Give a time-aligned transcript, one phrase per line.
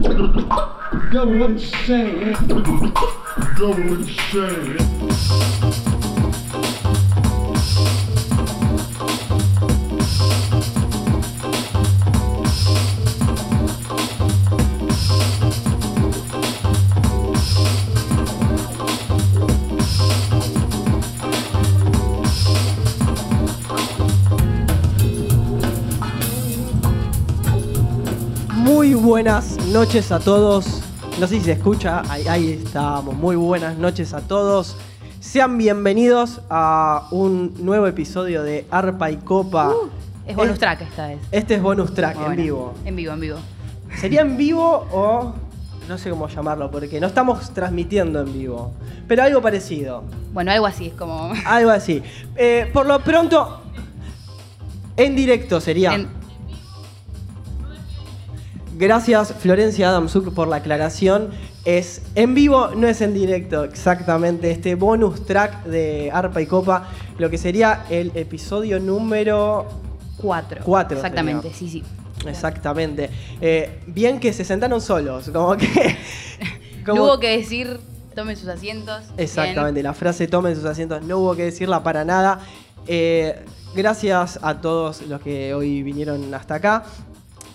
[0.00, 2.34] Go insane.
[3.58, 4.78] Go insane.
[28.54, 30.66] Muy buenas noches a todos.
[31.18, 33.14] No sé si se escucha, ahí, ahí estamos.
[33.14, 34.76] Muy buenas noches a todos.
[35.20, 39.68] Sean bienvenidos a un nuevo episodio de Arpa y Copa.
[39.70, 39.88] Uh,
[40.26, 41.18] es bonus Es- track esta vez.
[41.30, 42.74] Este es bonus track en vivo.
[42.84, 43.36] En vivo, en vivo.
[44.00, 45.34] ¿Sería en vivo o
[45.88, 46.70] no sé cómo llamarlo?
[46.70, 48.72] Porque no estamos transmitiendo en vivo.
[49.08, 50.04] Pero algo parecido.
[50.32, 51.32] Bueno, algo así, es como.
[51.44, 52.02] Algo así.
[52.36, 53.60] Eh, por lo pronto,
[54.96, 55.94] en directo sería.
[55.94, 56.19] en-
[58.80, 61.28] Gracias Florencia Adamsuk por la aclaración.
[61.66, 64.50] Es en vivo, no es en directo, exactamente.
[64.50, 69.68] Este bonus track de Arpa y Copa, lo que sería el episodio número
[70.16, 70.62] cuatro.
[70.64, 71.58] Cuatro Exactamente, sería.
[71.58, 71.84] sí, sí.
[72.26, 73.10] Exactamente.
[73.42, 75.68] Eh, bien que se sentaron solos, como que.
[76.86, 77.78] No hubo que decir,
[78.14, 79.02] tomen sus asientos.
[79.18, 82.40] Exactamente, la frase tomen sus asientos, no hubo que decirla para nada.
[82.86, 86.84] Eh, gracias a todos los que hoy vinieron hasta acá.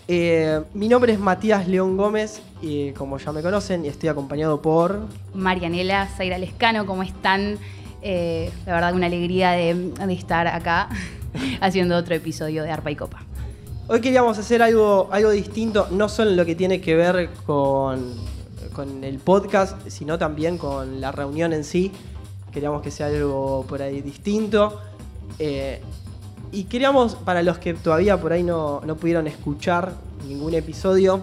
[0.07, 5.07] Eh, mi nombre es Matías León Gómez y como ya me conocen, estoy acompañado por...
[5.33, 7.57] Marianela, Zaira Lescano, ¿cómo están?
[8.03, 10.89] Eh, la verdad, una alegría de, de estar acá
[11.61, 13.23] haciendo otro episodio de Arpa y Copa.
[13.87, 18.13] Hoy queríamos hacer algo, algo distinto, no solo en lo que tiene que ver con,
[18.73, 21.91] con el podcast, sino también con la reunión en sí.
[22.51, 24.81] Queríamos que sea algo por ahí distinto.
[25.39, 25.81] Eh,
[26.51, 29.93] y queríamos, para los que todavía por ahí no, no pudieron escuchar
[30.27, 31.21] ningún episodio,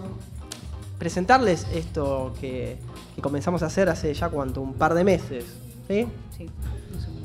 [0.97, 2.77] presentarles esto que,
[3.15, 5.45] que comenzamos a hacer hace ya cuánto, un par de meses.
[5.87, 6.07] ¿sí?
[6.37, 6.49] Sí.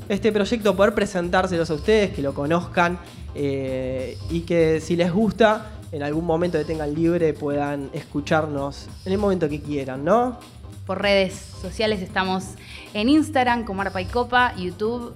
[0.07, 2.99] este proyecto, poder presentárselos a ustedes, que lo conozcan
[3.35, 9.13] eh, y que si les gusta, en algún momento que tengan libre puedan escucharnos en
[9.13, 10.37] el momento que quieran, ¿no?
[10.85, 12.45] Por redes sociales estamos
[12.93, 15.13] en Instagram como Arpa y Copa, YouTube,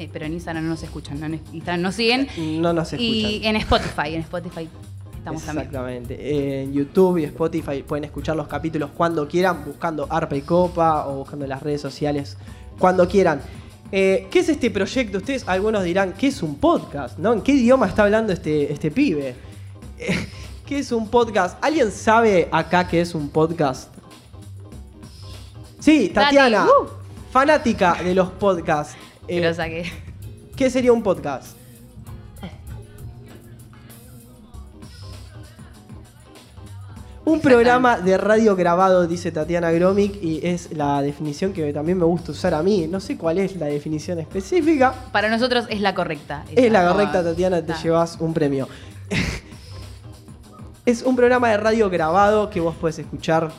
[0.00, 2.26] eh, pero en Instagram no nos escuchan, no, en Instagram nos siguen.
[2.38, 3.04] No nos escuchan.
[3.04, 4.68] Y en Spotify, en Spotify
[5.18, 5.66] estamos también.
[5.66, 6.62] Exactamente.
[6.62, 11.16] En YouTube y Spotify pueden escuchar los capítulos cuando quieran, buscando Arpa y Copa o
[11.16, 12.38] buscando las redes sociales
[12.78, 13.42] cuando quieran.
[13.92, 15.18] Eh, ¿Qué es este proyecto?
[15.18, 17.18] Ustedes algunos dirán, ¿qué es un podcast?
[17.18, 17.34] ¿No?
[17.34, 19.34] ¿En qué idioma está hablando este, este pibe?
[19.98, 20.28] Eh,
[20.66, 21.62] ¿Qué es un podcast?
[21.62, 23.92] ¿Alguien sabe acá qué es un podcast?
[25.78, 26.86] Sí, Tati, Tatiana, uh.
[27.30, 28.96] fanática de los podcasts.
[29.30, 29.84] Eh, lo saqué.
[30.56, 31.56] ¿Qué sería un podcast?
[37.24, 42.04] Un programa de radio grabado, dice Tatiana Gromic, y es la definición que también me
[42.04, 42.88] gusta usar a mí.
[42.88, 44.94] No sé cuál es la definición específica.
[45.12, 46.44] Para nosotros es la correcta.
[46.56, 47.80] Es la correcta, Tatiana, te Ah.
[47.82, 48.66] llevas un premio.
[50.86, 53.52] es un programa de radio grabado que vos puedes escuchar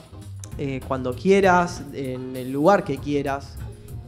[0.57, 3.53] eh, cuando quieras, en el lugar que quieras.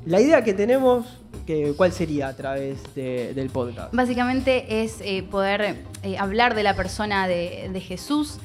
[0.06, 1.06] La idea que tenemos,
[1.46, 3.94] que, ¿cuál sería a través de- del podcast?
[3.94, 8.38] Básicamente es eh, poder eh, hablar de la persona de, de Jesús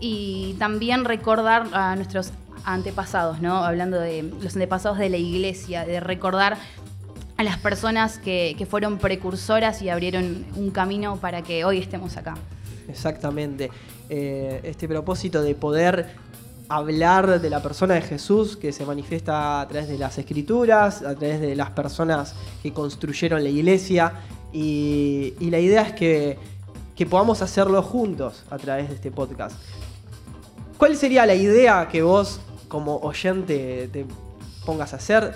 [0.00, 2.32] y también recordar a nuestros
[2.64, 3.58] antepasados, ¿no?
[3.64, 6.56] Hablando de los antepasados de la iglesia, de recordar
[7.36, 12.16] a las personas que, que fueron precursoras y abrieron un camino para que hoy estemos
[12.16, 12.34] acá.
[12.88, 13.70] Exactamente.
[14.08, 16.06] Eh, este propósito de poder
[16.68, 21.14] hablar de la persona de Jesús que se manifiesta a través de las escrituras, a
[21.14, 24.12] través de las personas que construyeron la iglesia.
[24.52, 26.38] Y, y la idea es que,
[26.96, 29.56] que podamos hacerlo juntos a través de este podcast.
[30.78, 34.06] ¿Cuál sería la idea que vos como oyente te
[34.64, 35.34] pongas a hacer?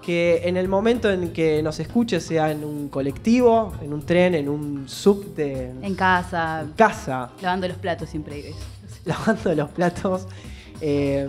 [0.00, 4.36] Que en el momento en que nos escuches, sea en un colectivo, en un tren,
[4.36, 8.54] en un subte, En casa, en casa, lavando los platos siempre.
[9.04, 10.26] lavando los platos,
[10.80, 11.28] eh,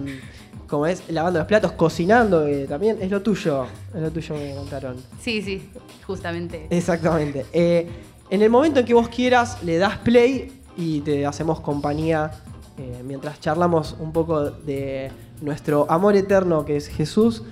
[0.68, 4.54] como es, lavando los platos, cocinando, que también es lo tuyo, es lo tuyo me
[4.54, 4.98] contaron.
[5.22, 5.70] Sí, sí,
[6.06, 6.68] justamente.
[6.70, 7.46] Exactamente.
[7.54, 7.88] Eh,
[8.30, 12.32] en el momento en que vos quieras, le das play y te hacemos compañía
[12.78, 15.12] eh, mientras charlamos un poco de
[15.42, 17.44] nuestro amor eterno que es Jesús.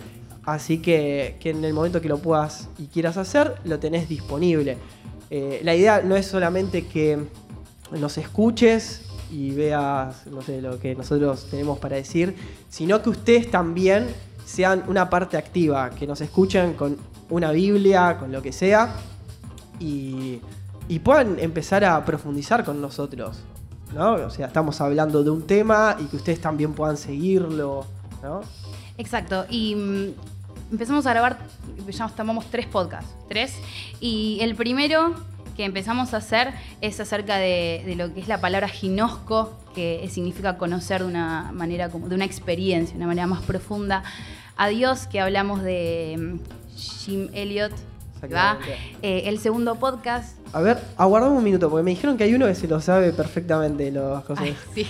[0.43, 4.77] Así que, que en el momento que lo puedas y quieras hacer, lo tenés disponible.
[5.31, 7.17] Eh, la idea no es solamente que
[7.91, 9.01] nos escuches
[9.31, 12.35] y veas, no sé, lo que nosotros tenemos para decir,
[12.69, 14.07] sino que ustedes también
[14.45, 16.97] sean una parte activa, que nos escuchen con
[17.29, 18.95] una Biblia, con lo que sea,
[19.79, 20.39] y,
[20.87, 23.37] y puedan empezar a profundizar con nosotros.
[23.93, 24.13] ¿no?
[24.13, 27.85] O sea, estamos hablando de un tema y que ustedes también puedan seguirlo,
[28.21, 28.41] ¿no?
[28.97, 29.45] Exacto.
[29.49, 30.13] Y mm,
[30.71, 31.39] empezamos a grabar,
[31.87, 33.53] ya tomamos tres podcasts, tres.
[33.99, 35.15] Y el primero
[35.55, 40.07] que empezamos a hacer es acerca de, de lo que es la palabra ginosco, que
[40.09, 44.03] significa conocer de una manera como de una experiencia, de una manera más profunda
[44.57, 47.71] a Dios, que hablamos de mm, Jim Elliot.
[48.33, 48.57] ¿va?
[49.01, 50.37] Eh, el segundo podcast.
[50.53, 53.11] A ver, aguardame un minuto, porque me dijeron que hay uno que se lo sabe
[53.11, 54.45] perfectamente las cosas.
[54.45, 54.87] Ay, sí.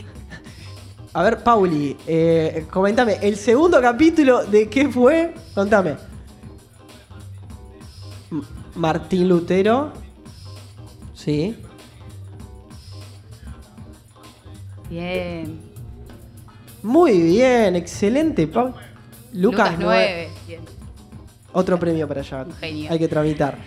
[1.14, 5.96] A ver, Pauli, eh, comentame, el segundo capítulo de qué fue, contame.
[8.76, 10.05] Martín Lutero.
[11.25, 11.56] Sí.
[14.92, 15.60] Bien.
[16.83, 18.75] Muy bien, excelente, Pauli.
[19.33, 19.80] Lucas, 9.
[19.81, 20.30] 9.
[20.48, 20.62] Bien.
[21.51, 22.45] Otro premio para allá.
[22.62, 23.57] Hay que tramitar.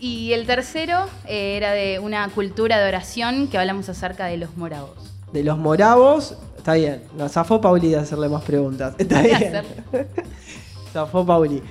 [0.00, 4.56] Y el tercero eh, era de una cultura de oración que hablamos acerca de los
[4.56, 5.14] moravos.
[5.32, 7.04] De los moravos, está bien.
[7.16, 8.94] Nos zafó Pauli de hacerle más preguntas.
[8.98, 9.62] Está bien.
[10.92, 11.62] Zafó Pauli.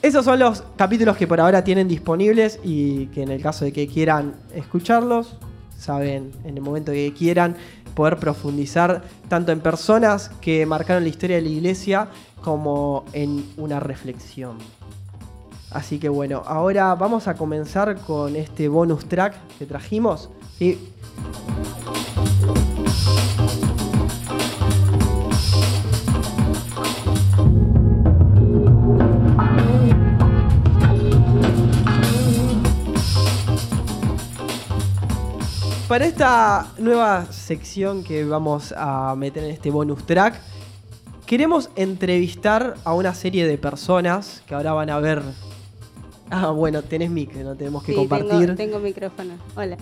[0.00, 3.72] Esos son los capítulos que por ahora tienen disponibles y que en el caso de
[3.72, 5.36] que quieran escucharlos,
[5.76, 7.56] saben, en el momento que quieran,
[7.96, 12.08] poder profundizar tanto en personas que marcaron la historia de la iglesia
[12.42, 14.58] como en una reflexión.
[15.72, 20.30] Así que bueno, ahora vamos a comenzar con este bonus track que trajimos.
[35.88, 40.38] Para esta nueva sección que vamos a meter en este bonus track,
[41.24, 45.22] queremos entrevistar a una serie de personas que ahora van a ver.
[46.28, 48.28] Ah, bueno, tenés mic, no tenemos que Sí, compartir.
[48.28, 49.32] Tengo, tengo micrófono.
[49.56, 49.78] Hola.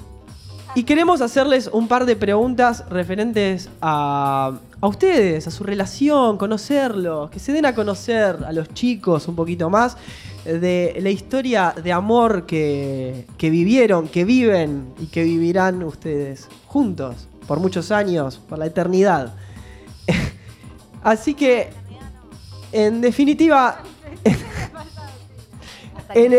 [0.76, 7.31] Y queremos hacerles un par de preguntas referentes a, a ustedes, a su relación, conocerlos,
[7.31, 9.97] que se den a conocer a los chicos un poquito más
[10.47, 17.29] de la historia de amor que, que vivieron, que viven y que vivirán ustedes juntos
[17.47, 19.35] por muchos años, por la eternidad.
[21.03, 21.71] Así que,
[22.73, 23.81] en definitiva,
[26.15, 26.35] en,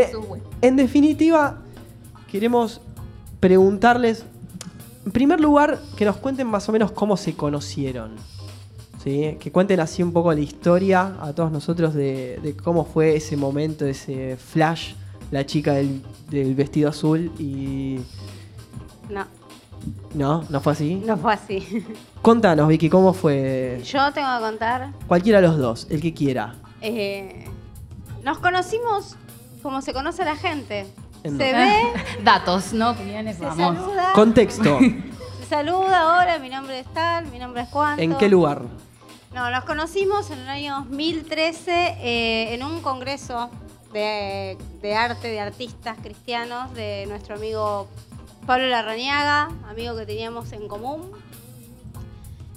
[0.61, 1.61] en definitiva,
[2.31, 2.81] queremos
[3.39, 4.23] preguntarles,
[5.05, 8.15] en primer lugar, que nos cuenten más o menos cómo se conocieron.
[9.07, 9.37] ¿Sí?
[9.39, 13.37] Que cuenten así un poco la historia a todos nosotros de, de cómo fue ese
[13.37, 14.93] momento, ese flash,
[15.31, 17.99] la chica del, del vestido azul y...
[19.09, 19.25] No,
[20.13, 20.95] No, no fue así.
[21.05, 21.85] no fue así.
[22.21, 23.81] Contanos, Vicky, cómo fue.
[23.85, 24.91] Yo tengo que contar.
[25.07, 26.55] Cualquiera de los dos, el que quiera.
[26.81, 27.45] eh,
[28.23, 29.15] nos conocimos
[29.63, 30.85] como se conoce a la gente.
[31.23, 31.71] ¿En Se ve,
[32.23, 32.91] Datos, ¿no?
[32.91, 33.77] Opiniones, se vamos.
[33.77, 34.11] saluda.
[34.13, 34.79] Contexto.
[35.39, 37.99] Se saluda, hola, mi nombre es tal, mi nombre es Juan.
[37.99, 38.61] ¿En qué lugar?
[39.33, 43.49] No, nos conocimos en el año 2013 eh, en un congreso
[43.91, 44.57] de,
[44.95, 47.87] arte, de artistas cristianos de nuestro amigo
[48.45, 51.11] Pablo Larrañaga, amigo que teníamos en común.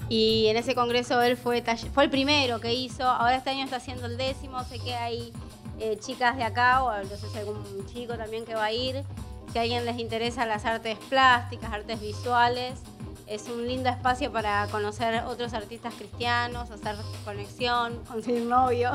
[0.09, 1.63] Y en ese congreso él fue,
[1.93, 5.33] fue el primero que hizo, ahora este año está haciendo el décimo, sé que hay
[5.81, 9.05] eh, chicas de acá, o no sé si algún chico también que va a ir,
[9.53, 12.81] si a alguien les interesa las artes plásticas, artes visuales,
[13.31, 18.91] es un lindo espacio para conocer otros artistas cristianos, hacer conexión, conseguir novio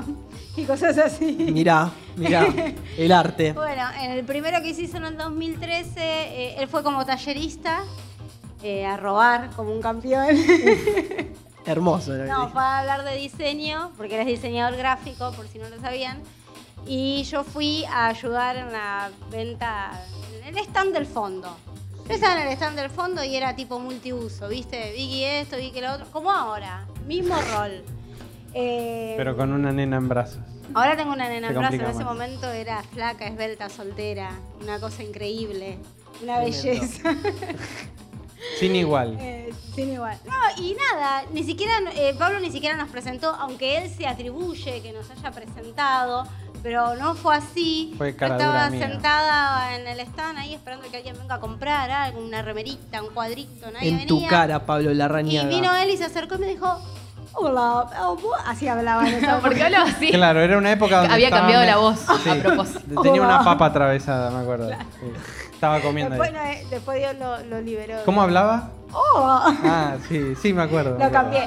[0.58, 1.32] y cosas así.
[1.54, 2.46] Mirá, mirá,
[2.98, 3.54] el arte.
[3.54, 7.84] Bueno, en el primero que se hizo en el 2013, eh, él fue como tallerista
[8.62, 10.28] eh, a robar como un campeón.
[11.66, 12.14] Hermoso.
[12.14, 15.70] lo no, fue a hablar de diseño, porque él es diseñador gráfico, por si no
[15.70, 16.22] lo sabían.
[16.86, 19.92] Y yo fui a ayudar en la venta,
[20.44, 21.56] en el stand del fondo.
[22.08, 24.92] Yo estaba en el stand del fondo y era tipo multiuso, ¿viste?
[24.94, 26.06] Vicky esto, Vicky lo otro.
[26.12, 27.84] Como ahora, mismo rol.
[28.58, 30.40] Eh, Pero con una nena en brazos.
[30.74, 32.06] Ahora tengo una nena Se en brazos, en ese más.
[32.06, 34.32] momento era flaca, esbelta, soltera,
[34.62, 35.78] una cosa increíble,
[36.24, 37.14] una belleza.
[38.60, 39.18] Sin igual.
[39.22, 40.18] Eh, sin igual.
[40.26, 44.82] No, y nada, ni siquiera, eh, Pablo ni siquiera nos presentó, aunque él se atribuye
[44.82, 46.26] que nos haya presentado,
[46.66, 47.94] pero no fue así.
[47.96, 48.88] Fue Yo cara estaba dura mía.
[48.90, 53.10] sentada en el stand ahí esperando que alguien venga a comprar algo, una remerita, un
[53.14, 54.08] cuadrito, nadie En venía.
[54.08, 55.48] tu cara, Pablo Y Larrañaga.
[55.48, 56.76] vino él y se acercó y me dijo,
[57.34, 58.32] hola, Pablo".
[58.48, 59.04] así hablaba.
[59.04, 59.40] ¿no?
[59.42, 60.10] ¿Por qué hablaba así?
[60.10, 62.30] Claro, era una época donde Había estaba cambiado me- la voz Sí.
[62.32, 63.02] a propósito.
[63.04, 64.70] Tenía una papa atravesada, me acuerdo.
[64.72, 64.76] Sí.
[65.54, 66.36] Estaba comiendo Después, ahí.
[66.36, 67.98] no, eh, después Dios lo, lo liberó.
[68.06, 68.72] ¿Cómo hablaba?
[68.98, 69.42] Oh.
[69.64, 70.98] Ah, sí, sí, me acuerdo.
[70.98, 71.44] Lo cambié.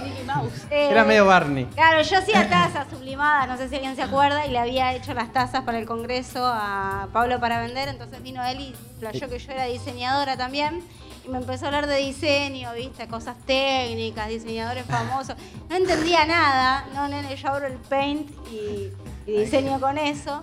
[0.70, 1.64] Eh, Era medio Barney.
[1.74, 5.14] Claro, yo hacía tazas sublimadas, no sé si alguien se acuerda, y le había hecho
[5.14, 9.38] las tazas para el congreso a Pablo para vender, entonces vino él y flasheó que
[9.38, 10.82] yo era diseñadora también.
[11.26, 15.36] Me empezó a hablar de diseño, viste, cosas técnicas, diseñadores famosos.
[15.68, 16.86] No entendía nada.
[16.94, 18.90] No, nene, yo abro el paint y,
[19.26, 20.42] y diseño con eso.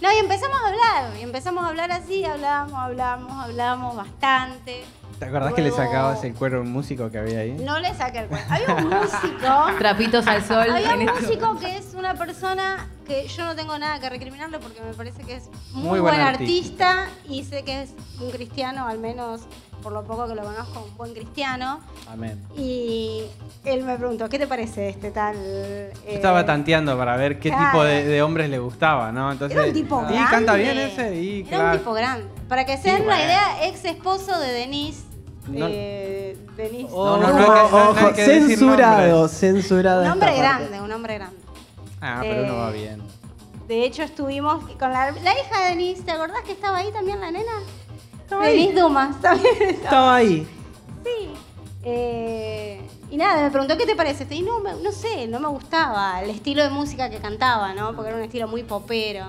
[0.00, 4.82] No, y empezamos a hablar, y empezamos a hablar así, hablamos, hablamos, hablamos bastante.
[5.20, 7.52] ¿Te acordás que le sacabas el cuero a un músico que había ahí?
[7.52, 8.46] No le saqué el cuento.
[8.52, 9.66] Había un músico.
[9.78, 10.66] Trapitos al sol.
[10.70, 14.58] Había un este músico que es una persona que yo no tengo nada que recriminarle
[14.60, 17.06] porque me parece que es muy, Muy buen buen artista.
[17.28, 19.42] y sé que es un cristiano, al menos
[19.82, 21.80] por lo poco que lo conozco, un buen cristiano.
[22.10, 22.42] Amén.
[22.56, 23.22] Y
[23.64, 25.34] él me preguntó, ¿qué te parece este tal?
[25.36, 27.64] Yo eh, estaba tanteando para ver qué claro.
[27.70, 29.30] tipo de, de hombres le gustaba, ¿no?
[29.32, 30.30] Entonces, Era un tipo y grande.
[30.30, 31.72] canta bien ese, y Era claro.
[31.72, 32.26] un tipo grande.
[32.48, 33.22] Para que se den bueno.
[33.22, 35.09] idea, ex esposo de Denise.
[35.48, 35.66] No.
[35.68, 36.90] eh, Denise.
[36.90, 39.38] No, no, Ojo, no hay que- no hay ojo, que decir censurado, nombres.
[39.38, 39.98] censurado.
[40.00, 40.40] un esta hombre parte.
[40.42, 41.36] grande, un hombre grande.
[42.00, 43.02] Ah, pero uno Eh, va bien.
[43.68, 46.02] De hecho, estuvimos con la, la hija de Denise.
[46.02, 47.52] ¿Te acordás que estaba ahí también la nena?
[48.22, 48.58] Estaba ahí.
[48.58, 49.70] Denise Dumas también estaba.
[49.84, 50.48] Estaba ahí.
[51.04, 51.30] Sí.
[51.84, 52.80] Eh,
[53.10, 54.26] y nada, me preguntó qué te parece.
[54.34, 57.94] Y no, me- no sé, no me gustaba el estilo de música que cantaba, ¿no?
[57.94, 59.26] Porque era un estilo muy popero.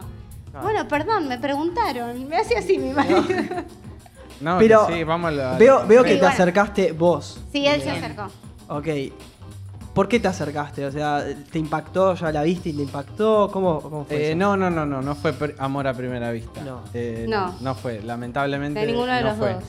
[0.62, 2.27] Bueno, perdón, me preguntaron.
[2.27, 3.24] Me hacía así mi marido.
[4.42, 7.40] No, Pero que sí, vamos a la- Veo, veo que te acercaste vos.
[7.52, 8.28] Sí, él se acercó.
[8.70, 8.88] Ok.
[9.94, 10.86] ¿Por qué te acercaste?
[10.86, 11.22] O sea,
[11.52, 12.16] ¿te impactó?
[12.16, 13.50] ¿Ya la viste y te impactó?
[13.52, 14.38] ¿Cómo, cómo fue Eh, eso?
[14.38, 16.62] no, no, no, no, no fue amor a primera vista.
[16.62, 16.80] No.
[16.94, 17.54] Eh, No.
[17.60, 18.80] no fue, lamentablemente.
[18.80, 19.54] De ninguno de no los fue.
[19.56, 19.64] dos.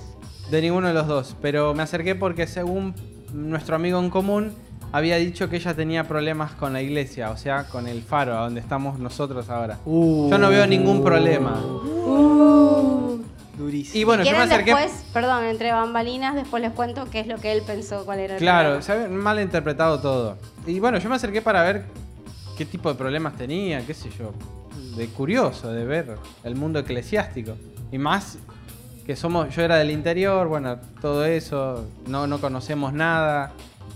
[0.50, 1.36] De ninguno de los dos.
[1.42, 2.94] Pero me acerqué porque según
[3.32, 4.52] nuestro amigo en común
[4.92, 8.42] había dicho que ella tenía problemas con la iglesia, o sea, con el faro, a
[8.44, 9.78] donde estamos nosotros ahora.
[9.86, 10.30] Uh.
[10.30, 11.60] Yo no veo ningún problema.
[13.62, 14.00] Durísimo.
[14.00, 14.74] Y bueno, yo me ¿Quieren acerqué.
[14.74, 18.34] después, perdón, entre bambalinas, después les cuento qué es lo que él pensó, cuál era
[18.34, 18.82] el Claro, problema.
[18.82, 20.36] se había mal interpretado todo.
[20.66, 21.84] Y bueno, yo me acerqué para ver
[22.58, 24.32] qué tipo de problemas tenía, qué sé yo.
[24.96, 27.52] De curioso, de ver el mundo eclesiástico.
[27.90, 28.38] Y más
[29.06, 33.52] que somos, yo era del interior, bueno, todo eso, no, no conocemos nada.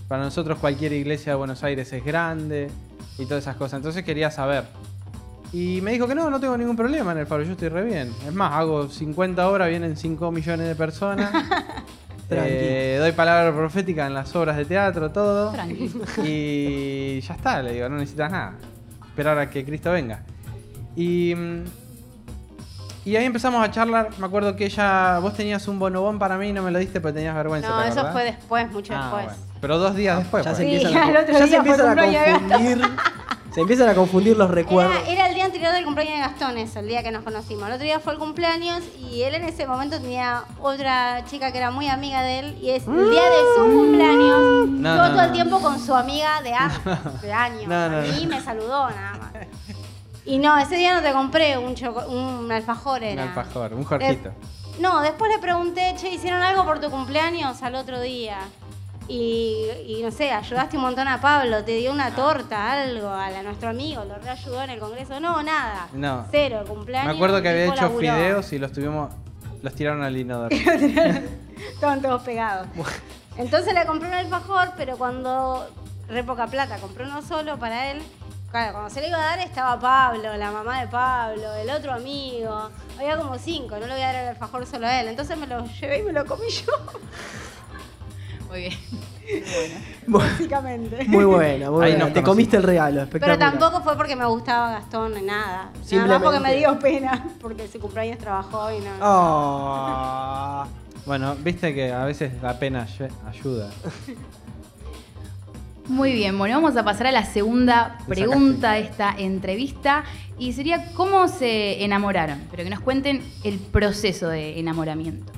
[0.09, 2.71] Para nosotros cualquier iglesia de Buenos Aires es grande
[3.19, 3.79] y todas esas cosas.
[3.79, 4.65] Entonces quería saber.
[5.53, 7.85] Y me dijo que no, no tengo ningún problema en el faro, yo estoy re
[7.85, 8.13] bien.
[8.27, 11.31] Es más, hago 50 horas, vienen 5 millones de personas.
[12.29, 15.53] Eh, doy palabra profética en las obras de teatro, todo.
[15.53, 15.93] Tranqui.
[16.25, 18.55] Y ya está, le digo, no necesitas nada.
[19.07, 20.23] Esperar a que Cristo venga.
[20.97, 21.65] Y, mm,
[23.05, 24.09] y ahí empezamos a charlar.
[24.19, 27.01] Me acuerdo que ella, vos tenías un bonobón para mí y no me lo diste
[27.01, 27.69] porque tenías vergüenza.
[27.69, 29.25] No, ¿te eso fue después, mucho Ah, después.
[29.27, 29.41] bueno.
[29.61, 30.45] Pero dos días después.
[30.45, 30.57] ya pues.
[30.59, 32.89] se Sí, empiezan, a, al otro ya se día fue empiezan a confundir.
[33.57, 34.95] Se empiezan a confundir los recuerdos.
[34.97, 37.67] Era, era el día anterior del cumpleaños de Gastón, eso, el día que nos conocimos.
[37.67, 41.57] El otro día fue el cumpleaños y él en ese momento tenía otra chica que
[41.57, 44.69] era muy amiga de él y es el día de su cumpleaños.
[44.69, 46.51] No, Estuvo no, todo el tiempo con su amiga de,
[47.23, 47.73] de años.
[47.73, 48.29] A mí no.
[48.37, 49.33] me saludó nada más.
[50.27, 51.75] Y no, ese día no te compré un,
[52.11, 53.23] un alfajor, Un era.
[53.23, 54.33] alfajor, un jorjito.
[54.81, 58.37] no, después le pregunté, che, ¿hicieron algo por tu cumpleaños al otro día?
[59.09, 63.31] Y, y no sé, ayudaste un montón a Pablo, te dio una torta, algo, a,
[63.31, 65.21] la- nuestro amigo, lo reayudó en el congreso.
[65.21, 65.89] No, nada.
[65.93, 66.27] No.
[66.31, 67.13] Cero, cumpleaños.
[67.13, 67.99] Me acuerdo que había hecho laburó.
[68.01, 69.13] fideos y los tuvimos.
[69.63, 70.55] Los tiraron al inodoro.
[71.75, 72.67] Estaban todos pegados.
[73.37, 75.69] Entonces le compré un alfajor, pero cuando.
[76.09, 78.01] Re poca plata, compré uno solo para él.
[78.53, 81.93] Claro, cuando se le iba a dar estaba Pablo, la mamá de Pablo, el otro
[81.93, 82.71] amigo.
[82.97, 85.09] Había como cinco, no le voy a dar el alfajor solo a él.
[85.09, 86.73] Entonces me lo llevé y me lo comí yo,
[88.57, 88.79] Muy bien.
[90.07, 91.05] básicamente.
[91.09, 93.39] Muy buena, muy nos Te comiste el regalo, Pero espectacular.
[93.39, 95.71] tampoco fue porque me gustaba Gastón ni nada.
[95.93, 98.91] Nada más porque me dio pena, porque su cumpleaños trabajó y no.
[99.01, 100.67] Ah.
[101.05, 103.71] Bueno, viste que a veces la pena ay- ayuda.
[105.89, 110.03] Muy bien, bueno, vamos a pasar a la segunda pregunta de esta entrevista
[110.37, 115.33] y sería cómo se enamoraron, pero que nos cuenten el proceso de enamoramiento.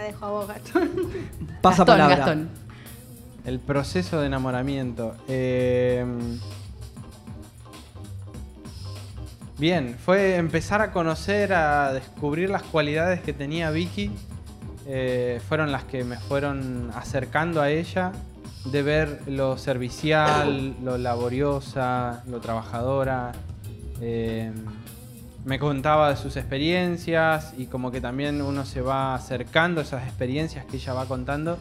[0.00, 0.90] La dejo a vos, Gastón.
[1.60, 2.16] Pasa Gastón, palabra.
[2.16, 2.48] Gastón.
[3.44, 5.14] El proceso de enamoramiento.
[5.28, 6.06] Eh,
[9.58, 14.10] bien, fue empezar a conocer, a descubrir las cualidades que tenía Vicky.
[14.86, 18.12] Eh, fueron las que me fueron acercando a ella,
[18.72, 23.32] de ver lo servicial, lo laboriosa, lo trabajadora.
[24.00, 24.50] Eh,
[25.44, 30.04] me contaba de sus experiencias y como que también uno se va acercando a esas
[30.04, 31.58] experiencias que ella va contando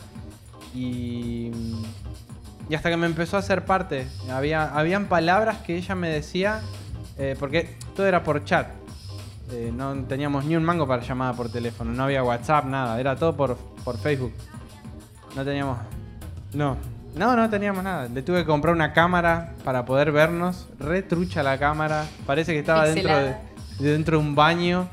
[0.76, 1.52] y,
[2.70, 4.08] y hasta que me empezó a hacer parte.
[4.30, 6.62] Había, habían palabras que ella me decía,
[7.18, 8.68] eh, porque todo era por chat.
[9.52, 13.16] Eh, no teníamos ni un mango para llamada por teléfono, no había WhatsApp, nada, era
[13.16, 14.34] todo por, por Facebook.
[15.36, 15.78] No teníamos...
[16.54, 16.78] No,
[17.16, 18.08] no, no teníamos nada.
[18.08, 20.68] Le tuve que comprar una cámara para poder vernos.
[20.80, 22.06] Re trucha la cámara.
[22.26, 23.12] Parece que estaba dentro
[23.80, 24.88] de, dentro de un baño.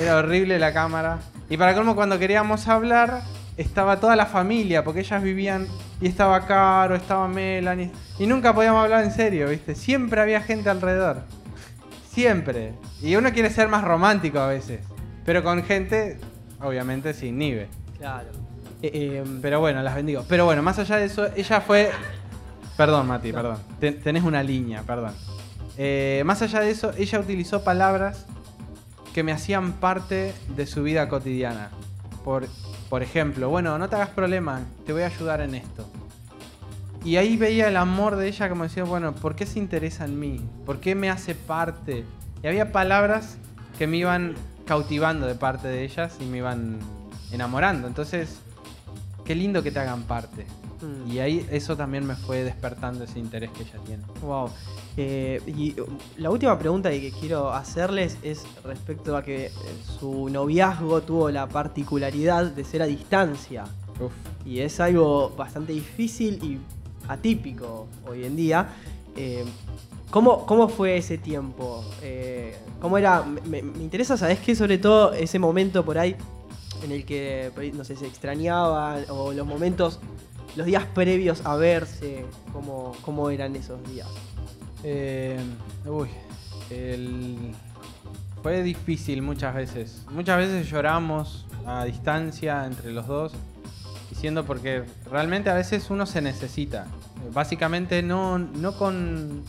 [0.00, 1.18] Era horrible la cámara.
[1.48, 3.22] Y para colmo, cuando queríamos hablar,
[3.56, 5.66] estaba toda la familia, porque ellas vivían
[6.00, 9.74] y estaba Caro, estaba Melanie, y nunca podíamos hablar en serio, ¿viste?
[9.74, 11.22] Siempre había gente alrededor.
[12.10, 12.74] Siempre.
[13.02, 14.80] Y uno quiere ser más romántico a veces,
[15.24, 16.18] pero con gente,
[16.60, 17.68] obviamente, sin nivel.
[17.98, 18.28] Claro.
[18.82, 20.24] Eh, eh, Pero bueno, las bendigo.
[20.28, 21.90] Pero bueno, más allá de eso, ella fue.
[22.76, 23.56] Perdón, Mati, perdón.
[23.80, 25.12] Ten- tenés una línea, perdón.
[25.78, 28.26] Eh, más allá de eso, ella utilizó palabras
[29.14, 31.70] que me hacían parte de su vida cotidiana.
[32.24, 32.48] Por,
[32.88, 35.86] por ejemplo, bueno, no te hagas problema, te voy a ayudar en esto.
[37.04, 40.18] Y ahí veía el amor de ella como decía, bueno, ¿por qué se interesa en
[40.18, 40.40] mí?
[40.64, 42.04] ¿Por qué me hace parte?
[42.42, 43.38] Y había palabras
[43.78, 44.34] que me iban
[44.66, 46.80] cautivando de parte de ellas y me iban
[47.30, 47.86] enamorando.
[47.86, 48.40] Entonces,
[49.24, 50.46] qué lindo que te hagan parte.
[50.82, 51.10] Mm.
[51.10, 54.02] Y ahí eso también me fue despertando ese interés que ella tiene.
[54.22, 54.50] Wow.
[54.96, 55.86] Eh, y uh,
[56.16, 59.52] la última pregunta que quiero hacerles es respecto a que eh,
[59.98, 63.64] su noviazgo tuvo la particularidad de ser a distancia.
[64.00, 64.12] Uf.
[64.46, 66.58] Y es algo bastante difícil y
[67.08, 68.68] atípico hoy en día.
[69.16, 69.44] Eh,
[70.10, 71.84] ¿cómo, cómo fue ese tiempo?
[72.02, 73.22] Eh, ¿Cómo era?
[73.22, 74.54] Me, me interesa, ¿sabes qué?
[74.54, 76.16] Sobre todo ese momento por ahí
[76.84, 80.00] en el que, no sé, se extrañaban o los momentos,
[80.54, 84.08] los días previos a verse, ¿cómo, cómo eran esos días?
[84.88, 85.36] Eh,
[88.40, 90.06] fue difícil muchas veces.
[90.12, 93.32] Muchas veces lloramos a distancia entre los dos,
[94.08, 96.84] diciendo porque realmente a veces uno se necesita.
[96.84, 99.42] Eh, Básicamente no, no, con,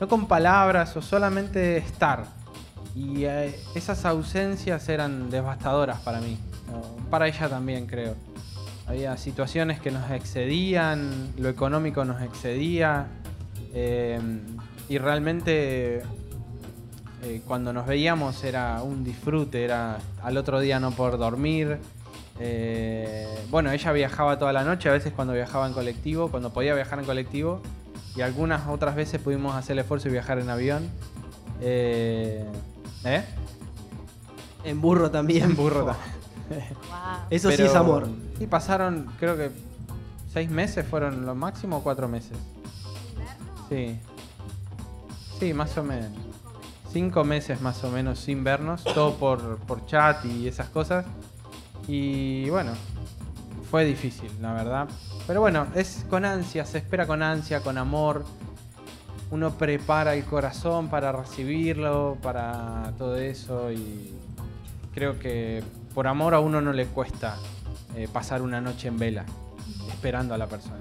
[0.00, 2.24] no con palabras o solamente estar.
[2.94, 6.38] Y eh, esas ausencias eran devastadoras para mí.
[7.10, 8.14] Para ella también creo.
[8.86, 13.08] Había situaciones que nos excedían, lo económico nos excedía.
[14.88, 16.02] Y realmente
[17.22, 21.78] eh, cuando nos veíamos era un disfrute, era al otro día no poder dormir.
[22.40, 26.74] Eh, bueno, ella viajaba toda la noche, a veces cuando viajaba en colectivo, cuando podía
[26.74, 27.60] viajar en colectivo,
[28.16, 30.88] y algunas otras veces pudimos hacer el esfuerzo y viajar en avión.
[31.60, 32.44] Eh,
[33.04, 33.24] ¿eh?
[34.64, 35.44] En burro también.
[35.50, 36.08] En burro también.
[36.88, 37.26] Wow.
[37.30, 38.08] Eso sí es amor.
[38.38, 39.50] Sí, pasaron, creo que
[40.32, 42.38] seis meses fueron lo máximo o cuatro meses.
[43.68, 43.98] Sí.
[45.38, 46.10] Sí, más o menos.
[46.92, 51.04] Cinco meses más o menos sin vernos, todo por, por chat y esas cosas.
[51.86, 52.72] Y bueno,
[53.70, 54.88] fue difícil, la verdad.
[55.26, 58.24] Pero bueno, es con ansia, se espera con ansia, con amor.
[59.30, 64.14] Uno prepara el corazón para recibirlo, para todo eso y
[64.94, 65.62] creo que
[65.94, 67.36] por amor a uno no le cuesta
[67.94, 69.24] eh, pasar una noche en vela
[69.88, 70.80] esperando a la persona.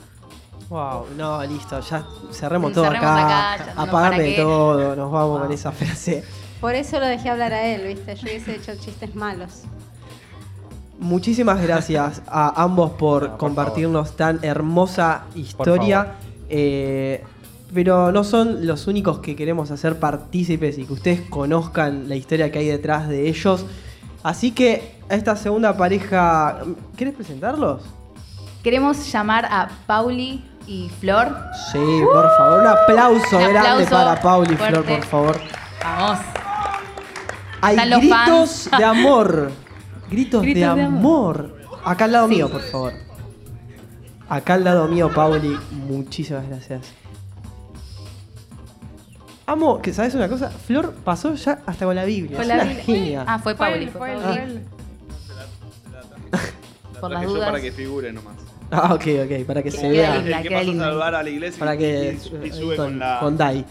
[0.70, 3.54] Wow, no, listo, ya cerremos todo Cerremos acá.
[3.54, 4.36] acá, no, apagame ¿para qué?
[4.36, 5.42] todo, nos vamos Wow.
[5.48, 6.24] con esa frase.
[6.60, 8.16] Por eso lo dejé hablar a él, ¿viste?
[8.16, 9.64] Yo hubiese hecho chistes malos.
[11.00, 16.16] Muchísimas gracias a ambos por No, por compartirnos tan hermosa historia.
[16.50, 17.24] Eh,
[17.74, 22.52] pero no son los únicos que queremos hacer partícipes y que ustedes conozcan la historia
[22.52, 23.66] que hay detrás de ellos.
[24.24, 26.60] Así que a esta segunda pareja,
[26.96, 27.82] ¿quieres presentarlos?
[28.64, 31.36] Queremos llamar a Pauli y Flor.
[31.72, 35.40] Sí, por favor, un aplauso Un grande para Pauli y Flor, por favor.
[35.82, 36.20] Vamos.
[37.62, 39.52] Hay Están gritos de amor.
[40.10, 41.58] Gritos, de, amor.
[41.84, 42.94] Acá al lado mío, por favor.
[44.30, 45.58] Acá al lado mío, Pauli.
[45.72, 46.82] Muchísimas gracias.
[49.46, 52.38] Amo, que sabes una cosa, Flor pasó ya hasta con la Biblia.
[52.38, 52.84] Con la Biblia.
[52.84, 53.24] genia.
[53.26, 53.88] Ah, fue Pauli.
[53.88, 54.62] fue fue
[56.92, 57.48] fue Por las dudas.
[57.48, 58.36] para que figure nomás.
[58.72, 60.18] Ah, ok, ok, para que se vea.
[60.18, 62.76] linda, el que pasa a saludar a la iglesia Para y- que y, y sube
[62.76, 63.66] con, con, la con Dai.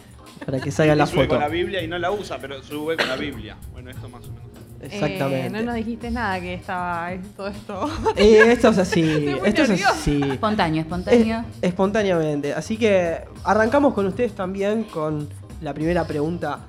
[0.45, 1.29] Para que salga y la sube foto.
[1.35, 3.57] con la Biblia y no la usa, pero sube con la Biblia.
[3.73, 4.47] Bueno, esto más o menos.
[4.81, 5.47] Exactamente.
[5.47, 7.91] Eh, no nos dijiste nada que estaba todo esto.
[8.17, 9.27] Eh, esto es así.
[9.45, 10.21] Esto es así.
[10.23, 11.41] Espontáneo, espontáneo.
[11.61, 12.53] Es- espontáneamente.
[12.55, 15.29] Así que arrancamos con ustedes también con
[15.63, 16.61] la primera pregunta.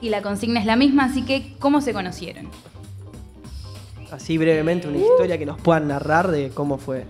[0.00, 2.48] Y la consigna es la misma, así que ¿cómo se conocieron?
[4.10, 4.90] Así brevemente, Uh.
[4.90, 7.04] una historia que nos puedan narrar de cómo fue.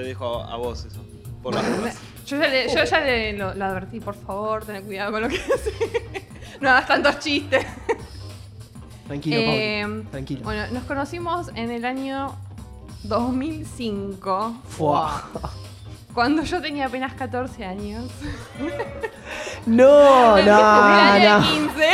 [0.00, 1.00] Te dejo a, a vos eso.
[1.42, 1.98] Por las dudas.
[2.26, 5.28] Yo ya le, yo ya le lo, lo advertí, por favor, ten cuidado con lo
[5.28, 5.74] que haces.
[6.60, 7.66] No hagas tantos chistes.
[9.08, 10.02] Tranquilo, Eh, Pauli.
[10.10, 10.40] Tranquilo.
[10.44, 12.36] Bueno, nos conocimos en el año
[13.02, 15.24] 2005, Fua.
[16.14, 18.04] cuando yo tenía apenas 14 años.
[19.66, 20.42] No, no, de
[21.28, 21.40] no.
[21.42, 21.86] 15,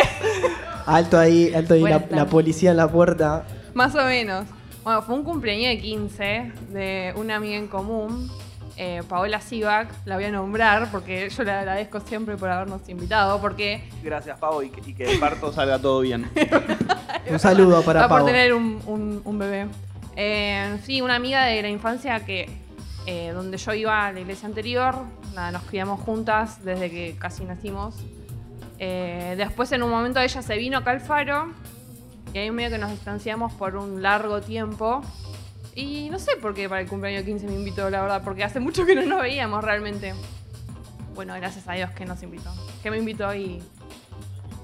[0.87, 3.45] Alto ahí, alto ahí, la policía en la puerta.
[3.75, 4.47] más o menos.
[4.87, 8.31] Bueno, fue un cumpleaños de 15 de una amiga en común,
[8.77, 13.41] eh, Paola Sivak, la voy a nombrar porque yo le agradezco siempre por habernos invitado,
[13.41, 16.31] porque Gracias, Pavo, y que, y que el parto salga todo bien.
[17.29, 18.27] Un saludo para va por Pau.
[18.27, 19.67] tener un, un- un bebé.
[20.15, 22.49] Eh, sí, una amiga de la infancia que
[23.07, 24.95] eh, donde yo iba a la iglesia anterior,
[25.35, 27.97] nada, nos criamos juntas desde que casi nacimos.
[28.79, 31.49] Eh, después en un momento ella se vino acá al Faro
[32.37, 35.01] y ahí medio que nos distanciamos por un largo tiempo.
[35.75, 38.61] Y no sé por qué para el cumpleaños 15 me invitó, la verdad, porque hace
[38.61, 40.13] mucho que no nos veíamos realmente.
[41.15, 42.51] Bueno, gracias a Dios que nos invitó.
[42.83, 43.63] Que me invitó y,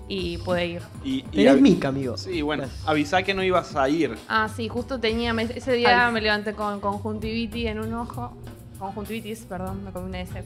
[0.09, 0.83] y pude ir.
[1.03, 2.19] Y, y Eres mica, amigo.
[2.19, 2.87] Sí, bueno, Gracias.
[2.89, 4.17] avisá que no ibas a ir.
[4.29, 6.13] Ah, sí, justo tenía, me- ese día Ay.
[6.13, 8.37] me levanté con conjuntivitis en un ojo.
[8.79, 10.45] Conjuntivitis, perdón, me comí una S.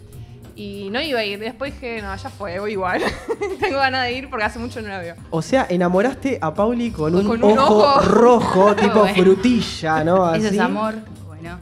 [0.57, 1.39] Y no iba a ir.
[1.39, 3.03] Después dije, no, ya fue, voy igual.
[3.61, 5.15] Tengo ganas de ir porque hace mucho no la veo.
[5.31, 8.01] O sea, enamoraste a Pauli con un, Con un ojo, ojo.
[8.01, 9.23] rojo, tipo Bueno.
[9.23, 10.35] frutilla, ¿no?
[10.35, 10.59] Eso es Así.
[10.59, 10.95] amor.
[11.27, 11.59] Bueno.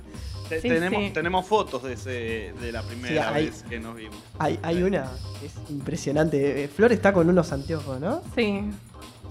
[0.48, 1.10] Te- Sí, tenemos, sí.
[1.10, 4.16] tenemos fotos de, ese, de la primera Sí, hay- vez que nos vimos.
[4.38, 6.64] Hay, hay una que es impresionante.
[6.64, 8.20] Eh, Flor está con unos anteojos, ¿no?
[8.36, 8.60] Sí,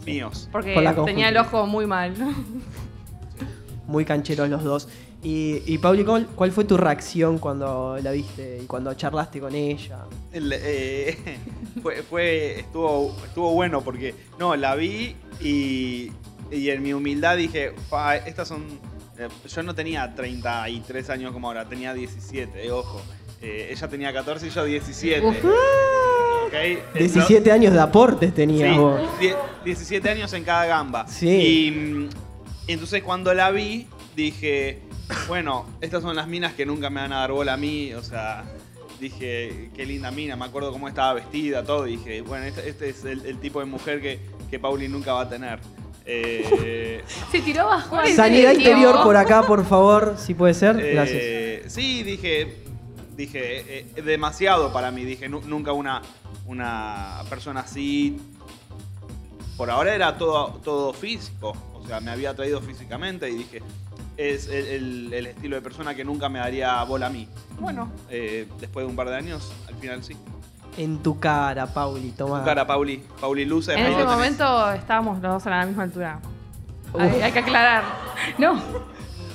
[0.05, 0.49] Míos.
[0.51, 2.13] porque Por tenía el ojo muy mal.
[3.87, 4.87] Muy cancheros los dos.
[5.23, 9.55] Y, y Pauli, ¿cuál, cuál fue tu reacción cuando la viste y cuando charlaste con
[9.55, 9.99] ella?
[10.33, 11.17] El, eh,
[11.81, 16.11] fue, fue, estuvo, estuvo bueno porque, no, la vi y,
[16.51, 18.63] y en mi humildad dije, "Fa, estas son,
[19.17, 23.01] eh, yo no tenía 33 años como ahora, tenía 17, eh, ojo.
[23.41, 25.25] Eh, ella tenía 14 y yo 17.
[25.25, 25.35] Uf.
[25.37, 26.53] ¿ok?
[26.53, 28.99] Eh, 17 años de aportes tenías Sí, vos.
[29.21, 31.07] die- 17 años en cada gamba.
[31.07, 31.29] Sí.
[31.67, 32.09] Y mm,
[32.67, 34.79] entonces cuando la vi, dije,
[35.27, 37.93] bueno, estas son las minas que nunca me van a dar bola a mí.
[37.93, 38.43] O sea,
[38.99, 41.83] dije, qué linda mina, me acuerdo cómo estaba vestida, todo.
[41.85, 45.21] Dije, bueno, este, este es el, el tipo de mujer que, que Pauli nunca va
[45.21, 45.59] a tener.
[46.05, 47.97] Eh, Se tiró bajo.
[48.15, 50.75] Sanidad interior por acá, por favor, si puede ser.
[50.77, 51.17] Gracias.
[51.21, 52.57] Eh, sí, dije,
[53.15, 55.05] dije, eh, eh, demasiado para mí.
[55.05, 56.01] Dije, "Nu- nunca una,
[56.45, 58.17] una persona así.
[59.55, 61.53] Por ahora era todo, todo físico.
[61.73, 63.61] O sea, me había atraído físicamente y dije,
[64.17, 67.27] es el, el- el estilo de persona que nunca me daría bola a mí.
[67.59, 70.15] Bueno, eh, después de un par de años, al final sí.
[70.77, 72.39] En tu cara, Pauli, toma.
[72.39, 73.03] Tu cara, Pauli.
[73.21, 73.73] Pauli Luce.
[73.73, 76.19] En ese momento estábamos los dos a la misma altura.
[76.97, 77.83] Hay, hay que aclarar.
[78.37, 78.61] No.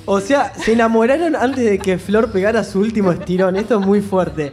[0.05, 3.57] O sea, se enamoraron antes de que Flor pegara su último estirón.
[3.57, 4.53] Esto es muy fuerte.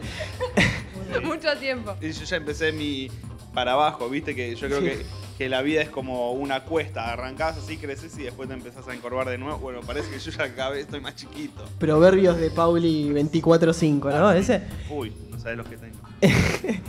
[1.24, 1.94] Mucho tiempo.
[2.00, 3.10] Y yo ya empecé mi
[3.54, 4.86] para abajo, viste que yo creo Sí.
[4.86, 5.06] que,
[5.36, 8.94] que la vida es como una cuesta, arrancás así, creces y después te empezás a
[8.94, 9.58] encorvar de nuevo.
[9.58, 11.64] Bueno, parece que yo ya vez estoy más chiquito.
[11.78, 14.32] Proverbios de Pauli 24-5, ¿no?
[14.32, 14.62] Ese.
[14.90, 15.98] Uy, no sabes los que tengo.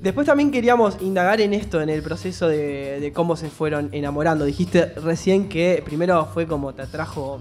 [0.00, 4.44] Después también queríamos indagar en esto, en el proceso de, de cómo se fueron enamorando.
[4.44, 7.40] Dijiste recién que primero fue como te atrajo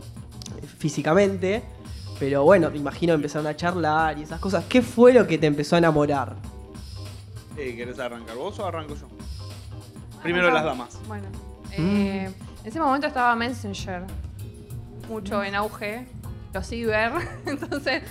[0.80, 1.62] físicamente,
[2.18, 4.66] pero bueno, me imagino empezaron a charlar y esas cosas.
[4.66, 6.36] ¿Qué fue lo que te empezó a enamorar?
[7.58, 9.08] Eh, ¿Querés arrancar vos o arranco yo?
[10.26, 11.00] Primero las damas.
[11.08, 11.26] Bueno,
[11.78, 11.96] Mm.
[11.98, 12.34] eh, en
[12.66, 14.04] ese momento estaba Messenger,
[15.10, 16.06] mucho en auge,
[16.54, 17.12] los ciber,
[17.46, 18.02] entonces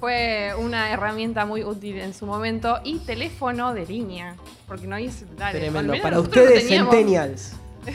[0.00, 4.36] fue una herramienta muy útil en su momento y teléfono de línea,
[4.68, 5.54] porque no había celulares.
[5.56, 5.92] Al Tremendo.
[5.92, 7.56] menos Para ustedes, centennials.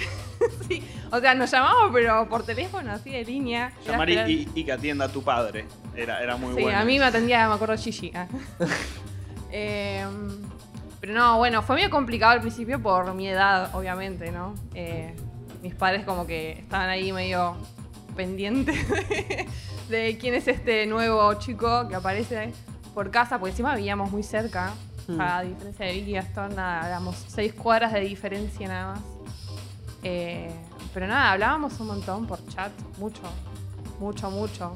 [0.69, 3.73] Sí, o sea, nos llamamos, pero por teléfono, así de línea.
[3.85, 5.65] Llamar y, que atienda a tu padre.
[5.93, 6.79] Era, era muy sí, bueno.
[6.79, 8.09] a mí me atendía, me acuerdo, Gigi.
[8.15, 8.25] ah.
[9.51, 10.05] Eh,
[11.09, 14.53] pero no, bueno, fue medio complicado al principio por mi edad, obviamente, ¿no?
[14.75, 15.15] Eh,
[15.63, 17.57] mis padres como que estaban ahí medio
[18.15, 19.47] pendientes de,
[19.89, 22.53] de quién es este nuevo chico que aparece
[22.93, 24.71] por casa, porque encima vivíamos muy cerca.
[25.07, 25.19] Mm.
[25.19, 29.01] A diferencia de Vicky y Gastón, nada, éramos seis cuadras de diferencia nada más.
[30.03, 30.53] Eh,
[30.93, 33.23] pero nada, hablábamos un montón por chat, mucho,
[33.99, 34.75] mucho, mucho.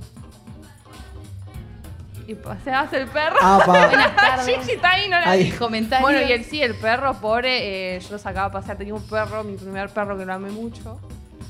[2.27, 3.38] Y paseabas el perro.
[3.41, 3.65] Apa.
[3.88, 4.45] Buenas tardes.
[4.45, 5.51] Gigi está ahí, no la vi.
[5.51, 6.01] Comentarios.
[6.01, 8.77] Bueno, y el sí, el perro, pobre, eh, yo lo sacaba a pasear.
[8.77, 10.99] Tenía un perro, mi primer perro que lo amé mucho.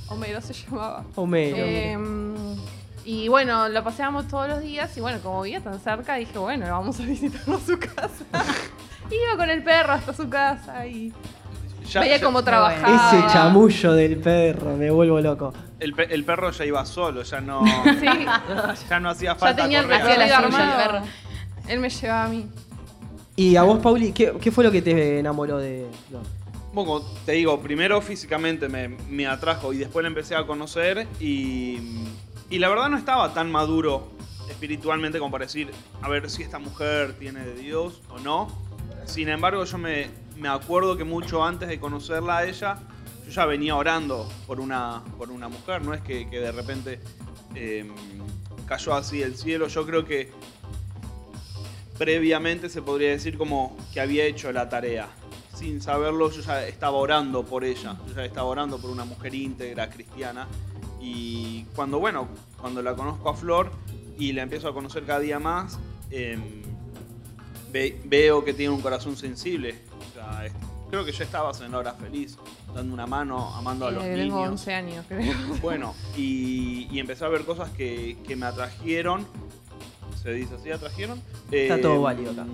[0.08, 1.04] Homero se llamaba.
[1.16, 1.58] Homero.
[1.60, 1.98] Eh,
[3.06, 4.96] y bueno, lo paseábamos todos los días.
[4.98, 8.26] Y bueno, como vivía tan cerca, dije, bueno, vamos a visitarlo a su casa.
[9.12, 11.14] Iba con el perro hasta su casa y
[11.86, 12.96] Ya- veía ya- cómo trabajaba.
[13.12, 15.54] Ese chamullo del perro, me vuelvo loco.
[15.80, 17.62] el, pe- el perro ya iba solo, ya no,
[18.00, 18.06] Sí,
[18.90, 20.02] ya no hacía ya falta tenía el correr.
[20.02, 21.06] Hacía la recorrido suya, el perro.
[21.68, 22.48] Él me llevaba a mí.
[23.36, 26.22] Y a vos, Pauli, ¿qué, qué fue lo que te enamoró de Flor?
[26.74, 31.78] Bueno, te digo, primero físicamente me, me atrajo y después la empecé a conocer y,
[32.50, 34.10] y la verdad no estaba tan maduro
[34.50, 35.70] espiritualmente como para decir,
[36.02, 38.48] a ver si esta mujer tiene de Dios o no.
[39.06, 40.08] Sin embargo, yo me,
[40.44, 42.78] me acuerdo que mucho antes de conocerla a ella,
[43.26, 47.00] yo ya venía orando por una, por una mujer, no es que, de repente
[47.56, 47.90] eh,
[48.68, 50.34] cayó así del cielo, yo creo que
[51.98, 55.08] previamente se podría decir como que había hecho la tarea.
[55.56, 57.96] Sin saberlo, yo ya estaba orando por ella.
[58.10, 60.50] Yo ya estaba orando por una mujer íntegra, cristiana.
[61.00, 62.28] Y cuando, bueno,
[62.60, 63.72] cuando la conozco a Flor
[64.20, 65.80] y la empiezo a conocer cada día más,
[66.12, 66.64] em,
[67.72, 69.76] ve- veo que tiene un corazón sensible.
[70.90, 72.38] Creo que ya estabas en la hora feliz,
[72.76, 74.52] dando una mano, amando a los Eh, tengo niños.
[74.52, 75.34] 11 años, creo.
[75.62, 79.26] Bueno, y, y empecé a ver cosas que, que me atrajeron.
[80.22, 80.72] ¿Se dice así?
[80.72, 81.20] ¿Atrajeron?
[81.52, 82.46] Está todo válido acá.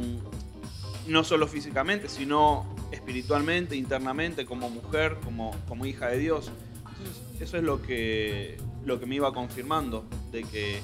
[1.07, 6.49] No solo físicamente, sino espiritualmente, internamente, como mujer, como, como hija de Dios.
[6.97, 10.81] Entonces, eso es lo que, lo que me iba confirmando, de que,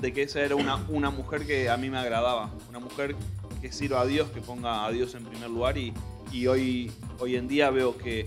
[0.00, 2.50] de que esa era una, una mujer que a mí me agradaba.
[2.68, 3.16] Una mujer
[3.60, 5.76] que sirva a Dios, que ponga a Dios en primer lugar.
[5.78, 5.92] Y,
[6.32, 8.26] y hoy, hoy en día veo que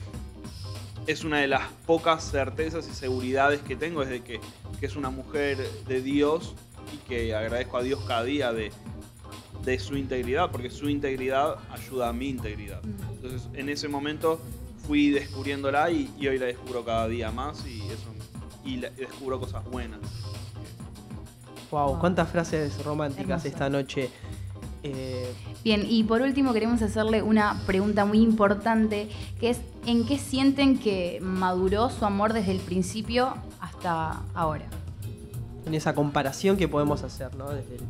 [1.08, 4.40] es una de las pocas certezas y seguridades que tengo, es de que,
[4.80, 5.58] que es una mujer
[5.88, 6.54] de Dios
[6.94, 8.72] y que agradezco a Dios cada día de,
[9.64, 12.82] de su integridad, porque su integridad ayuda a mi integridad.
[13.14, 14.40] Entonces, en ese momento
[14.86, 18.14] fui descubriéndola y, y hoy la descubro cada día más y eso
[18.66, 20.00] y la- descubro cosas buenas.
[21.72, 23.48] Wow, cuántas frases románticas Hermoso.
[23.48, 24.10] esta noche.
[24.84, 25.32] Eh,
[25.64, 30.80] Bien, y por último queremos hacerle una pregunta muy importante, que es ¿en qué sienten
[30.80, 34.66] que maduró su amor desde el principio hasta ahora?
[35.64, 37.52] en esa comparación que podemos hacer, ¿no?
[37.52, 37.84] Desde el-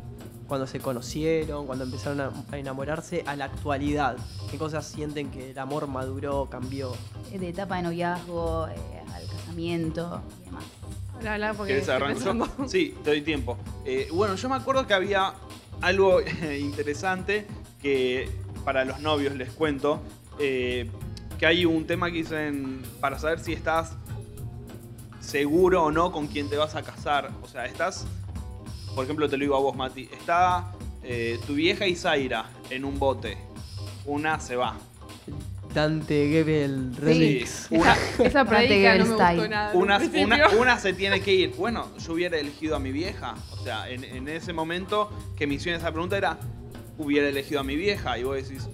[0.50, 4.17] cuando se conocieron, cuando empezaron a, a enamorarse, a la actualidad.
[4.52, 6.91] ¿Qué cosas sienten que el amor maduró, cambió?
[7.32, 8.76] De etapa de noviazgo eh,
[9.15, 10.65] al casamiento y demás.
[12.67, 13.57] Sí, te doy tiempo.
[13.86, 15.34] Eh, bueno, yo me acuerdo que había
[15.81, 16.21] algo
[16.60, 17.45] interesante
[17.81, 18.29] que
[18.63, 20.01] para los novios les cuento,
[20.39, 20.89] eh,
[21.39, 23.95] que hay un tema que dicen para saber si estás
[25.19, 27.31] seguro o no con quién te vas a casar.
[27.41, 28.05] O sea, estás,
[28.95, 30.71] por ejemplo, te lo digo a vos, Mati, está
[31.03, 33.38] eh, tu vieja y Zaira en un bote.
[34.05, 34.77] Una se va.
[35.73, 37.67] Dante Gebel Remix.
[37.69, 39.36] Una, Esa predica no me Style.
[39.38, 39.73] gustó nada.
[40.57, 41.53] una, se tiene que ir.
[41.57, 43.36] Bueno, yo hubiera elegido a mi vieja.
[43.51, 46.38] O sea, en, en ese momento que me hicieron esa pregunta era,
[46.97, 48.17] hubiera elegido a mi vieja.
[48.17, 48.67] Y vos decís,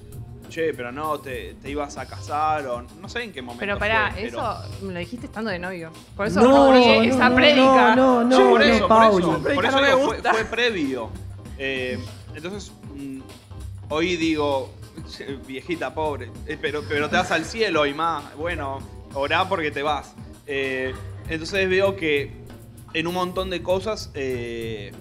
[0.50, 3.60] che, pero no, te, te ibas a casar o no sé en qué momento.
[3.60, 5.92] Pero pará, fue, pero- eso me lo dijiste estando de novio.
[6.16, 7.96] Por eso No, porque no, esa no, prédica.
[7.96, 10.34] no, no, Sí, no, por eso, por eso, por eso no me digo, fue, gusta.
[10.34, 11.10] fue previo.
[11.60, 12.00] Eh,
[12.36, 13.20] entonces, mm,
[13.90, 14.72] hoy digo,
[15.48, 18.36] viejita pobre, eh, pero, pero te vas al cielo y más.
[18.36, 18.80] Bueno,
[19.14, 20.14] orá porque te vas.
[20.46, 20.94] Eh,
[21.30, 22.32] entonces veo que
[22.94, 24.92] en un montón de cosas eh,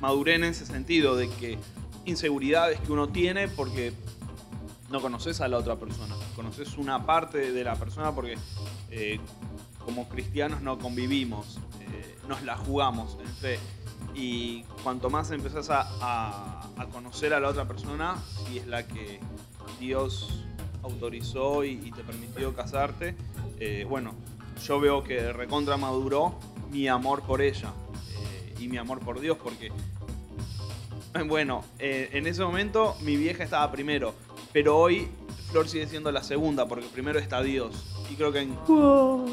[0.00, 1.58] maduré en ese sentido, de que
[2.04, 3.92] inseguridades que uno tiene porque
[4.90, 8.36] no conoces a la otra persona, conoces una parte de la persona porque
[8.90, 9.18] eh,
[9.84, 11.58] como cristianos no convivimos,
[12.28, 13.58] nos la jugamos en fe.
[14.14, 18.14] Y cuanto más empezás a, a- a conocer a la otra persona,
[18.46, 19.18] si es la que
[19.80, 20.44] Dios
[20.82, 23.14] autorizó y, y te permitió casarte,
[23.60, 24.14] eh, bueno,
[24.64, 26.34] yo veo que recontra maduró
[26.70, 27.72] mi amor por ella
[28.16, 29.70] eh, y mi amor por Dios, porque,
[31.28, 34.14] bueno, eh, en ese momento mi vieja estaba primero,
[34.52, 35.08] pero hoy
[35.50, 37.74] Flor sigue siendo la segunda, porque primero está Dios.
[38.10, 38.56] Y creo que en,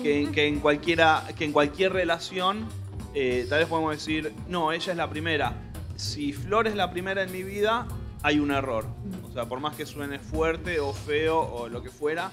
[0.04, 2.66] que, en- que en cualquiera, que en cualquier relación,
[3.14, 5.54] eh, tal vez podemos decir, no, ella es la primera.
[5.96, 7.88] Si Flor es la primera en mi vida,
[8.22, 8.86] hay un error.
[9.30, 12.32] O sea, por más que suene fuerte o feo o lo que fuera,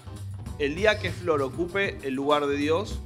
[0.59, 2.99] el día que Flor ocupe el lugar de Dios,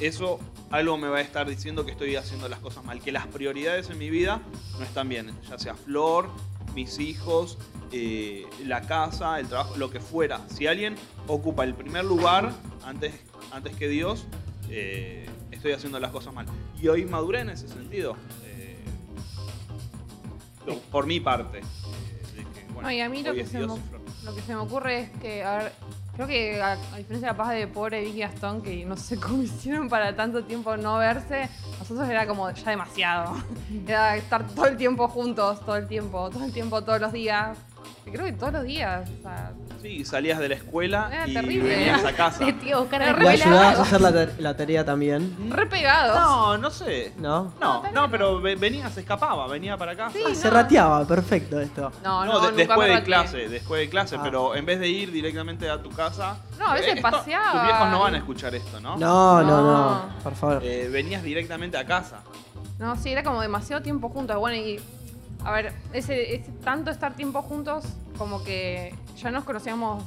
[0.00, 3.26] eso algo me va a estar diciendo que estoy haciendo las cosas mal, que las
[3.26, 4.42] prioridades en mi vida
[4.78, 6.28] no están bien, ya sea Flor,
[6.74, 7.58] mis hijos,
[7.92, 10.40] eh, la casa, el trabajo, lo que fuera.
[10.48, 10.96] Si alguien
[11.26, 12.52] ocupa el primer lugar
[12.84, 13.14] antes,
[13.52, 14.26] antes que Dios,
[14.68, 16.46] eh, estoy haciendo las cosas mal.
[16.80, 18.16] Y hoy maduré en ese sentido.
[18.44, 18.76] eh,
[20.90, 21.62] por mi parte.
[22.78, 25.00] De bueno, No, y a mí lo que, se me, lo que se me ocurre
[25.00, 25.72] es que, a ver,
[26.14, 29.88] creo que a, a diferencia capaz de pobre Vicky Gastón, que no sé cómo hicieron
[29.88, 33.36] para tanto tiempo no verse, nosotros era como ya demasiado.
[33.86, 37.56] Era estar todo el tiempo juntos, todo el tiempo, todo el tiempo, todos los días.
[38.04, 39.08] Creo que todos los días.
[39.18, 41.68] O sea, Sí, salías de la escuela Era y terrible.
[41.76, 42.44] venías a casa.
[42.60, 43.44] Te a buscar a la ¿Le re- escuela.
[43.56, 45.36] ayudabas a hacer la, ta- la tarea también?
[45.50, 46.16] re pegados.
[46.18, 47.12] No, no sé.
[47.18, 47.52] ¿No?
[47.60, 50.10] No, no, pero ve- venía, se escapaba, venía para acá.
[50.12, 50.34] Sí, Ah, no.
[50.34, 51.92] se rateaba, perfecto esto.
[52.02, 53.04] No, No, no, de- nunca después me de rateé.
[53.06, 54.20] clase, después de clase, Ah.
[54.24, 56.38] pero en vez de ir directamente a tu casa.
[56.58, 57.52] No, a veces esto- paseaba.
[57.52, 58.96] Tus viejos no van a escuchar esto, ¿no?
[58.96, 60.02] No, no, no, No.
[60.24, 60.60] por favor.
[60.64, 62.18] Eh, venías directamente a casa.
[62.80, 64.36] No, sí, era como demasiado tiempo juntos.
[64.38, 64.80] Bueno, y
[65.44, 67.84] a ver, ese, ese tanto estar tiempo juntos,
[68.18, 70.04] como que ya nos conocíamos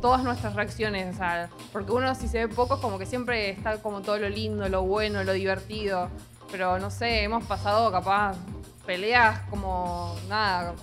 [0.00, 1.14] todas nuestras reacciones.
[1.14, 4.28] O sea, porque uno si se ve poco, como que siempre está como todo lo
[4.28, 6.10] lindo, lo bueno, lo divertido.
[6.50, 8.36] Pero no sé, hemos pasado capaz
[8.84, 10.74] peleas como nada.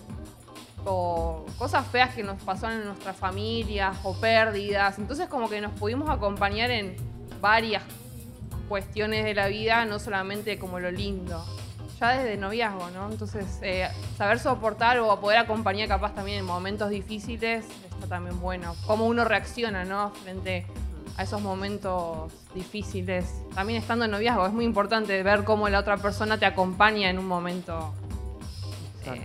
[0.83, 4.97] O cosas feas que nos pasaron en nuestras familias o pérdidas.
[4.97, 6.95] Entonces como que nos pudimos acompañar en
[7.39, 7.83] varias
[8.67, 11.45] cuestiones de la vida, no solamente como lo lindo.
[12.01, 13.11] Ya desde noviazgo, ¿no?
[13.11, 13.87] Entonces, eh,
[14.17, 18.75] saber soportar o poder acompañar capaz también en momentos difíciles está también bueno.
[18.87, 20.09] Cómo uno reacciona, ¿no?
[20.09, 20.65] Frente
[21.15, 23.25] a esos momentos difíciles.
[23.53, 27.19] También estando en noviazgo, es muy importante ver cómo la otra persona te acompaña en
[27.19, 27.93] un momento
[29.05, 29.21] eh,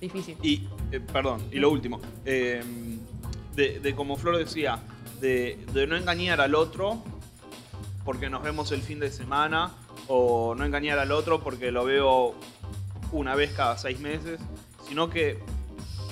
[0.00, 0.38] difícil.
[0.42, 2.00] Y, eh, perdón, y lo último.
[2.24, 2.64] eh,
[3.54, 4.78] de, de como Flor decía,
[5.20, 7.02] de, de no engañar al otro
[8.04, 9.70] porque nos vemos el fin de semana,
[10.08, 12.34] o no engañar al otro porque lo veo
[13.12, 14.40] una vez cada seis meses,
[14.88, 15.38] sino que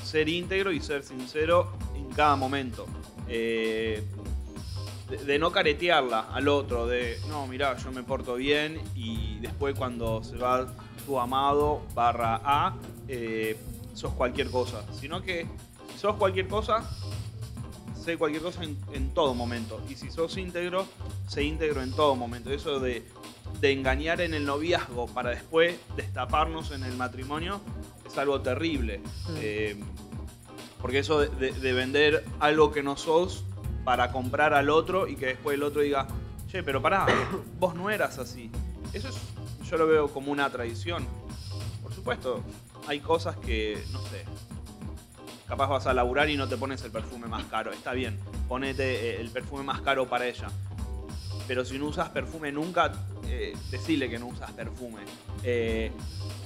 [0.04, 2.86] ser íntegro y ser sincero en cada momento.
[3.28, 4.02] Eh,
[5.26, 10.22] de, no caretearla al otro, de no, mirá, yo me porto bien y después cuando
[10.22, 10.74] se va
[11.06, 12.76] tu amado barra A,
[13.08, 13.58] eh,
[13.94, 14.84] sos cualquier cosa.
[14.92, 15.46] Sino que
[15.92, 16.88] si sos cualquier cosa,
[18.00, 19.80] sé cualquier cosa en, en todo momento.
[19.88, 20.86] Y si sos íntegro,
[21.26, 22.50] sé íntegro en todo momento.
[22.50, 23.04] Eso de,
[23.62, 27.60] de engañar en el noviazgo para después destaparnos en el matrimonio
[28.04, 29.00] es algo terrible.
[29.36, 29.80] Eh,
[30.80, 33.44] porque eso de, de- de vender algo que no sos
[33.84, 36.08] para comprar al otro y que después el otro diga,
[36.50, 37.06] che, pero pará,
[37.60, 38.50] vos no eras así.
[38.92, 39.16] Eso es,
[39.70, 41.06] yo lo veo como una tradición.
[41.84, 42.42] Por supuesto,
[42.88, 44.24] hay cosas que, no sé,
[45.46, 47.70] capaz vas a laburar y no te pones el perfume más caro.
[47.72, 50.48] Está bien, ponete eh, el perfume más caro para ella.
[51.46, 52.92] Pero si no usas perfume nunca,
[53.28, 55.00] eh, decile que no usas perfume.
[55.44, 55.90] Eh,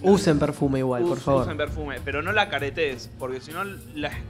[0.03, 1.43] Usen perfume igual, por favor.
[1.43, 3.65] Usen perfume, pero no la caretes, porque si no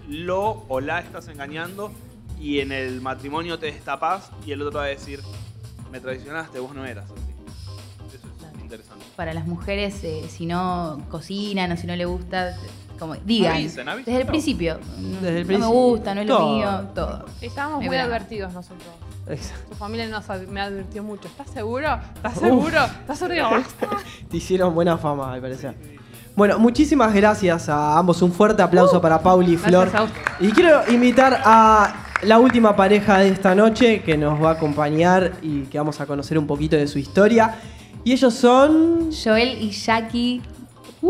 [0.08, 1.90] lo o la estás engañando
[2.40, 5.20] y en el matrimonio te destapas y el otro va a decir,
[5.90, 7.22] me traicionaste, vos no eras así.
[8.14, 9.04] Eso es interesante.
[9.16, 12.56] Para las mujeres, eh, si no cocinan o si no le gusta,
[12.98, 13.52] como digan.
[13.56, 14.78] Avisen, avisen Desde el principio.
[15.20, 15.58] Desde el no principio.
[15.58, 17.24] me gusta, no es lo mío, todo.
[17.40, 18.88] Estábamos Me muy advertidos nosotros.
[19.28, 19.70] Exacto.
[19.70, 21.26] Tu familia nos ad- me advirtió mucho.
[21.28, 21.98] ¿Estás seguro?
[22.14, 22.84] ¿Estás seguro?
[23.00, 23.50] ¿Estás seguro?
[24.30, 25.74] Te hicieron buena fama, al parecer.
[26.36, 28.20] Bueno, muchísimas gracias a ambos.
[28.22, 29.90] Un fuerte aplauso para Pauli y Flor.
[30.38, 35.32] Y quiero invitar a la última pareja de esta noche que nos va a acompañar
[35.42, 37.56] y que vamos a conocer un poquito de su historia.
[38.04, 39.10] Y ellos son.
[39.12, 40.42] Joel y Jackie.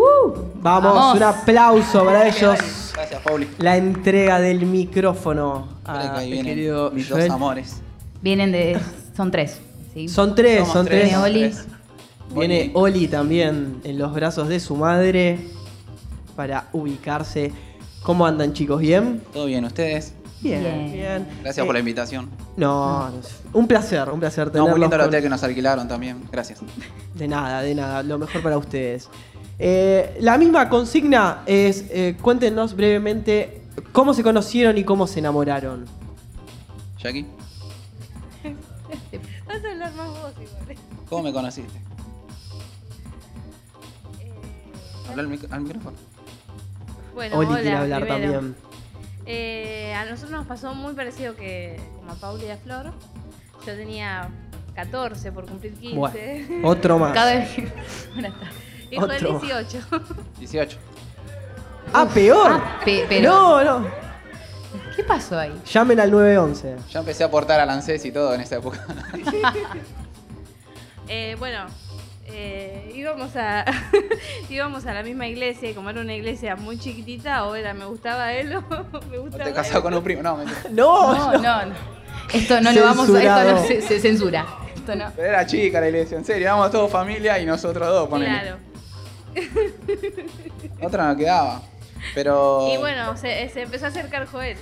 [0.00, 1.16] Vamos, Vamos.
[1.16, 2.58] un aplauso para ellos.
[2.94, 3.48] Gracias, Pauli.
[3.58, 7.26] La entrega del micrófono a vienen querido mis Joel.
[7.28, 7.82] dos amores.
[8.22, 8.78] Vienen de.
[9.16, 9.60] Son tres.
[9.94, 10.08] ¿sí?
[10.08, 11.04] Son tres, Somos son tres.
[11.04, 11.54] Viene Oli.
[12.34, 15.38] Viene Oli también en los brazos de su madre
[16.34, 17.52] para ubicarse.
[18.02, 18.80] ¿Cómo andan chicos?
[18.80, 19.22] ¿Bien?
[19.32, 20.12] Todo bien, ¿ustedes?
[20.40, 20.92] Bien, bien.
[20.92, 21.28] Bien.
[21.42, 22.28] Gracias Eh, por la invitación.
[22.56, 23.16] No, no,
[23.52, 24.70] un placer, un placer No, tenerlos.
[24.70, 26.22] muy lindo el con- hotel que nos alquilaron también.
[26.30, 26.60] Gracias.
[27.14, 29.08] De nada, de nada, lo mejor para ustedes.
[29.58, 35.86] Eh, la misma consigna es, eh, cuéntenos brevemente cómo se conocieron y cómo se enamoraron.
[36.98, 37.26] Jackie,
[39.46, 40.76] Vas a hablar más vos igual.
[41.08, 41.80] ¿cómo me conociste?
[45.08, 45.96] Habla al, mic- al micrófono.
[47.14, 48.32] Bueno, Oli hola, quiere hablar primero.
[48.32, 48.56] también.
[49.24, 52.92] Eh, a nosotros nos pasó muy parecido que como a Paula y a Flor.
[53.66, 54.28] Yo tenía
[54.74, 55.96] 14 por cumplir 15.
[55.96, 57.12] Bueno, otro más.
[57.14, 57.48] Cada vez.
[58.12, 58.54] Buenas tardes.
[58.94, 59.38] Fue Otro.
[59.40, 59.78] 18.
[60.38, 60.78] 18.
[61.92, 62.50] Ah, peor.
[62.52, 63.86] Ah, pe- pero- No, no.
[64.96, 65.52] ¿Qué pasó ahí?
[65.72, 66.74] Llamen al 911.
[66.90, 68.84] Ya empecé a aportar al ANSES y todo en esa época.
[71.08, 71.66] Eh, bueno,
[72.26, 73.64] eh, íbamos a
[74.50, 77.84] íbamos a la misma iglesia y como era una iglesia muy chiquitita, o era me
[77.84, 78.62] gustaba él o
[79.08, 79.54] me ¿O gustaba te él.
[79.54, 80.22] casado con un primo?
[80.22, 80.58] No, mentira.
[80.72, 81.74] No, No, no, no.
[82.32, 83.12] Esto no lo vamos a.
[83.12, 83.52] Esto Censurado.
[83.52, 84.46] no se, se censura.
[84.74, 85.12] Esto no.
[85.14, 86.46] Pero era chica la iglesia, en serio.
[86.48, 88.32] Éramos todos familia y nosotros dos, ponele.
[88.40, 88.56] Claro.
[90.82, 91.62] Otra no quedaba.
[92.14, 92.68] Pero.
[92.72, 94.56] Y bueno, se, se empezó a acercar Joel.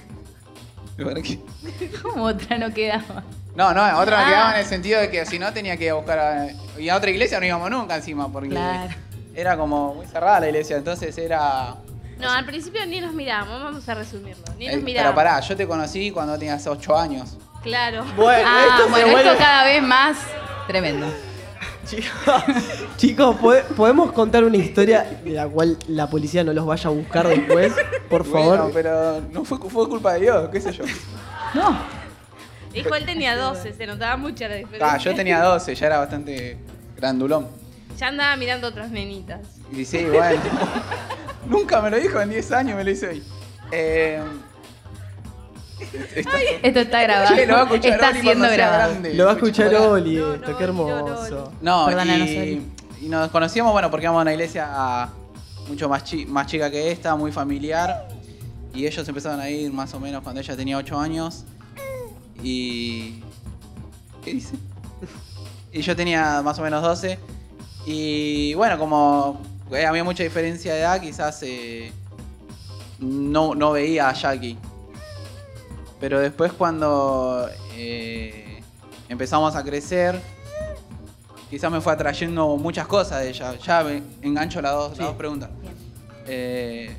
[0.96, 1.40] ¿Por qué?
[2.02, 3.24] Como otra no quedaba.
[3.56, 4.28] No, no, otra no Ah.
[4.28, 6.46] quedaba en el sentido de que si no tenía que ir a buscar a...
[6.78, 8.94] Y a otra iglesia no íbamos nunca encima, porque Claro.
[9.34, 11.74] era como muy cerrada la iglesia, entonces era...
[12.18, 14.44] No, al principio ni nos mirábamos, vamos a resumirlo.
[14.56, 15.14] Ni Eh, nos pero mirábamos.
[15.16, 17.36] pará, yo te conocí cuando tenías 8 años.
[17.62, 18.04] Claro.
[18.16, 20.16] Bueno, Ah, esto bueno, esto cada vez más
[20.68, 21.06] tremendo.
[21.84, 22.08] Chicos,
[22.96, 26.92] chicos, ¿pode- ¿podemos contar una historia de la cual la policía no los vaya a
[26.92, 27.72] buscar después?
[28.08, 28.58] Por favor.
[28.58, 30.84] Bueno, pero no fue, fue culpa de Dios, qué sé yo.
[31.54, 31.76] No.
[32.72, 34.92] Y Joel tenía 12, se notaba mucho la diferencia.
[34.92, 36.58] Ah, yo tenía 12, ya era bastante
[36.96, 37.48] grandulón.
[37.98, 39.40] Ya andaba mirando otras nenitas.
[39.70, 40.40] Y sí, bueno.
[41.46, 43.22] Nunca me lo dijo en 10 años, me lo hizo hoy.
[43.70, 44.20] Eh,
[46.62, 47.34] Esto está grabado.
[47.36, 48.90] Che, lo va a escuchar está Oli siendo cuando sea grabado.
[48.90, 49.14] grande.
[49.14, 50.94] Lo va a escuchar Escucha, Oli, No, esto, no, qué Oli, no, no,
[51.24, 51.52] hermoso.
[51.60, 52.62] No, Perdónanos, y, Oli.
[53.02, 55.08] y nos conocíamos, bueno, porque íbamos a una iglesia ah,
[55.68, 58.08] mucho más, chi- más chica que esta, muy familiar.
[58.72, 61.44] Y ellos empezaron a ir más o menos cuando ella tenía 8 años.
[62.42, 63.22] Y.
[64.24, 64.54] ¿Qué dice?
[65.72, 67.18] Y yo tenía más o menos 12.
[67.86, 69.40] Y bueno, como
[69.72, 71.92] eh, había mucha diferencia de edad, quizás eh,
[72.98, 74.56] no, no veía a Jackie.
[76.00, 78.62] Pero después cuando eh,
[79.08, 80.20] empezamos a crecer,
[81.50, 83.54] quizás me fue atrayendo muchas cosas de ella.
[83.58, 85.04] Ya me engancho las dos, las Sí.
[85.04, 85.50] dos preguntas.
[86.26, 86.96] Eh,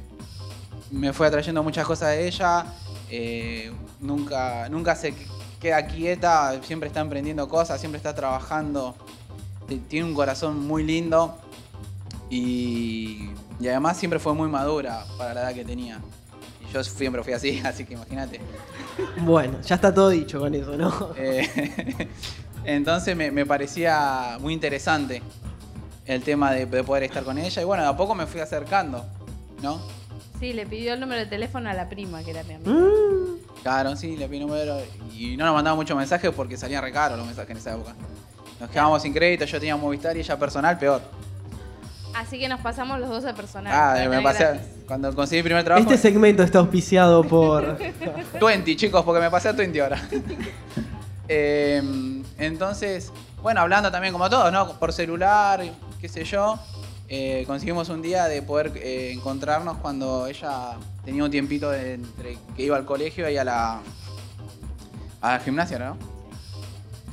[0.92, 2.66] me fue atrayendo muchas cosas de ella.
[3.12, 5.14] eh, nunca, nunca se
[5.60, 8.96] queda quieta, siempre está emprendiendo cosas, siempre está trabajando.
[9.88, 11.38] Tiene un corazón muy lindo
[12.30, 13.30] y,
[13.60, 16.00] y además siempre fue muy madura para la edad que tenía.
[16.76, 18.42] Yo siempre fui así, así que imagínate.
[19.22, 21.14] Bueno, ya está todo dicho con eso, ¿no?
[21.18, 22.10] Eh,
[22.66, 25.22] entonces me, me parecía muy interesante
[26.06, 28.42] el tema de, de poder estar con ella y bueno, de a poco me fui
[28.42, 29.06] acercando,
[29.62, 29.80] ¿no?
[30.38, 32.72] Sí, le pidió el número de teléfono a la prima, que era mi amiga.
[32.72, 34.78] Mm, Claro, sí, le pedí número
[35.18, 37.96] y no nos mandaba muchos mensajes porque salían re caros los mensajes en esa época.
[38.60, 41.02] Nos quedábamos sin crédito, yo tenía Movistar y ella personal, peor.
[42.16, 43.74] Así que nos pasamos los dos a personal.
[43.76, 44.62] Ah, me pasé, gratis.
[44.88, 47.78] cuando conseguí el primer trabajo, Este segmento está auspiciado por.
[48.42, 50.02] 20 chicos, porque me pasé a 20 ahora.
[51.28, 51.82] Eh,
[52.38, 53.12] entonces,
[53.42, 54.74] bueno, hablando también como todos, ¿no?
[54.78, 55.60] Por celular,
[56.00, 56.60] qué sé yo.
[57.10, 62.38] eh, conseguimos un día de poder eh, encontrarnos cuando ella tenía un tiempito de- entre
[62.56, 63.80] que iba al colegio y a la,
[65.22, 65.98] a la gimnasia, ¿no?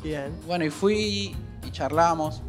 [0.03, 0.30] Bien.
[0.46, 1.34] Bueno, y fui
[1.66, 2.42] y charlamos.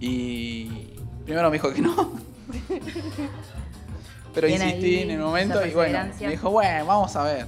[0.00, 0.94] Y
[1.24, 2.12] primero me dijo que no.
[4.34, 7.46] Pero Bien insistí ahí, en el momento y bueno, me dijo, bueno, vamos a ver.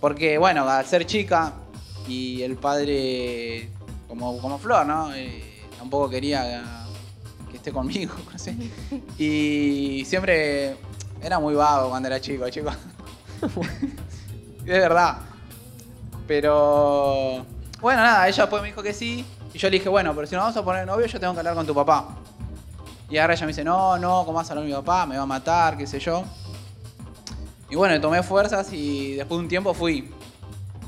[0.00, 1.54] Porque bueno, al ser chica
[2.06, 3.70] y el padre
[4.06, 5.14] como, como Flor, ¿no?
[5.14, 6.86] Eh, tampoco quería
[7.50, 8.54] que esté conmigo, no sé.
[9.18, 10.76] Y siempre
[11.22, 12.70] era muy vago cuando era chico, chico.
[14.64, 15.18] de verdad.
[16.26, 17.46] Pero
[17.80, 19.24] bueno, nada, ella después me dijo que sí.
[19.54, 21.40] Y yo le dije, bueno, pero si nos vamos a poner novio, yo tengo que
[21.40, 22.18] hablar con tu papá.
[23.10, 25.06] Y ahora ella me dice, no, no, ¿cómo vas a hablar mi papá?
[25.06, 26.24] Me va a matar, qué sé yo.
[27.70, 30.10] Y bueno, tomé fuerzas y después de un tiempo fui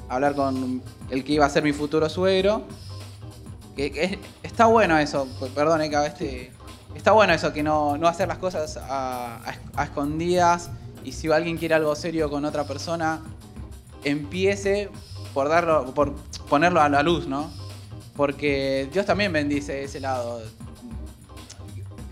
[0.09, 2.63] a hablar con el que iba a ser mi futuro suegro.
[3.77, 6.51] Que, que es- está bueno eso, perdón, eh, veces-
[6.95, 9.41] Está bueno eso, que no, no hacer las cosas a,
[9.77, 10.71] a escondidas.
[11.05, 13.21] Y si alguien quiere algo serio con otra persona,
[14.05, 14.91] empiece
[15.33, 16.15] por darlo, por
[16.49, 17.49] ponerlo a la luz, ¿no?
[18.17, 20.43] Porque Dios también bendice ese lado.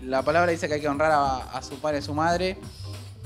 [0.03, 2.57] La palabra dice que hay que honrar a, a su padre y a su madre.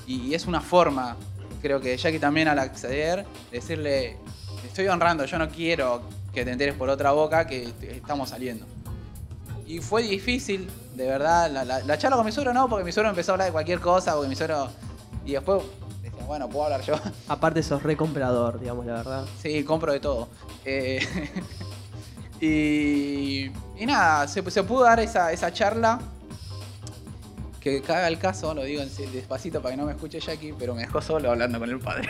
[0.08, 1.16] Y es una forma,
[1.62, 4.18] creo que Jackie también al acceder, decirle,
[4.62, 6.02] te estoy honrando, yo no quiero
[6.34, 8.66] que te enteres por otra boca que estamos saliendo.
[9.66, 12.92] Y fue difícil, de verdad, la, la- la charla con mi suegro no, porque mi
[12.92, 14.68] suegro empezó a hablar de cualquier cosa, porque mi suegro...
[15.26, 15.62] Y después
[16.02, 16.96] decía, bueno, puedo hablar yo.
[17.30, 19.26] Aparte, sos recomprador, digamos la verdad.
[19.42, 20.28] Sí, compro de todo.
[20.66, 21.00] Eh,
[22.42, 23.46] y,
[23.82, 26.00] y nada, se, se pudo dar esa, esa charla.
[27.64, 28.84] Que caga el caso, lo digo
[29.14, 32.10] despacito para que no me escuche Jackie, pero me dejó solo hablando con el padre.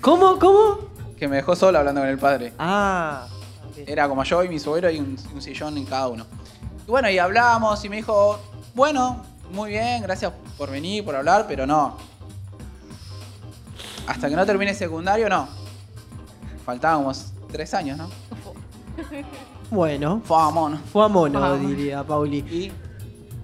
[0.00, 0.38] ¿Cómo?
[0.38, 0.78] ¿Cómo?
[1.18, 2.54] Que me dejó solo hablando con el padre.
[2.58, 3.28] Ah.
[3.86, 6.24] Era como yo y mi suegro y un, un sillón en cada uno.
[6.86, 8.40] Y bueno, y hablamos y me dijo,
[8.74, 11.98] bueno, muy bien, gracias por venir, por hablar, pero no.
[14.06, 15.46] Hasta que no termine secundario, no.
[16.64, 17.12] Faltaban como
[17.52, 18.08] tres años, ¿no?
[19.70, 21.60] Bueno, fue a mono, Vamos.
[21.60, 22.38] diría Pauli.
[22.38, 22.72] Y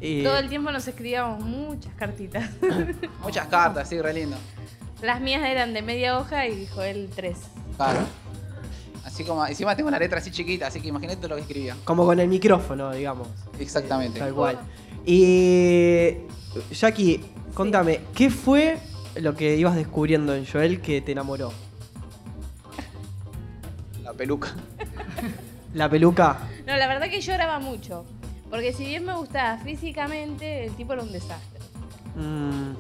[0.01, 2.49] Todo el tiempo nos escribíamos muchas cartitas.
[3.23, 4.37] muchas cartas, sí, re lindo.
[5.03, 7.39] Las mías eran de media hoja y dijo él tres.
[7.77, 8.01] Claro.
[9.05, 11.77] Así como, encima tengo la letra así chiquita, así que imagínate lo que escribía.
[11.85, 13.29] Como con el micrófono, digamos.
[13.59, 14.19] Exactamente.
[14.19, 14.59] Tal cual.
[15.05, 16.17] Y.
[16.73, 17.21] Jackie,
[17.55, 18.79] contame, ¿qué fue
[19.17, 21.53] lo que ibas descubriendo en Joel que te enamoró?
[24.03, 24.55] La peluca.
[25.75, 26.39] ¿La peluca?
[26.67, 28.05] No, la verdad que lloraba mucho.
[28.51, 31.61] Porque si bien me gustaba físicamente, el tipo era un desastre.
[32.17, 32.73] Mm,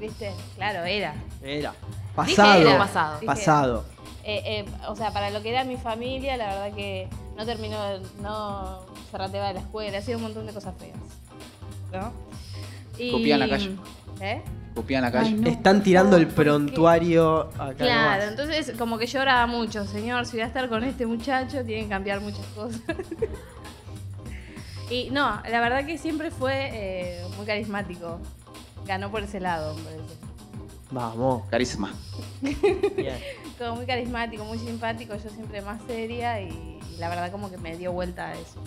[0.00, 0.32] ¿Viste?
[0.56, 1.14] Claro, era.
[1.42, 1.70] era.
[1.70, 2.60] Dije Pasado.
[2.60, 2.78] era.
[2.78, 3.14] Pasado.
[3.20, 3.84] Dije- Pasado.
[4.24, 7.78] Eh, eh, o sea, para lo que era mi familia, la verdad que no terminó,
[8.20, 10.96] no se rateaba de la escuela, hacía un montón de cosas feas.
[11.92, 12.12] ¿No?
[12.98, 13.76] Y, Copía en la calle.
[14.20, 14.42] ¿Eh?
[14.88, 15.28] En la calle.
[15.28, 15.48] Ay, no.
[15.48, 17.74] Están tirando el prontuario acá.
[17.76, 18.28] Claro, nomás.
[18.30, 21.90] entonces como que lloraba mucho, señor, si voy a estar con este muchacho, tienen que
[21.90, 22.80] cambiar muchas cosas.
[24.90, 28.18] y no, la verdad que siempre fue eh, muy carismático.
[28.86, 30.02] Ganó por ese lado, me parece.
[30.90, 31.44] Vamos.
[31.50, 31.92] Carisma.
[32.42, 33.18] Bien.
[33.58, 36.48] Como muy carismático, muy simpático, yo siempre más seria y,
[36.92, 38.62] y la verdad como que me dio vuelta a eso.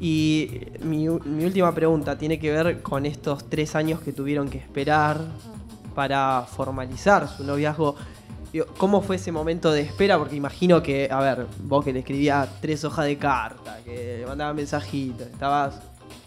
[0.00, 4.48] Y mi, u- mi última pregunta tiene que ver con estos tres años que tuvieron
[4.48, 5.20] que esperar
[5.94, 7.94] para formalizar su noviazgo.
[8.56, 10.16] Digo, ¿Cómo fue ese momento de espera?
[10.16, 14.26] Porque imagino que, a ver, vos que le escribías tres hojas de carta, que le
[14.26, 15.74] mandabas mensajitos, estabas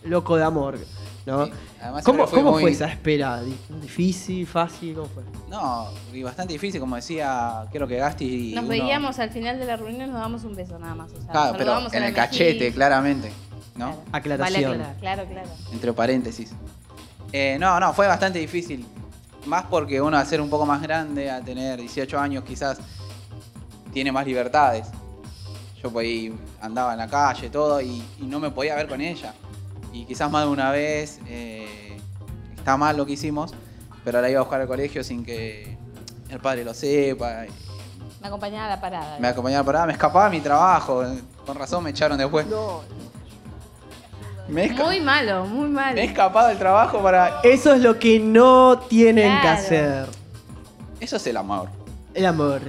[0.03, 0.77] loco de amor,
[1.25, 1.47] ¿no?
[1.47, 1.51] Sí,
[1.81, 3.41] además ¿Cómo, fue cómo muy- fue esa espera?
[3.41, 4.93] ¿Di- ¿Difícil, fácil?
[4.93, 5.23] ¿Cómo fue?
[5.49, 8.51] No, y bastante difícil, como decía, creo que Gasti.
[8.53, 11.11] Nos uno- veíamos al final de la reunión, nos damos un beso nada más.
[11.11, 13.31] O sea, Claro, pero en el cachete, claramente.
[13.75, 13.85] ¿no?
[13.95, 14.03] Claro.
[14.11, 14.77] Aclaración.
[14.77, 15.49] Vale, claro, claro.
[15.73, 16.51] Entre paréntesis.
[17.33, 18.85] Eh, no, no, fue bastante difícil.
[19.45, 22.79] Más porque uno al ser un poco más grande, a tener 18 años quizás,
[23.93, 24.87] tiene más libertades.
[25.81, 28.99] Yo por ahí andaba en la calle, todo, y, y no me podía ver con
[28.99, 29.33] ella.
[29.93, 31.97] Y quizás más de una vez, eh,
[32.55, 33.53] está mal lo que hicimos,
[34.03, 35.77] pero la iba a buscar al colegio sin que
[36.29, 37.45] el padre lo sepa.
[38.21, 39.17] Me acompañaba a la parada.
[39.19, 41.03] Me acompañaba por ahí, me escapaba de mi trabajo.
[41.45, 42.45] Con razón me echaron después.
[44.49, 45.95] Me he, esca- Muy malo, muy malo.
[45.95, 47.41] me he escapado del trabajo para...
[47.43, 50.05] Eso es lo que no tienen que hacer.
[50.99, 51.69] Eso es el amor.
[52.13, 52.61] El amor.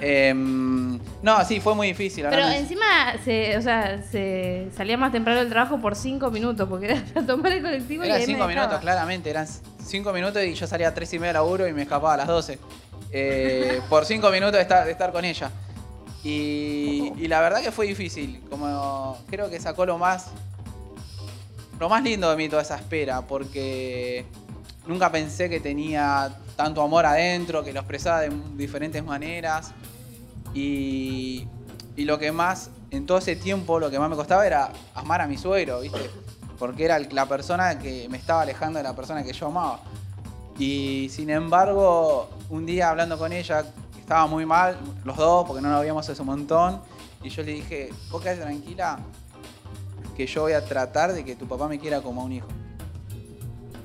[0.00, 2.26] Em, no, sí, fue muy difícil.
[2.28, 6.68] Pero me- encima, se, o sea, se salía más temprano del trabajo por cinco minutos,
[6.68, 9.30] porque era para tomar el colectivo y Eran me cinco minutos, claramente.
[9.30, 9.46] Eran
[9.82, 12.16] cinco minutos y yo salía a tres y media de laburo y me escapaba a
[12.18, 12.58] las 12.
[13.12, 15.50] Eh, por cinco minutos de estar, de estar con ella.
[16.22, 18.42] Y, y la verdad que fue difícil.
[18.50, 20.26] Como creo que sacó lo más.
[21.84, 23.20] Lo más lindo de mí toda esa espera.
[23.20, 24.24] Porque
[24.86, 29.72] nunca pensé que tenía tanto amor adentro, que lo expresaba de diferentes maneras.
[30.54, 31.46] Y,
[31.98, 35.26] lo que más, en todo ese tiempo, lo que más me costaba era amar a
[35.26, 36.08] mi suegro, ¿viste?
[36.58, 39.80] Porque era la persona que me estaba alejando de la persona que yo amaba.
[40.58, 43.62] Y sin embargo, un día hablando con ella,
[44.00, 46.80] estaba muy mal, los dos, porque no nos habíamos hace un montón.
[47.22, 49.00] Y yo le dije, vos quedate tranquila,
[50.16, 52.48] que yo voy a tratar de que tu papá me quiera como un hijo.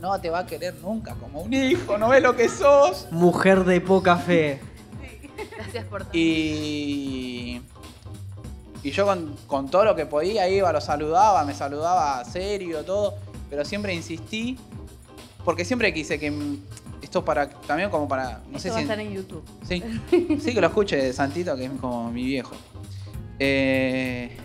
[0.01, 3.07] No te va a querer nunca como un hijo, no ves lo que sos.
[3.11, 4.61] Mujer de poca fe.
[5.57, 6.11] Gracias por todo.
[6.13, 7.61] Y,
[8.81, 13.15] y yo con, con todo lo que podía iba, lo saludaba, me saludaba serio, todo,
[13.49, 14.57] pero siempre insistí,
[15.43, 16.33] porque siempre quise que
[17.01, 18.83] esto para también como para, no Esto sé va a si...
[18.83, 19.43] estar en YouTube.
[19.67, 19.83] Sí,
[20.39, 22.55] sí que lo escuche Santito, que es como mi viejo.
[23.39, 24.37] Eh,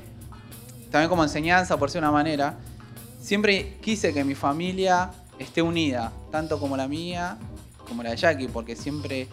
[0.95, 2.55] también como enseñanza, por ser una manera,
[3.20, 7.36] siempre quise que mi familia esté unida, tanto como la mía,
[7.88, 9.26] como la de Jackie, porque siempre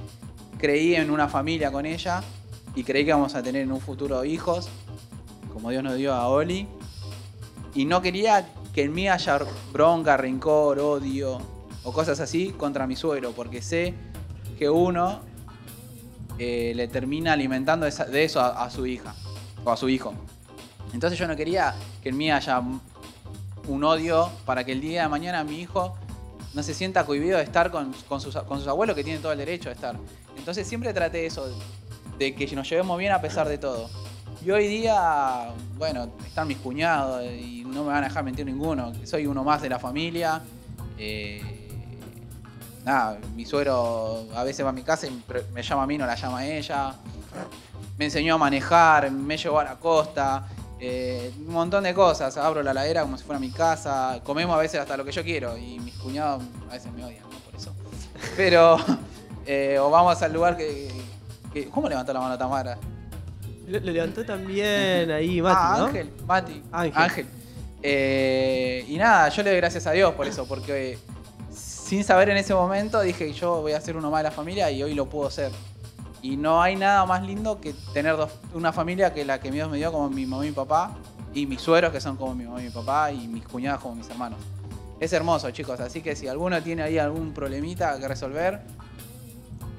[0.57, 2.24] creí en una familia con ella
[2.74, 4.70] y creí que íbamos a tener en un futuro hijos,
[5.53, 6.68] como Dios nos dio a Oli.
[7.76, 8.43] Y no quería
[8.74, 9.38] que en mí haya
[9.72, 11.38] bronca, rencor, odio
[11.84, 13.93] o cosas así contra mi suegro, porque sé
[14.57, 15.20] que uno
[16.39, 19.14] eh, le termina alimentando de eso a, a su hija
[19.64, 20.16] o a su hijo.
[20.94, 22.62] Entonces yo no quería que en mí haya
[23.68, 25.96] un odio para que el día de mañana mi hijo
[26.54, 29.38] no se sienta cohibido de estar con, sus, con sus abuelos que tienen todo el
[29.38, 29.96] derecho de estar.
[30.38, 31.48] Entonces siempre traté eso,
[32.18, 33.89] de que nos llevemos bien a pesar de todo.
[34.44, 38.92] Y hoy día, bueno, están mis cuñados y no me van a dejar mentir ninguno.
[39.06, 40.42] Soy uno más de la familia.
[40.98, 41.70] Eh,
[42.84, 45.24] nada, mi suegro a veces va a mi casa y
[45.54, 46.96] me llama a mí, no la llama a ella.
[47.98, 50.48] Me enseñó a manejar, me llevó a la costa.
[50.82, 52.36] Eh, un montón de cosas.
[52.38, 54.20] Abro la ladera como si fuera mi casa.
[54.24, 55.58] Comemos a veces hasta lo que yo quiero.
[55.58, 57.38] Y mis cuñados a veces me odian, ¿no?
[57.40, 57.74] Por eso.
[58.36, 58.78] Pero,
[59.46, 60.90] eh, o vamos al lugar que,
[61.54, 62.78] que- ¿Cómo levantó la mano Tamara?
[63.68, 65.86] Lo, lo levantó también ahí Mati, ah, ¿no?
[65.86, 66.64] Ángel, Mati.
[66.72, 66.94] Ángel.
[67.02, 67.26] Ángel.
[67.84, 70.98] Eh, y nada, yo le doy gracias a Dios por eso, porque
[71.54, 74.70] sin saber en ese momento dije yo voy a ser uno más de la familia
[74.72, 75.52] y hoy lo puedo ser.
[76.22, 79.70] Y no hay nada más lindo que tener dos- una familia que la que Dios
[79.70, 80.92] me dio como mi mamá y mi papá,
[81.34, 83.96] y mis suegros que son como mi mamá y mi papá, y mis cuñadas como
[83.96, 84.40] mis hermanos.
[85.00, 88.62] Es hermoso, chicos, así que si alguno tiene ahí algún problemita que resolver,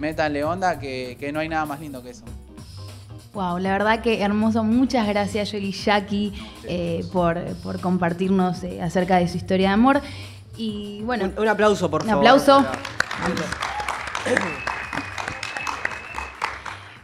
[0.01, 2.25] métanle onda que, que no hay nada más lindo que eso.
[3.33, 4.65] Wow, la verdad que hermoso.
[4.65, 6.35] Muchas gracias, Joel y Jackie,
[6.65, 10.01] eh, por, por compartirnos eh, acerca de su historia de amor.
[10.57, 12.27] Y bueno, Un, un aplauso, por Un favor.
[12.27, 12.67] aplauso.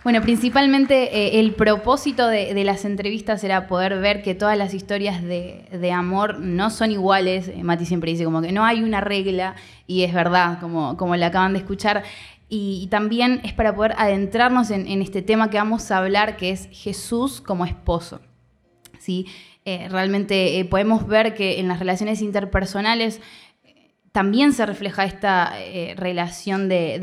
[0.09, 5.23] Bueno, principalmente eh, el propósito de, las entrevistas era poder ver que todas las historias
[5.23, 7.49] de, amor no son iguales.
[7.49, 9.55] Eh, Mati siempre dice como que no hay una regla
[9.87, 12.05] y es verdad, como, como la acaban de escuchar.
[12.49, 16.71] Y, también es para poder adentrarnos en, este tema que vamos a hablar, que es
[16.73, 18.23] Jesús como esposo.
[18.99, 19.27] ¿sí?
[19.67, 23.21] Eh, realmente podemos ver que en las relaciones interpersonales
[24.19, 26.99] también se refleja esta eh, relación de,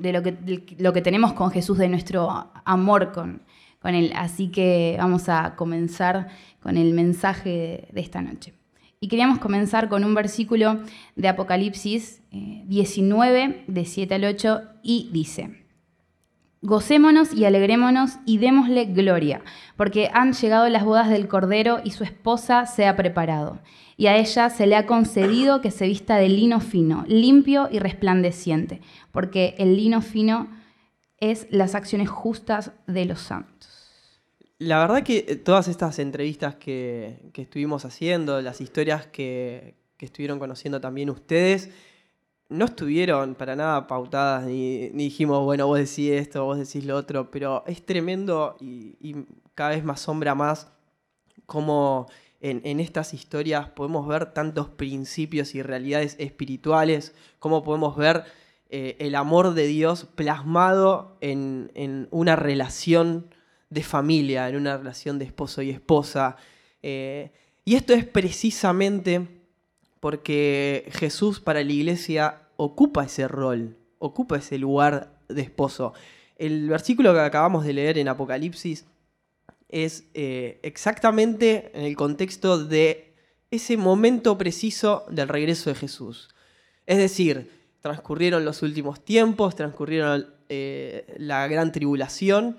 [0.00, 0.36] de- lo, que,
[0.78, 3.42] lo que tenemos con Jesús, de nuestro amor con,
[3.80, 4.12] con Él.
[4.14, 6.28] Así que vamos a comenzar
[6.62, 8.52] con el mensaje de, de esta noche.
[9.00, 10.78] Y queríamos comenzar con un versículo
[11.16, 15.59] de Apocalipsis eh, 19, de 7 al 8, y dice,
[16.62, 19.42] Gocémonos y alegrémonos y démosle gloria,
[19.76, 23.60] porque han llegado las bodas del Cordero y su esposa se ha preparado.
[23.96, 27.78] Y a ella se le ha concedido que se vista de lino fino, limpio y
[27.78, 30.48] resplandeciente, porque el lino fino
[31.18, 33.90] es las acciones justas de los santos.
[34.58, 40.04] La verdad que eh, todas estas entrevistas que, que estuvimos haciendo, las historias que, que
[40.04, 41.70] estuvieron conociendo también ustedes,
[42.50, 46.96] no estuvieron para nada pautadas, ni, ni dijimos, bueno, vos decís esto, vos decís lo
[46.96, 49.16] otro, pero es tremendo y,
[49.54, 50.72] cada vez más sombra más
[51.44, 52.06] cómo
[52.40, 58.24] en, en estas historias podemos ver tantos principios y realidades espirituales, cómo podemos ver
[58.70, 63.34] eh, el amor de Dios plasmado en, en una relación
[63.68, 66.36] de familia, en una relación de esposo y esposa.
[66.82, 67.32] Eh,
[67.64, 69.39] y esto es precisamente
[70.00, 75.92] porque Jesús para la iglesia ocupa ese rol, ocupa ese lugar de esposo.
[76.36, 78.86] El versículo que acabamos de leer en Apocalipsis
[79.68, 83.14] es eh, exactamente en el contexto de
[83.50, 86.28] ese momento preciso del regreso de Jesús.
[86.86, 92.56] Es decir, transcurrieron los últimos tiempos, transcurrieron eh, la gran tribulación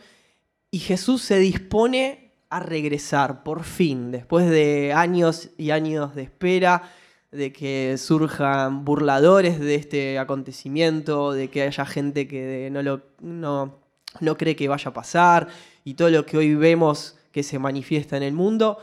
[0.70, 6.92] y Jesús se dispone a regresar por fin, después de años y años de espera,
[7.32, 13.80] de que surjan burladores de este acontecimiento, de que haya gente que no, lo, no,
[14.20, 15.48] no cree que vaya a pasar
[15.84, 18.80] y todo lo que hoy vemos que se manifiesta en el mundo,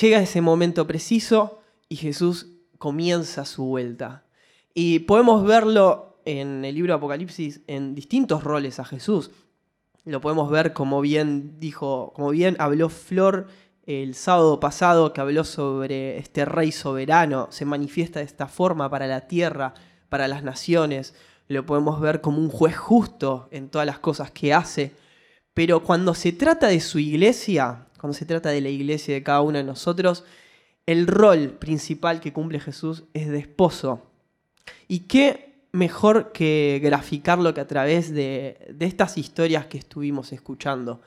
[0.00, 2.46] llega ese momento preciso y Jesús
[2.78, 4.24] comienza su vuelta.
[4.72, 9.30] Y podemos verlo en el libro de Apocalipsis en distintos roles a Jesús.
[10.04, 13.48] Lo podemos ver como bien dijo, como bien habló Flor
[13.88, 19.06] el sábado pasado que habló sobre este rey soberano, se manifiesta de esta forma para
[19.06, 19.72] la tierra,
[20.10, 21.14] para las naciones,
[21.48, 24.92] lo podemos ver como un juez justo en todas las cosas que hace,
[25.54, 29.40] pero cuando se trata de su iglesia, cuando se trata de la iglesia de cada
[29.40, 30.22] uno de nosotros,
[30.84, 34.02] el rol principal que cumple Jesús es de esposo.
[34.86, 41.00] ¿Y qué mejor que graficarlo que a través de, de estas historias que estuvimos escuchando?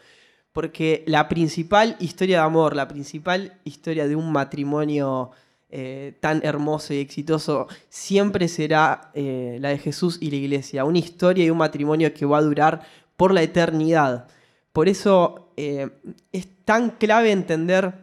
[0.53, 5.31] Porque la principal historia de amor, la principal historia de un matrimonio
[5.69, 10.83] eh, tan hermoso y exitoso, siempre será eh, la de Jesús y la iglesia.
[10.83, 12.81] Una historia y un matrimonio que va a durar
[13.15, 14.27] por la eternidad.
[14.73, 15.89] Por eso eh,
[16.33, 17.93] es tan clave entender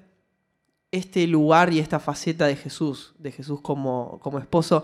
[0.90, 4.82] este lugar y esta faceta de Jesús, de Jesús como, esposo,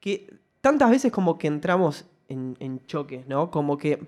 [0.00, 3.50] que tantas veces como que entramos en, en choques, ¿no?
[3.50, 4.06] Como que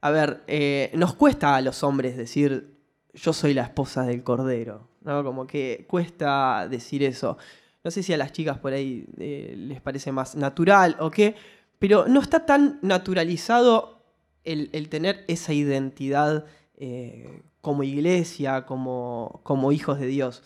[0.00, 2.76] a ver, eh, nos cuesta a los hombres decir
[3.14, 5.24] yo soy la esposa del cordero, ¿no?
[5.24, 7.36] Como que cuesta decir eso.
[7.82, 11.34] No sé si a las chicas por ahí eh, les parece más natural o qué,
[11.78, 14.04] pero no está tan naturalizado
[14.44, 16.46] el, tener esa identidad
[16.76, 20.42] eh, como iglesia, como, como, hijos de Dios.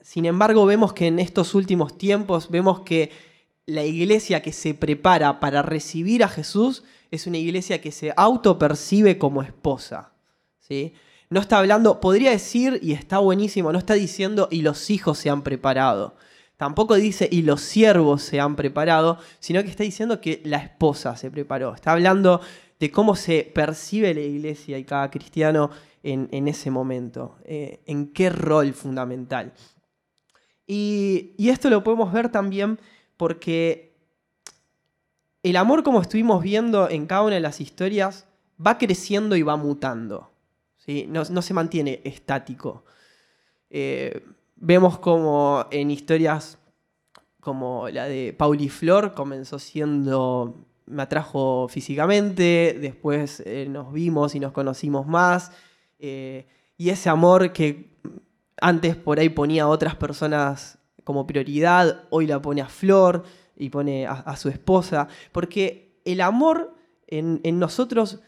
[0.00, 3.10] sin embargo, vemos que en estos últimos tiempos, vemos que
[3.66, 6.84] la iglesia que se prepara para recibir a Jesús
[7.16, 10.12] es una iglesia que se autopercibe como esposa.
[10.58, 10.94] ¿sí?
[11.28, 15.30] No está hablando, podría decir, y está buenísimo, no está diciendo y los hijos se
[15.30, 16.16] han preparado.
[16.56, 21.16] Tampoco dice y los siervos se han preparado, sino que está diciendo que la esposa
[21.16, 21.74] se preparó.
[21.74, 22.40] Está hablando
[22.78, 25.70] de cómo se percibe la iglesia y cada cristiano
[26.02, 29.52] en, ese momento, eh, en qué rol fundamental.
[30.68, 32.78] Y esto lo podemos ver también
[33.16, 33.95] porque
[35.50, 38.26] el amor, como estuvimos viendo en cada una de las historias,
[38.64, 40.32] va creciendo y va mutando.
[41.08, 42.84] No, se mantiene estático.
[43.70, 44.24] Eh,
[44.56, 46.58] vemos como en historias
[47.40, 54.40] como la de Pauli Flor comenzó siendo, me atrajo físicamente, después eh, nos vimos y
[54.40, 55.52] nos conocimos más,
[56.00, 57.96] eh, y ese amor que
[58.60, 63.22] antes por ahí ponía a otras personas como prioridad, hoy la pone a Flor
[63.56, 66.74] y pone a, su esposa, porque el amor
[67.06, 68.20] en, nosotros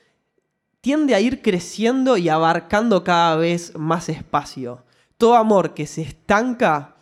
[0.80, 4.84] tiende a ir creciendo y abarcando cada vez más espacio.
[5.16, 6.96] Todo amor que se estanca,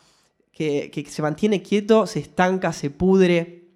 [0.53, 3.69] que, se mantiene quieto, se estanca, se pudre,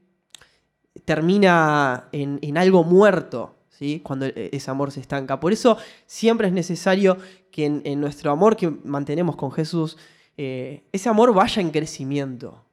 [1.05, 4.01] termina en, algo muerto, ¿sí?
[4.01, 5.39] cuando e, ese amor se estanca.
[5.39, 5.77] Por eso
[6.07, 7.19] siempre es necesario
[7.53, 9.97] que en, nuestro amor que mantenemos con Jesús,
[10.37, 12.65] eh, ese amor vaya en crecimiento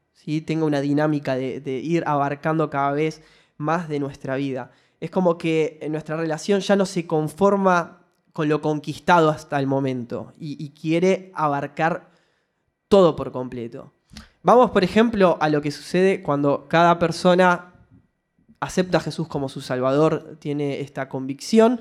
[0.41, 3.21] tenga una dinámica de, ir abarcando cada vez
[3.57, 4.71] más de nuestra vida.
[4.99, 8.01] Es como que nuestra relación ya no se conforma
[8.34, 12.11] con lo conquistado hasta el momento y, quiere abarcar
[12.89, 13.93] todo por completo.
[14.43, 17.73] Vamos, por ejemplo, a lo que sucede cuando cada persona
[18.59, 21.80] acepta a Jesús como su Salvador tiene esta convicción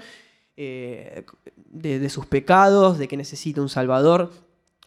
[0.56, 1.24] eh,
[1.56, 4.30] de sus pecados, de que necesita un Salvador.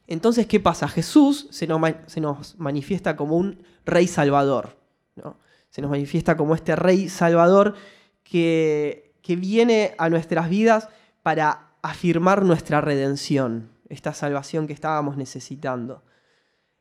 [0.09, 0.87] Entonces, ¿qué pasa?
[0.87, 4.75] Jesús se nos, manifiesta como un rey salvador.
[5.15, 5.37] ¿no?
[5.69, 7.75] Se nos manifiesta como este rey salvador
[8.23, 10.89] que, que viene a nuestras vidas
[11.21, 16.03] para afirmar nuestra redención, esta salvación que estábamos necesitando.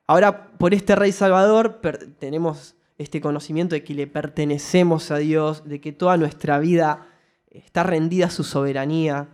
[0.07, 1.83] Ahora, por este rey salvador
[2.18, 7.07] tenemos este conocimiento de que le pertenecemos a Dios, de que toda nuestra vida
[7.51, 9.29] está rendida a su soberanía,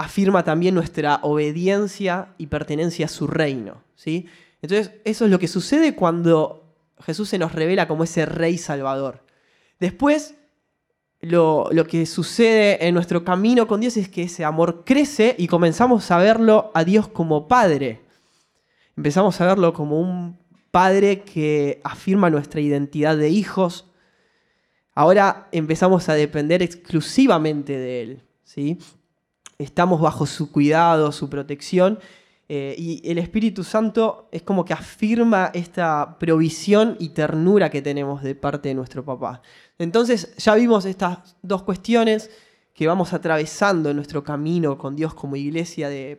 [0.00, 3.82] afirma también nuestra obediencia y pertenencia a su reino.
[3.94, 4.26] ¿sí?
[4.62, 9.22] Entonces, eso es lo que sucede cuando Jesús se nos revela como ese rey salvador.
[9.78, 10.36] Después,
[11.20, 15.48] lo, lo que sucede en nuestro camino con Dios es que ese amor crece y
[15.48, 18.00] comenzamos a verlo a Dios como Padre.
[18.96, 20.38] Empezamos a verlo como un
[20.70, 23.90] Padre que afirma nuestra identidad de hijos.
[24.94, 28.22] Ahora empezamos a depender exclusivamente de Él.
[28.44, 28.78] ¿sí?
[29.60, 31.98] Estamos bajo su cuidado, su protección.
[32.48, 38.22] eh, y el Espíritu Santo es como que afirma esta provisión y ternura que tenemos
[38.22, 39.42] de parte de nuestro papá.
[39.78, 42.30] Entonces ya vimos estas dos cuestiones
[42.74, 46.18] que vamos atravesando en nuestro camino con Dios como iglesia de,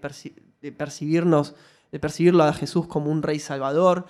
[0.62, 1.56] de percibirnos,
[1.92, 4.06] de percibirlo a Jesús como un rey salvador,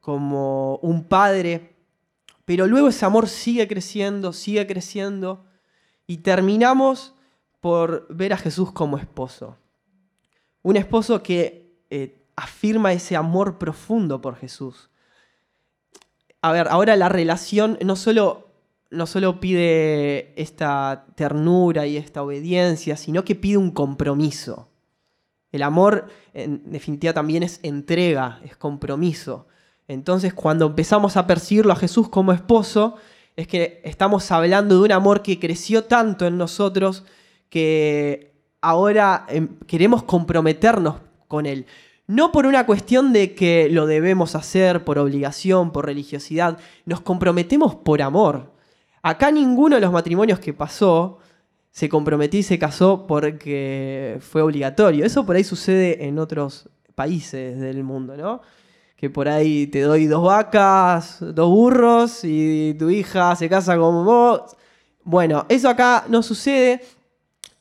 [0.00, 1.74] como un padre.
[2.44, 5.44] Pero luego ese amor sigue creciendo, sigue creciendo
[6.06, 7.15] y terminamos
[7.66, 9.56] por ver a Jesús como esposo.
[10.62, 14.88] Un esposo que eh, afirma ese amor profundo por Jesús.
[16.42, 18.52] A ver, ahora la relación no solo,
[18.92, 24.68] no solo pide esta ternura y esta obediencia, sino que pide un compromiso.
[25.50, 29.48] El amor, en definitiva, también es entrega, es compromiso.
[29.88, 32.94] Entonces, cuando empezamos a percibirlo a Jesús como esposo,
[33.34, 37.02] es que estamos hablando de un amor que creció tanto en nosotros
[37.48, 40.96] que ahora em, queremos comprometernos
[41.28, 41.66] con Él.
[42.06, 47.74] No por una cuestión de que lo debemos hacer por obligación, por religiosidad, nos comprometemos
[47.74, 48.52] por amor.
[49.02, 51.18] Acá ninguno de los matrimonios que pasó
[51.70, 55.04] se comprometió y se casó porque fue obligatorio.
[55.04, 58.40] Eso por ahí sucede en otros países del mundo, ¿no?
[58.96, 64.04] Que por ahí te doy dos vacas, dos burros y tu hija se casa con
[64.04, 64.56] vos.
[65.04, 66.80] Bueno, eso acá no sucede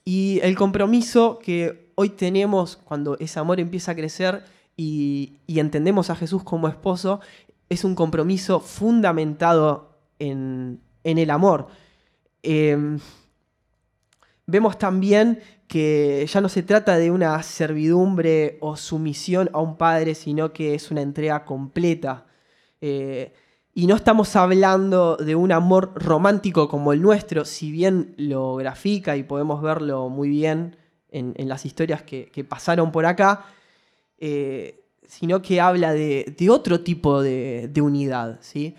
[0.06, 4.44] y el compromiso que hoy tenemos cuando ese amor empieza a crecer
[4.78, 7.22] y, entendemos a Jesús como esposo
[7.70, 11.68] es un compromiso fundamentado en, en el amor.
[12.44, 13.00] Em,
[14.46, 20.14] vemos también que ya no se trata de una servidumbre o sumisión a un padre,
[20.14, 22.28] sino que es una entrega completa.
[22.82, 23.34] Eh,
[23.78, 29.18] y no estamos hablando de un amor romántico como el nuestro, si bien lo grafica
[29.18, 30.78] y podemos verlo muy bien
[31.12, 33.48] en, las historias que, pasaron por acá,
[34.18, 38.40] eh, sino que habla de, otro tipo de, de unidad.
[38.40, 38.76] ¿sí?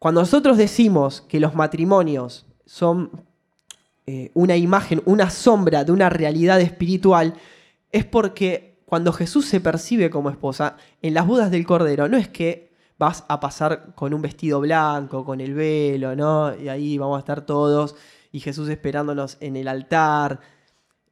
[0.00, 3.24] Cuando nosotros decimos que los matrimonios son
[4.08, 7.34] eh, una imagen, una sombra de una realidad espiritual,
[7.92, 12.26] es porque cuando Jesús se percibe como esposa, en las bodas del Cordero, no es
[12.26, 16.54] que vas a pasar con un vestido blanco, con el velo, ¿no?
[16.56, 17.96] Y ahí vamos a estar todos
[18.32, 20.40] y Jesús esperándonos en el altar.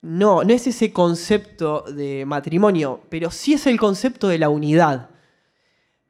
[0.02, 5.10] No, no es ese concepto de matrimonio, pero sí es el concepto de la unidad.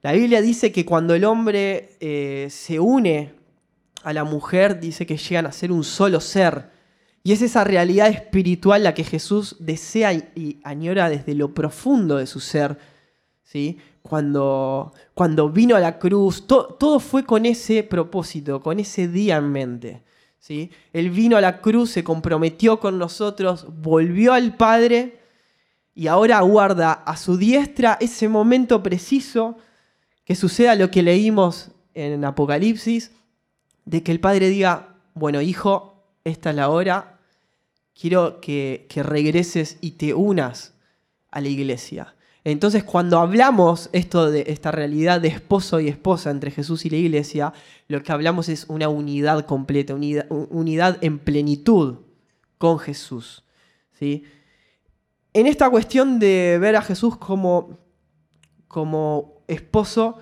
[0.03, 3.35] La Biblia dice que cuando el hombre eh, se une
[4.03, 6.71] a la mujer, dice que llegan a ser un solo ser.
[7.23, 12.27] Y es esa realidad espiritual la que Jesús desea y, añora desde lo profundo de
[12.27, 12.79] su ser.
[13.43, 13.79] ¿sí?
[14.03, 19.37] Cuando, cuando vino a la cruz, to- todo fue con ese propósito, con ese día
[19.37, 20.03] en mente.
[20.39, 20.71] ¿sí?
[20.93, 25.21] Él vino a la cruz, se comprometió con nosotros, volvió al Padre
[25.95, 29.59] y ahora aguarda a su diestra ese momento preciso
[30.25, 33.13] que suceda lo que leímos en Apocalipsis,
[33.85, 37.19] de que el Padre diga, bueno, hijo, esta es la hora,
[37.99, 40.75] quiero que, que regreses y te unas
[41.31, 42.15] a la iglesia.
[42.45, 46.97] Entonces, cuando hablamos esto de esta realidad de esposo y esposa entre Jesús y la
[46.97, 47.53] iglesia,
[47.89, 51.99] lo que hablamos es una unidad completa, unidad, en plenitud
[52.57, 53.45] con Jesús.
[53.99, 54.25] ¿sí?
[55.35, 57.79] En esta cuestión de ver a Jesús como,
[58.69, 60.19] como esposo,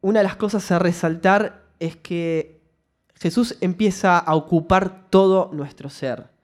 [0.00, 2.62] una de las cosas a resaltar es que
[3.16, 6.35] Jesús empieza a ocupar todo nuestro ser.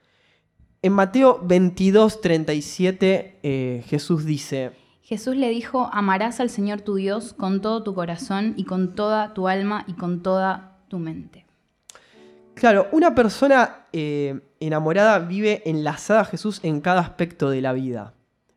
[0.83, 4.73] En Mateo 22, 37, eh, Jesús dice,
[5.03, 9.33] Jesús le dijo, amarás al Señor tu Dios con todo tu corazón y con toda
[9.35, 11.47] tu alma y con toda tu mente.
[12.55, 18.15] Claro, una persona eh, enamorada vive enlazada a Jesús en cada aspecto de la vida.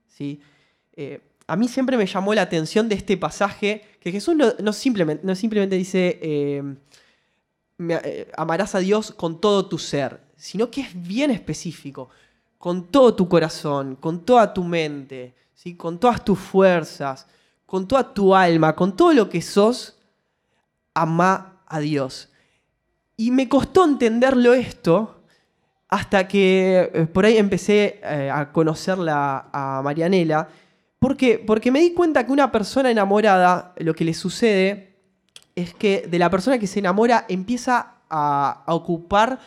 [0.07, 0.41] ¿sí?
[0.93, 4.73] Eh, a mí siempre me llamó la atención de este pasaje que Jesús no, no
[4.73, 6.19] simplemente, no simplemente dice
[7.77, 7.99] me-
[8.35, 12.09] amarás a Dios con todo tu ser, sino que es bien específico,
[12.57, 15.75] con todo tu corazón, con toda tu mente, ¿sí?
[15.75, 17.27] con todas tus fuerzas,
[17.65, 19.97] con toda tu alma, con todo lo que sos,
[20.93, 22.29] ama a Dios.
[23.17, 25.15] Y me costó entenderlo esto
[25.87, 30.49] hasta que eh, por ahí empecé eh, a conocerla a Marianela.
[30.99, 34.95] Porque, porque me di cuenta que una persona enamorada, lo que le sucede
[35.55, 39.39] es que de la persona que se enamora empieza a, a ocupar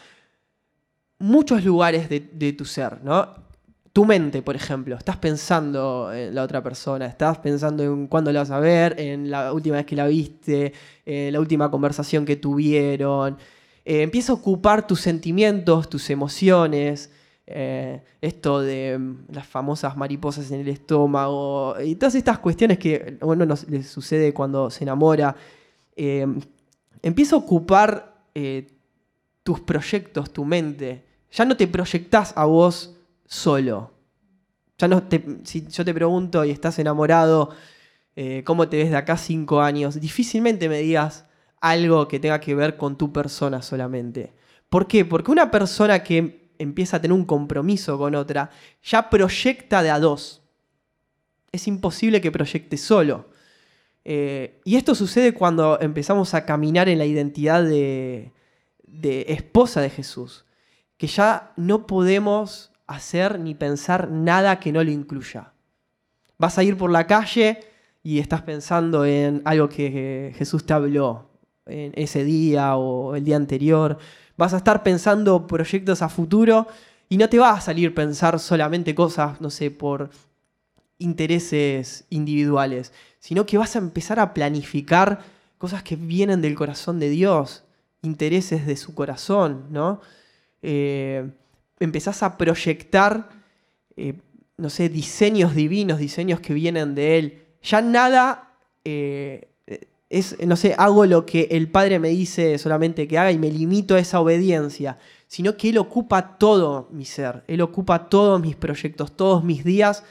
[1.18, 3.48] muchos lugares de, tu ser, ¿no?
[3.92, 8.40] Tu mente, por ejemplo, estás pensando en la otra persona, estás pensando en cuándo la
[8.40, 10.72] vas a ver, en la última vez que la viste,
[11.04, 13.36] en la última conversación que tuvieron.
[13.84, 17.10] Eh, empieza a ocupar tus sentimientos, tus emociones,
[17.46, 23.16] eh, esto de mm, las famosas mariposas en el estómago y todas estas cuestiones que
[23.20, 25.34] a uno nos, le sucede cuando se enamora.
[25.96, 26.26] Eh,
[27.02, 28.14] empieza a ocupar
[29.42, 31.07] tus proyectos, tu mente.
[31.32, 33.92] Ya no te proyectás a vos solo.
[34.78, 37.50] Ya no te- si yo te pregunto y estás enamorado,
[38.16, 40.00] eh, ¿cómo te ves de acá cinco años?
[40.00, 41.26] Difícilmente me digas
[41.60, 44.32] algo que tenga que ver con tu persona solamente.
[44.68, 45.04] ¿Por qué?
[45.04, 48.50] Porque una persona que empieza a tener un compromiso con otra,
[48.82, 50.42] ya proyecta de a dos.
[51.52, 53.28] Es imposible que proyecte solo.
[54.04, 58.32] Eh, y esto sucede cuando empezamos a caminar en la identidad de,
[58.84, 60.44] de esposa de Jesús,
[60.98, 65.52] que ya no podemos hacer ni pensar nada que no lo incluya.
[66.36, 67.60] Vas a ir por la calle
[68.02, 71.30] y estás pensando en algo que Jesús te habló
[71.66, 73.98] en ese día o el día anterior.
[74.36, 76.66] Vas a estar pensando proyectos a futuro
[77.08, 80.10] y no te va a salir pensar solamente cosas, no sé, por
[80.98, 85.20] intereses individuales, sino que vas a empezar a planificar
[85.58, 87.64] cosas que vienen del corazón de Dios,
[88.02, 90.00] intereses de su corazón, ¿no?
[90.62, 91.28] Eh,
[91.80, 93.28] empezás a proyectar,
[93.96, 94.14] eh,
[94.56, 97.42] no sé, diseños divinos, diseños que vienen de Él.
[97.62, 98.54] Ya nada
[98.84, 99.48] eh,
[100.08, 103.50] es, no sé, hago lo que el Padre me dice solamente que haga y me
[103.50, 108.56] limito a esa obediencia, sino que Él ocupa todo mi ser, Él ocupa todos mis
[108.56, 110.04] proyectos, todos mis días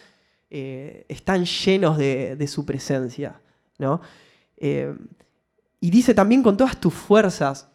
[0.49, 3.41] eh, están llenos de, de su presencia,
[3.77, 4.01] ¿no?
[5.79, 7.69] Y dice también con todas tus fuerzas,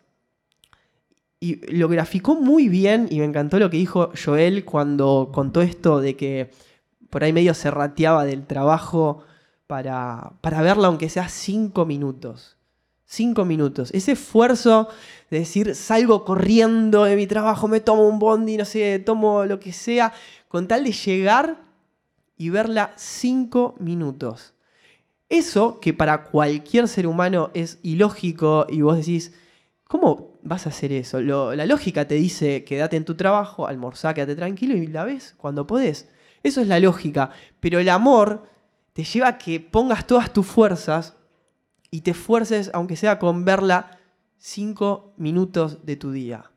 [1.42, 6.00] y lo graficó muy bien y me encantó lo que dijo Joel cuando contó esto
[6.00, 6.52] de que
[7.10, 9.24] por ahí medio se rateaba del trabajo
[9.66, 12.58] para, para verla aunque sea cinco minutos.
[13.04, 13.90] Cinco minutos.
[13.92, 14.86] Ese esfuerzo
[15.30, 19.58] de decir, salgo corriendo de mi trabajo, me tomo un bondi, no sé, tomo lo
[19.58, 20.12] que sea,
[20.46, 21.64] con tal de llegar
[22.36, 24.54] y verla cinco minutos.
[25.28, 29.34] Eso que para cualquier ser humano es ilógico y vos decís,
[29.88, 31.20] ¿cómo vas a hacer eso?
[31.20, 35.34] Lo- la lógica te dice, quédate en tu trabajo, almorzá, quédate tranquilo y la ves
[35.36, 36.08] cuando podés.
[36.42, 37.30] Eso es la lógica.
[37.60, 38.48] Pero el amor
[38.92, 41.16] te lleva a que pongas todas tus fuerzas
[41.90, 43.98] y te esfuerces, aunque sea con verla
[44.38, 46.50] cinco minutos de tu día.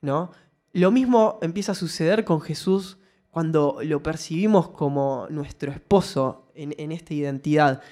[0.00, 0.32] ¿No?
[0.72, 2.98] Lo mismo empieza a suceder con Jesús
[3.30, 7.82] cuando lo percibimos como nuestro esposo en, en esta identidad.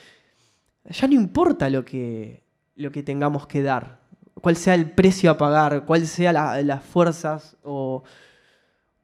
[0.85, 2.45] Ya no importa lo que,
[2.77, 4.02] lo que tengamos que dar,
[4.43, 8.03] cuál sea el precio a pagar, cuál sea la- las fuerzas o,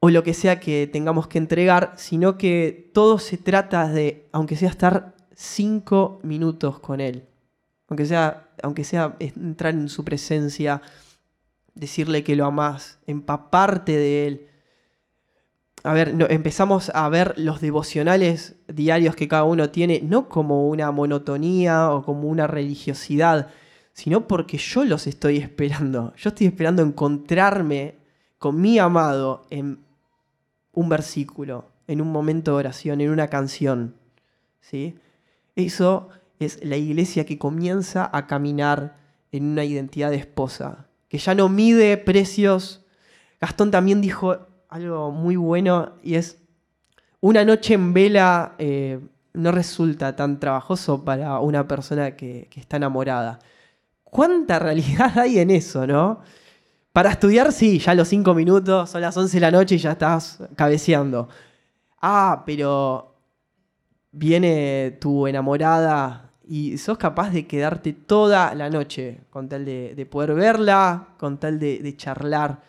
[0.00, 4.56] o lo que sea que tengamos que entregar, sino que todo se trata de, aunque
[4.56, 7.24] sea estar cinco minutos con Él,
[7.88, 10.82] aunque sea, aunque sea entrar en su presencia,
[11.74, 14.46] decirle que lo amás, empaparte de Él.
[15.84, 20.68] A ver, no- empezamos a ver los devocionales diarios que cada uno tiene, no como
[20.68, 23.48] una monotonía o como una religiosidad,
[23.98, 26.14] sino porque yo los estoy esperando.
[26.16, 27.96] Yo estoy esperando encontrarme
[28.38, 29.80] con mi amado en
[30.72, 33.96] un versículo, en un momento de oración, en una canción.
[34.60, 34.94] ¿sí?
[35.56, 38.98] Eso es la iglesia que comienza a caminar
[39.32, 42.86] en una identidad de esposa, que ya no mide precios.
[43.40, 46.38] Gastón también dijo algo muy bueno y es,
[47.18, 49.00] una noche en vela eh,
[49.32, 53.40] no resulta tan trabajoso para una persona que, que está enamorada.
[54.10, 56.20] ¿Cuánta realidad hay en eso, no?
[56.92, 59.92] Para estudiar, sí, ya los cinco minutos, son las 11 de la noche y ya
[59.92, 61.28] estás cabeceando.
[62.00, 63.14] Ah, pero
[64.10, 70.06] viene tu enamorada y sos capaz de quedarte toda la noche con tal de, de
[70.06, 72.62] poder verla, con tal de, de charlar.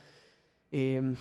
[0.71, 1.15] Eh,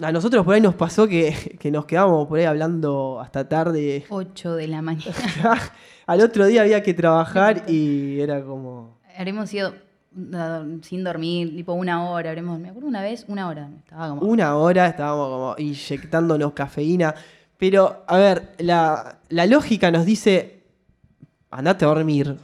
[0.00, 4.04] a nosotros por ahí nos pasó que, que nos quedábamos por ahí hablando hasta tarde.
[4.08, 5.14] 8 de la mañana.
[6.06, 8.97] Al otro día había que trabajar y era como...
[9.18, 9.74] Habremos ido
[10.82, 12.30] sin dormir, tipo una hora.
[12.30, 13.68] Habremos, me acuerdo una vez, una hora.
[13.84, 14.22] Estaba como.
[14.22, 17.14] Una hora estábamos como inyectándonos cafeína.
[17.58, 20.62] Pero, a ver, la, la lógica nos dice,
[21.50, 22.36] andate a dormir,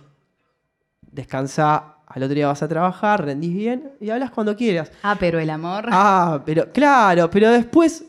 [1.11, 4.91] descansa, al otro día vas a trabajar, rendís bien y hablas cuando quieras.
[5.03, 5.87] Ah, pero el amor.
[5.91, 8.05] Ah, pero claro, pero después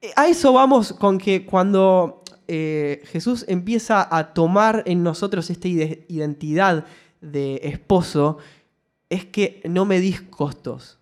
[0.00, 5.66] eh, a eso vamos con que cuando eh, Jesús empieza a tomar en nosotros esta
[5.68, 6.84] ide- identidad
[7.20, 8.38] de esposo,
[9.08, 10.98] es que no medís costos.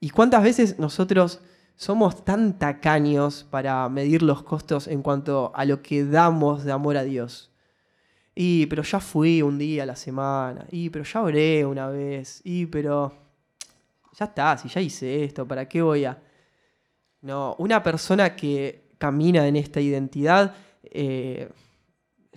[0.00, 1.40] ¿Y cuántas veces nosotros
[1.76, 6.96] somos tan tacaños para medir los costos en cuanto a lo que damos de amor
[6.96, 7.50] a Dios?
[8.34, 10.66] Y, pero ya fui un día a la semana.
[10.70, 12.40] Y, pero ya oré una vez.
[12.44, 13.12] Y, pero
[14.16, 16.22] ya está, si ya hice esto, ¿para qué voy a...?
[17.20, 20.54] No, una persona que camina en esta identidad
[20.84, 21.50] eh,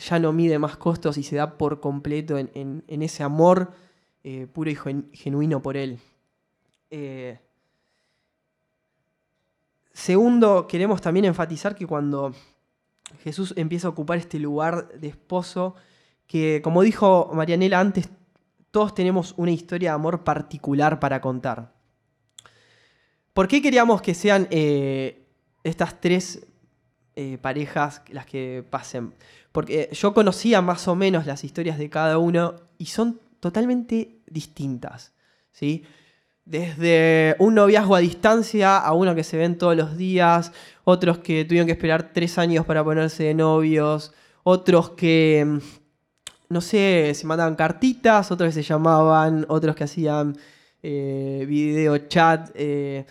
[0.09, 3.73] ya no mide más costos y se da por completo en, ese amor
[4.23, 5.99] eh, puro y gen- genuino por él.
[6.89, 7.39] Eh,
[9.93, 12.33] segundo, queremos también enfatizar que cuando
[13.23, 15.75] Jesús empieza a ocupar este lugar de esposo,
[16.25, 18.09] que como dijo Marianela antes,
[18.71, 21.73] todos tenemos una historia de amor particular para contar.
[23.33, 25.25] ¿Por qué queríamos que sean eh,
[25.63, 26.47] estas tres
[27.41, 29.13] parejas las que pasen?
[29.51, 35.13] Porque yo conocía más o menos las historias de cada uno y son totalmente distintas.
[35.51, 35.83] ¿sí?
[36.45, 41.45] Desde un noviazgo a distancia a uno que se ven todos los días, otros que
[41.45, 45.59] tuvieron que esperar tres años para ponerse de novios, otros que, mm,
[46.49, 50.37] no sé, se mandaban cartitas, otros que se llamaban, otros que hacían
[50.83, 52.49] eh, video chat.
[52.55, 53.05] eh,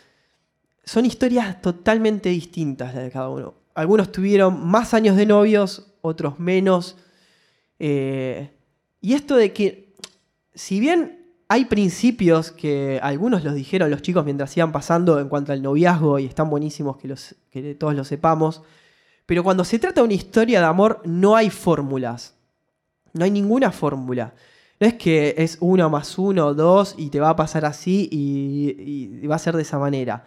[0.84, 3.54] son historias totalmente distintas las de cada uno.
[3.74, 6.96] Algunos tuvieron más años de novios, otros menos.
[7.78, 8.50] Eh,
[9.00, 9.94] y esto de que,
[10.54, 15.52] si bien hay principios que algunos los dijeron los chicos mientras iban pasando en cuanto
[15.52, 18.62] al noviazgo y están buenísimos que, todos lo sepamos,
[19.26, 22.36] pero cuando se trata de una historia de amor no hay fórmulas.
[23.14, 24.32] No hay ninguna fórmula.
[24.78, 29.20] No es que es uno más uno, dos y te va a pasar así y,
[29.20, 30.24] y va a ser de esa manera.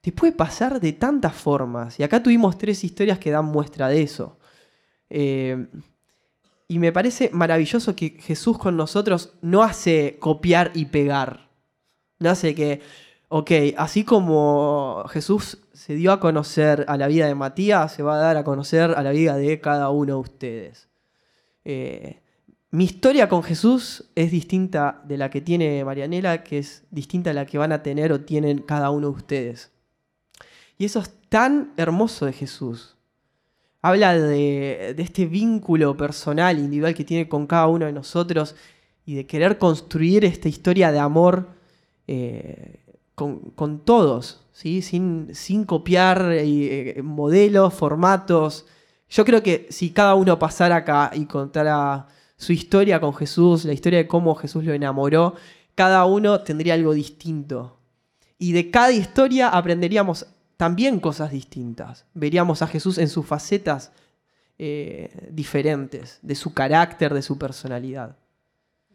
[0.00, 2.00] Te puede pasar de tantas formas.
[2.00, 4.39] Y acá tuvimos tres historias que dan muestra de eso.
[5.10, 5.66] Eh,
[6.68, 11.50] y me parece maravilloso que Jesús con nosotros no hace copiar y pegar.
[12.20, 12.80] No hace que,
[13.28, 18.14] ok, así como Jesús se dio a conocer a la vida de Matías, se va
[18.14, 20.88] a dar a conocer a la vida de cada uno de ustedes.
[21.64, 22.20] Eh,
[22.70, 27.34] mi historia con Jesús es distinta de la que tiene Marianela, que es distinta a
[27.34, 29.72] la que van a tener o tienen cada uno de ustedes.
[30.78, 32.96] Y eso es tan hermoso de Jesús.
[33.82, 38.54] Habla de, este vínculo personal, individual que tiene con cada uno de nosotros
[39.06, 41.48] y de querer construir esta historia de amor
[42.06, 42.80] eh,
[43.14, 44.82] con, todos, ¿sí?
[44.82, 48.66] sin, copiar eh, modelos, formatos.
[49.08, 52.06] Yo creo que si cada uno pasara acá y contara
[52.36, 55.34] su historia con Jesús, la historia de cómo Jesús lo enamoró,
[55.74, 57.78] cada uno tendría algo distinto.
[58.38, 60.26] Y de cada historia aprenderíamos
[60.60, 62.04] también cosas distintas.
[62.12, 63.92] Veríamos a Jesús en sus facetas
[64.58, 68.18] eh, diferentes, de su carácter, de su personalidad.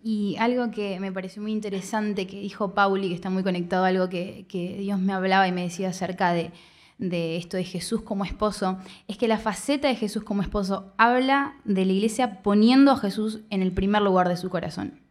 [0.03, 3.87] Y algo que me pareció muy interesante que dijo Pauli, que está muy conectado a
[3.87, 4.45] algo que,
[4.79, 6.51] Dios me hablaba y me decía acerca de,
[6.99, 11.55] de esto de Jesús como esposo, es que la faceta de Jesús como esposo habla
[11.63, 15.04] de la iglesia poniendo a Jesús en el primer lugar de su corazón.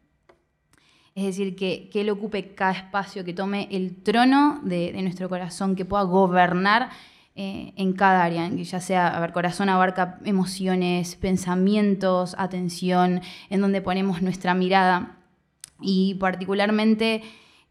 [1.15, 5.77] Es decir, que, que Él ocupe cada espacio, que tome el trono de, nuestro corazón,
[5.77, 6.91] que pueda gobernar
[7.37, 13.61] eh, en cada área, que ya sea, a ver, corazón abarca emociones, pensamientos, atención, en
[13.61, 15.19] donde ponemos nuestra mirada.
[15.81, 17.23] Y particularmente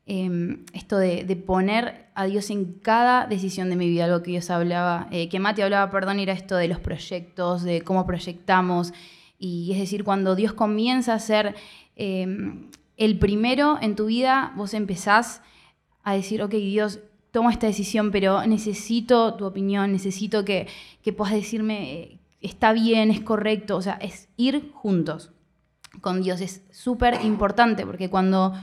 [0.05, 4.49] eh, esto de, poner a Dios en cada decisión de mi vida, algo que Dios
[4.49, 8.93] hablaba, eh, que Mati hablaba, perdón, era esto de los proyectos, de cómo proyectamos.
[9.39, 11.55] Y es decir, cuando Dios comienza a ser
[11.95, 12.27] eh,
[12.97, 15.41] el primero en tu vida, vos empezás
[16.03, 16.99] a decir, ok, Dios,
[17.31, 20.67] tomo esta decisión, pero necesito tu opinión, necesito que,
[21.01, 25.31] que puedas decirme, eh, está bien, es correcto, o sea, es ir juntos
[26.01, 26.41] con Dios.
[26.41, 28.53] Es súper importante porque cuando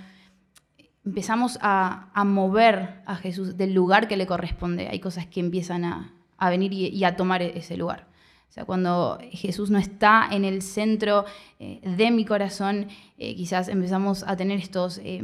[1.05, 5.85] empezamos a, a, mover a Jesús del lugar que le corresponde, hay cosas que empiezan
[5.85, 8.07] a, a venir y, y, a tomar ese lugar.
[8.51, 11.25] O sea, cuando Jesús no está en el centro
[11.61, 15.23] eh, de mi corazón, eh, quizás empezamos a tener estos eh,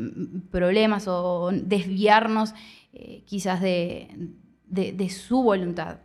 [0.52, 2.54] problemas o desviarnos
[3.26, 4.08] quizás de,
[5.10, 5.98] su voluntad.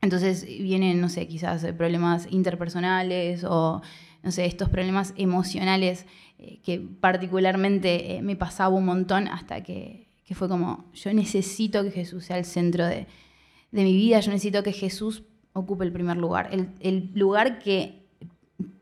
[0.00, 3.82] Entonces vienen, no sé, quizás problemas interpersonales o,
[4.22, 6.06] no sé, estos problemas emocionales
[6.64, 12.38] que particularmente me pasaba un montón hasta que, fue como, yo necesito que Jesús sea
[12.38, 13.06] el centro de
[13.70, 15.22] mi vida, yo necesito que Jesús
[15.54, 18.02] ocupe el primer lugar, el, el lugar que,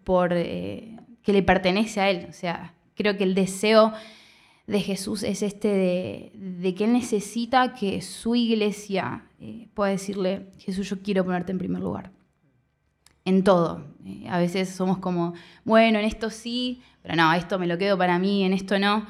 [0.02, 2.26] por, eh, que le pertenece a Él.
[2.28, 3.92] O sea, creo que el deseo
[4.66, 10.46] de Jesús es este de, de que Él necesita que su iglesia eh, pueda decirle,
[10.58, 12.10] Jesús, yo quiero ponerte en primer lugar.
[13.24, 13.84] En todo.
[14.04, 17.98] Eh, a veces somos como, bueno, en esto sí, pero no, esto me lo quedo
[17.98, 19.06] para mí, en esto no.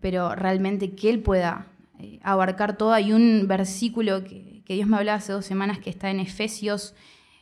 [0.00, 1.66] Pero realmente que Él pueda
[2.22, 2.92] abarcar todo.
[2.92, 6.94] Hay un versículo que, que Dios me hablaba hace dos semanas que está en Efesios,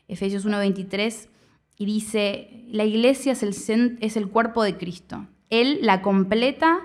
[0.09, 1.29] Efesios 1.23,
[1.76, 5.26] y dice, la iglesia es el, es el cuerpo de Cristo.
[5.51, 6.81] Él la completa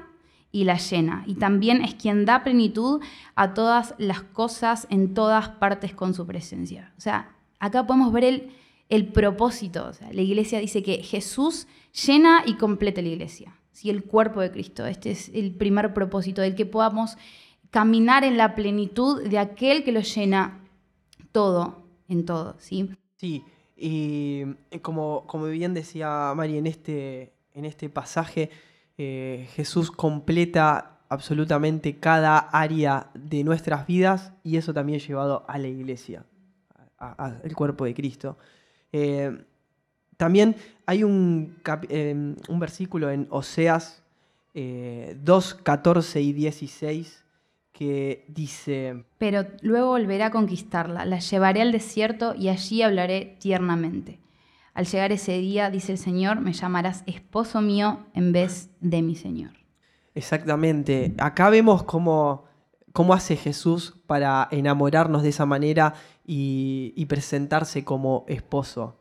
[0.52, 1.24] y la llena.
[1.28, 3.02] Y también es quien da plenitud
[3.36, 6.92] a todas las cosas en todas partes con su presencia.
[6.98, 8.52] O sea, acá podemos ver el,
[8.90, 9.88] el propósito.
[9.88, 11.68] O sea, la iglesia dice que Jesús
[12.06, 13.56] llena y completa la iglesia.
[13.72, 13.90] ¿sí?
[13.90, 14.86] El cuerpo de Cristo.
[14.86, 17.16] Este es el primer propósito, del que podamos
[17.74, 20.60] caminar en la plenitud de aquel que lo llena
[21.32, 22.56] todo, en todo.
[22.60, 22.92] ¿sí?
[23.18, 23.44] Sí,
[23.76, 24.44] y
[24.84, 28.52] como, como bien decía Mari en este, en este pasaje,
[29.00, 35.68] eh, Jesús completa absolutamente cada área de nuestras vidas y eso también llevado a la
[35.68, 36.26] iglesia,
[37.00, 38.38] al cuerpo de Cristo.
[38.92, 39.36] Eh,
[40.16, 40.56] también
[40.86, 41.58] hay un,
[41.90, 44.04] eh, un versículo en Oseas
[44.54, 47.23] eh, 2, 14 y 16
[47.74, 49.04] que dice...
[49.18, 54.20] Pero luego volveré a conquistarla, la llevaré al desierto y allí hablaré tiernamente.
[54.74, 59.16] Al llegar ese día, dice el Señor, me llamarás esposo mío en vez de mi
[59.16, 59.52] Señor.
[60.16, 61.14] Exactamente.
[61.18, 62.46] Acá vemos cómo,
[62.92, 65.96] cómo hace Jesús para enamorarnos de esa manera
[66.26, 68.98] y, y presentarse como esposo.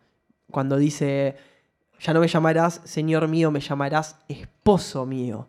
[0.50, 1.36] Cuando dice,
[2.00, 5.48] ya no me llamarás Señor mío, me llamarás esposo mío.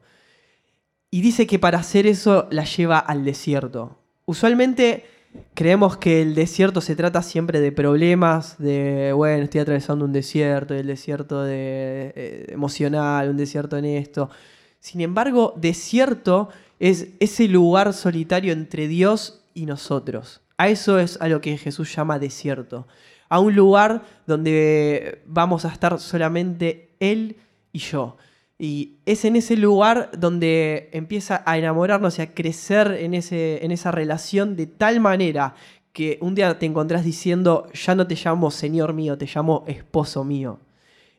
[1.14, 4.00] Y dice que para hacer eso la lleva al desierto.
[4.26, 5.06] Usualmente
[5.54, 10.74] creemos que el desierto se trata siempre de problemas, de, bueno, estoy atravesando un desierto,
[10.74, 14.32] el desierto de, eh, emocional, un desierto en esto.
[14.80, 16.50] Sin embargo, desierto
[16.80, 20.42] es ese lugar solitario entre Dios y nosotros.
[20.58, 22.88] A eso es a lo que Jesús llama desierto.
[23.30, 27.38] A un lugar donde vamos a estar solamente Él
[27.72, 28.18] y yo.
[28.64, 33.74] Y es en ese lugar donde empieza a enamorarnos y a crecer en, ese, en
[33.74, 35.54] esa relación de tal manera
[35.92, 40.24] que un día te encontrás diciendo, ya no te llamo Señor mío, te llamo esposo
[40.24, 40.62] mío.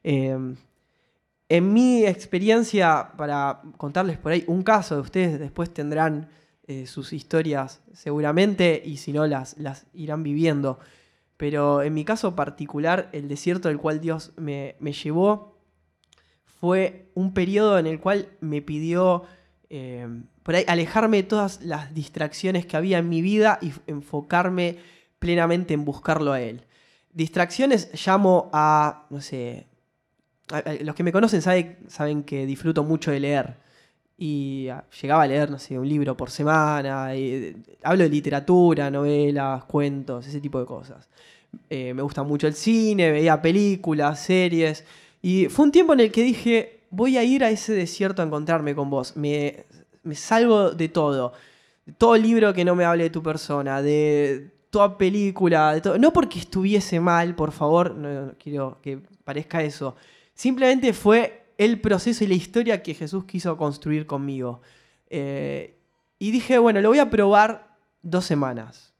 [0.03, 0.55] Eh,
[1.51, 6.30] en mi experiencia, para contarles por ahí un caso, ustedes después tendrán
[6.66, 10.78] eh, sus historias seguramente y si no las, las irán viviendo.
[11.36, 15.54] Pero en mi caso particular, el desierto del cual Dios me, me llevó
[16.65, 19.25] fue un periodo en el cual me pidió
[19.69, 20.09] eh,
[20.43, 24.79] por ahí alejarme de todas las distracciones que había en mi vida y enfocarme
[25.19, 26.62] plenamente en buscarlo a Él.
[27.12, 29.67] Distracciones llamo a, no sé,
[30.81, 33.57] los que me conocen sabe- saben que disfruto mucho de leer.
[34.17, 37.15] Y ah, llegaba a leer, no sé, un libro por semana.
[37.15, 41.11] eh, hablo de literatura, novelas, cuentos, ese tipo de cosas.
[41.68, 44.83] Eh, me gusta mucho el cine, veía películas, series.
[45.25, 48.26] Y fue un tiempo en el que dije, voy a ir a ese desierto a
[48.26, 49.17] encontrarme con vos.
[49.17, 49.64] Me,
[50.13, 51.33] salgo de todo.
[51.96, 55.96] Todo libro que no me hable de tu persona, de toda película, de todo.
[55.96, 59.96] No porque estuviese mal, por favor, no, no quiero que parezca eso.
[60.34, 64.61] Simplemente fue el proceso y la historia que Jesús quiso construir conmigo.
[65.09, 65.79] Eh,
[66.18, 68.92] y dije, bueno, lo voy a probar dos semanas.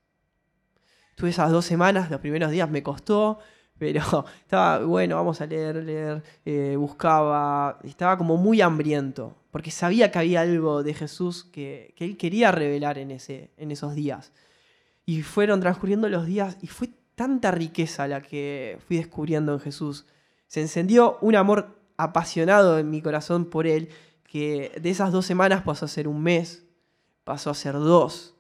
[1.16, 3.40] Tuve esas dos semanas, los primeros días me costó,
[3.78, 10.10] pero estaba, bueno, vamos a leer, leer, eh, buscaba, estaba como muy hambriento, porque sabía
[10.10, 14.32] que había algo de Jesús que, que él quería revelar en, ese, en esos días.
[15.06, 20.06] Y fueron transcurriendo los días y fue tanta riqueza la que fui descubriendo en Jesús.
[20.46, 23.88] Se encendió un amor apasionado en mi corazón por Él,
[24.24, 26.64] que de esas dos semanas pasó a ser un mes,
[27.24, 28.34] pasó a ser dos.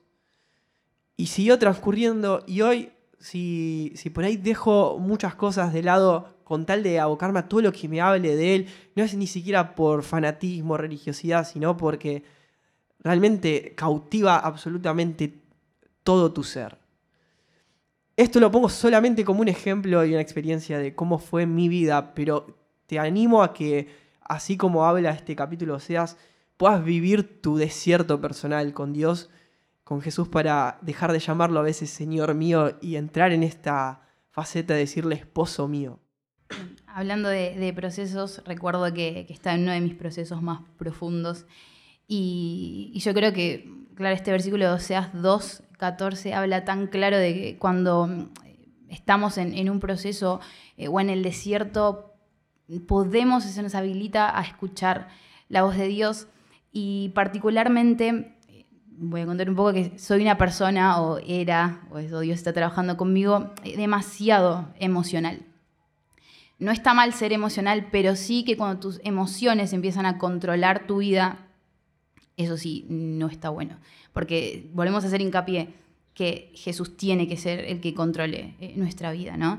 [1.16, 2.90] Y siguió transcurriendo y hoy,
[3.24, 7.62] si, si por ahí dejo muchas cosas de lado con tal de abocarme a todo
[7.62, 12.22] lo que me hable de Él, no es ni siquiera por fanatismo, religiosidad, sino porque
[12.98, 15.40] realmente cautiva absolutamente
[16.02, 16.76] todo tu ser.
[18.14, 22.12] Esto lo pongo solamente como un ejemplo y una experiencia de cómo fue mi vida,
[22.12, 23.88] pero te animo a que,
[24.20, 26.18] así como habla este capítulo Seas,
[26.58, 29.30] puedas vivir tu desierto personal con Dios,
[29.84, 34.00] con Jesús, para dejar de llamarlo a veces Señor mío y entrar en esta
[34.30, 36.00] faceta de decirle esposo mío.
[36.86, 41.46] Hablando de, procesos, recuerdo que, está en uno de mis procesos más profundos.
[42.06, 47.34] Y, yo creo que, claro, este versículo de Oseas 2, 14 habla tan claro de
[47.34, 48.28] que cuando mm,
[48.88, 50.40] estamos en, un proceso
[50.76, 52.14] eh, o en el desierto,
[52.86, 55.08] podemos, se nos habilita a escuchar
[55.48, 56.28] la voz de Dios.
[56.72, 58.33] Y particularmente, eh,
[58.96, 62.52] voy a contar un poco que soy una persona, o era, o eso Dios está
[62.52, 65.42] trabajando conmigo, eh, demasiado emocional.
[66.58, 70.98] No está mal ser emocional, pero sí que cuando tus emociones empiezan a controlar tu
[70.98, 71.48] vida,
[72.36, 73.78] eso sí, no está bueno.
[74.12, 75.74] Porque volvemos a hacer hincapié
[76.14, 79.58] que Jesús tiene que ser el que controle eh, nuestra vida, ¿no?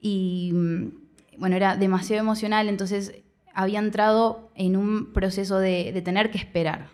[0.00, 3.14] Y mm, bueno, era demasiado emocional, entonces
[3.54, 6.88] había entrado en un proceso de, de tener que esperar.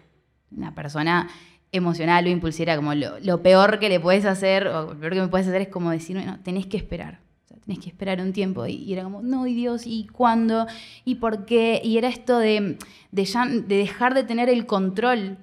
[0.52, 1.28] Una persona
[1.72, 5.28] emocional o impulsiva, como lo, peor que le puedes hacer, o lo peor que me
[5.28, 7.20] puedes hacer es como decir, no, tenés que esperar.
[7.64, 8.66] Tenés que esperar un tiempo.
[8.66, 10.66] Y, era como, no, y Dios, ¿y cuándo?
[11.04, 11.80] ¿Y por qué?
[11.84, 12.78] Y era esto de,
[13.12, 15.38] de, dejar de tener el control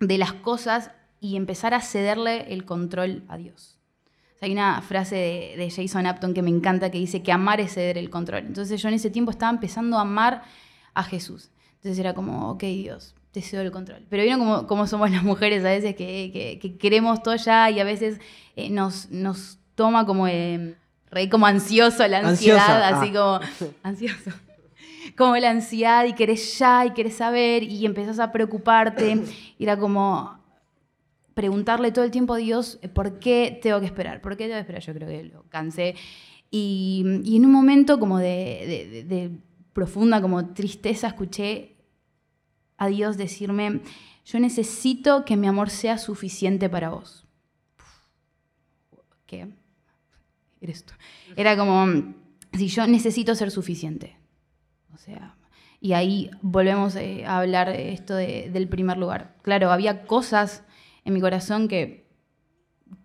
[0.00, 3.78] de las cosas y empezar a cederle el control a Dios.
[4.42, 7.72] Hay una frase de, de Jason Upton que me encanta que dice que amar es
[7.72, 8.44] ceder el control.
[8.46, 10.42] Entonces yo en ese tiempo estaba empezando a amar
[10.92, 11.50] a Jesús.
[11.76, 14.06] Entonces era como, ok Dios, te cedo el control.
[14.08, 17.68] Pero vieron como, como somos las mujeres a veces que, que- que queremos todo ya
[17.70, 18.20] y a veces
[18.56, 20.76] eh, nos, nos toma como, eh,
[21.10, 23.40] re como ansioso la ansiedad, Ansiosa, así ah.
[23.60, 24.30] como ansioso
[25.18, 29.18] como la ansiedad y querés ya y querés saber y empezás a preocuparte.
[29.58, 30.38] Y era como
[31.34, 34.54] preguntarle todo el tiempo a Dios eh, por qué tengo que esperar, por qué tengo
[34.56, 34.82] que esperar.
[34.82, 35.94] Yo creo que lo cansé.
[36.50, 38.26] Y, y en un momento como de,
[38.66, 39.30] de- de- de
[39.72, 41.73] profunda como tristeza escuché
[42.76, 43.80] a Dios decirme,
[44.24, 47.26] yo necesito que mi amor sea suficiente para vos.
[49.26, 49.48] ¿Qué?
[50.60, 50.94] Eres tú.
[51.36, 52.14] Era como,
[52.52, 54.16] si yo necesito ser suficiente.
[54.92, 55.36] O sea,
[55.80, 59.36] y ahí volvemos eh, a hablar esto de- del primer lugar.
[59.42, 60.62] Claro, había cosas
[61.04, 62.06] en mi corazón que,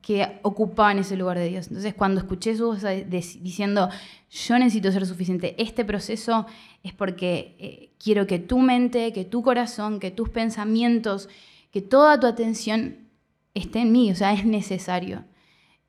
[0.01, 1.67] que ocupaban ese lugar de Dios.
[1.67, 3.89] Entonces, cuando escuché su voz de- diciendo,
[4.29, 6.45] yo necesito ser suficiente, este proceso
[6.83, 11.29] es porque eh, quiero que tu mente, que tu corazón, que tus pensamientos,
[11.71, 13.09] que toda tu atención
[13.53, 15.25] esté en mí, o sea, es necesario.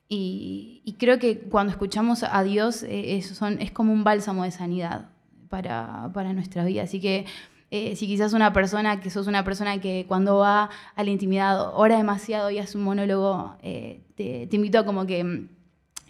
[0.07, 4.51] Y, creo que cuando escuchamos a Dios eh, es, son- es como un bálsamo de
[4.51, 5.09] sanidad
[5.49, 6.83] para, para nuestra vida.
[6.83, 7.25] Así que
[7.71, 11.73] eh, si quizás una persona, que sos una persona que cuando va a la intimidad
[11.75, 15.47] ora demasiado y hace un monólogo, eh, te, te invito a como que,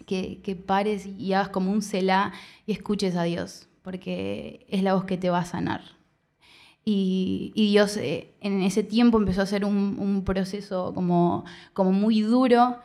[0.04, 2.32] que, que pares y hagas como un celá
[2.66, 5.82] y escuches a Dios, porque es la voz que te va a sanar.
[6.84, 11.44] Y, y Dios eh, en ese tiempo empezó a hacer un, un proceso como,
[11.74, 12.78] como muy duro,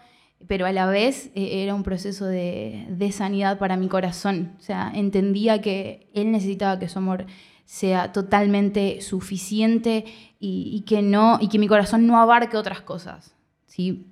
[0.45, 4.53] pero a la vez eh, era un proceso de, de sanidad para mi corazón.
[4.59, 7.25] O sea, entendía que Él necesitaba que su amor
[7.65, 10.05] sea totalmente suficiente
[10.39, 13.35] y, y que, no, y que mi corazón no abarque otras cosas.
[13.65, 14.05] ¿sí?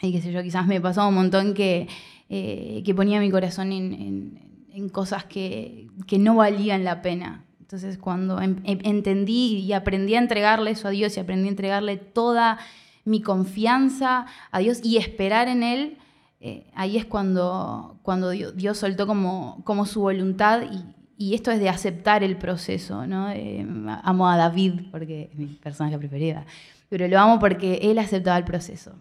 [0.00, 1.86] Y qué sé yo, quizás me pasó un montón que,
[2.30, 4.47] eh, que ponía mi corazón en, en-
[4.78, 7.44] en cosas que, que no valían la pena.
[7.60, 11.50] Entonces cuando em- em- entendí y aprendí a entregarle eso a Dios y aprendí a
[11.50, 12.58] entregarle toda
[13.04, 15.98] mi confianza a Dios y esperar en Él,
[16.40, 20.84] eh, ahí es cuando, cuando Dios, Dios soltó como, como su voluntad y,
[21.26, 23.06] y esto es de aceptar el proceso.
[23.06, 23.30] ¿no?
[23.32, 23.66] Eh,
[24.02, 26.46] amo a David porque es mi personaje preferida,
[26.88, 28.92] pero lo amo porque él aceptaba el proceso.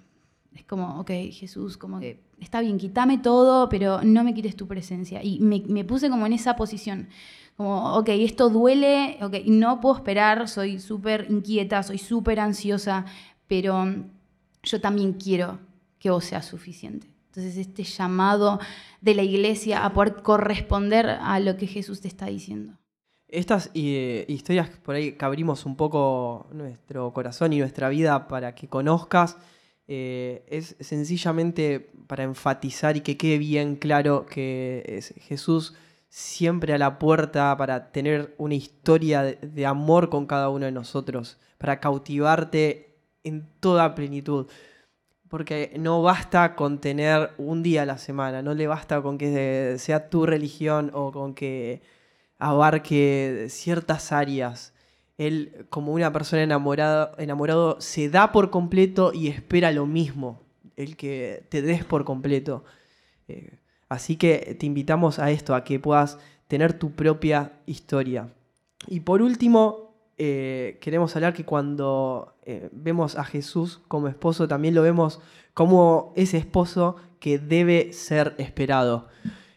[0.58, 4.68] Es como, ok, Jesús, como que está bien, quítame todo, pero no me quites tu
[4.68, 5.24] presencia.
[5.24, 7.10] Y me, puse como en esa posición.
[7.56, 13.06] Como, ok, esto duele, ok, no puedo esperar, soy súper inquieta, soy súper ansiosa,
[13.48, 13.86] pero
[14.64, 15.60] yo también quiero
[16.00, 17.08] que vos seas suficiente.
[17.28, 18.60] Entonces, este llamado
[19.00, 22.74] de la iglesia a poder corresponder a lo que Jesús te está diciendo.
[23.28, 28.56] Estas eh, historias por ahí que abrimos un poco nuestro corazón y nuestra vida para
[28.56, 29.38] que conozcas,
[29.88, 35.76] eh, es sencillamente para enfatizar y que quede bien claro que es Jesús
[36.10, 40.72] siempre a la puerta para tener una historia de, de amor con cada uno de
[40.72, 44.48] nosotros, para cautivarte en toda plenitud.
[45.30, 49.76] Porque no basta con tener un día a la semana, no le basta con que
[49.78, 51.82] sea tu religión o con que
[52.40, 54.74] abarque ciertas áreas.
[55.18, 60.42] Él, como una persona enamorada, enamorado, se da por completo y espera lo mismo,
[60.76, 62.64] el que te des por completo.
[63.28, 63.58] Eh,
[63.90, 68.30] así que te invitamos a esto, a que puedas tener tu propia historia.
[68.88, 69.88] Y por último,
[70.18, 75.20] eh, queremos hablar que cuando eh, vemos a Jesús como esposo, también lo vemos
[75.54, 79.08] como ese esposo que debe ser esperado.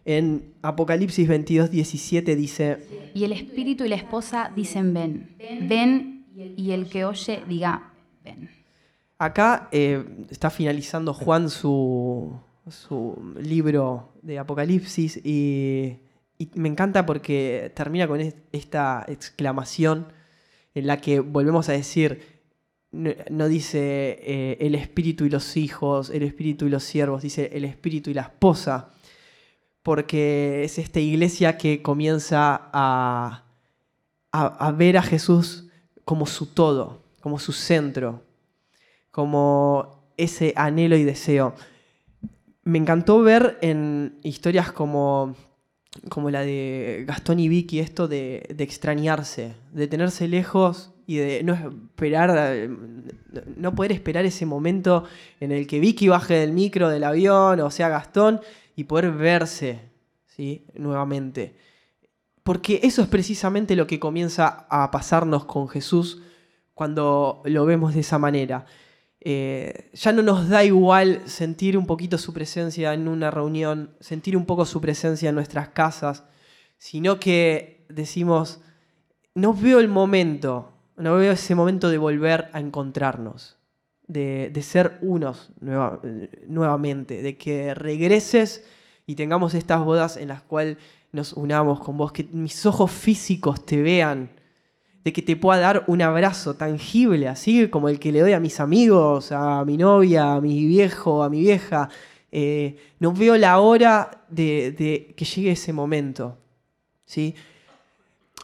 [0.04, 2.78] En Apocalipsis 22, 17 dice,
[3.14, 5.36] Y el espíritu y la esposa dicen ven,
[5.68, 6.24] ven,
[6.56, 7.92] y el que oye diga
[8.24, 8.48] ven.
[9.18, 12.34] Acá eh, está finalizando Juan su,
[12.70, 15.96] su libro de Apocalipsis y,
[16.38, 20.06] y me encanta porque termina con es- esta exclamación
[20.74, 22.40] en la que volvemos a decir,
[22.92, 27.50] no, no dice eh, el espíritu y los hijos, el espíritu y los siervos, dice
[27.52, 28.94] el espíritu y la esposa,
[29.82, 33.44] porque es esta iglesia que comienza a,
[34.32, 35.66] a, ver a Jesús
[36.04, 38.22] como su todo, como su centro,
[39.10, 41.54] como ese anhelo y deseo.
[42.62, 45.34] Me encantó ver en historias como,
[46.08, 51.42] como la de Gastón y Vicky esto de, de extrañarse, de tenerse lejos y de
[51.42, 52.68] no esperar,
[53.56, 55.04] no poder esperar ese momento
[55.40, 58.40] en el que Vicky baje del micro, del avión, o sea Gastón,
[58.80, 59.78] y poder verse
[60.26, 60.64] ¿sí?
[60.74, 61.54] nuevamente.
[62.42, 66.22] Porque eso es precisamente lo que comienza a pasarnos con Jesús
[66.72, 68.64] cuando lo vemos de esa manera.
[69.20, 74.34] Eh, ya no nos da igual sentir un poquito su presencia en una reunión, sentir
[74.34, 76.24] un poco su presencia en nuestras casas,
[76.78, 78.62] sino que decimos,
[79.34, 83.58] no veo el momento, no veo ese momento de volver a encontrarnos,
[84.12, 86.00] de, ser unos nueva-
[86.46, 88.64] nuevamente, de que regreses
[89.06, 90.76] y tengamos estas bodas en las cuales
[91.12, 94.30] nos unamos con vos, que mis ojos físicos te vean,
[95.04, 98.40] de que te pueda dar un abrazo tangible, así como el que le doy a
[98.40, 101.88] mis amigos, a mi novia, a mi viejo, a mi vieja.
[102.32, 106.36] Eh, no veo la hora de, de que llegue ese momento.
[107.06, 107.34] ¿sí?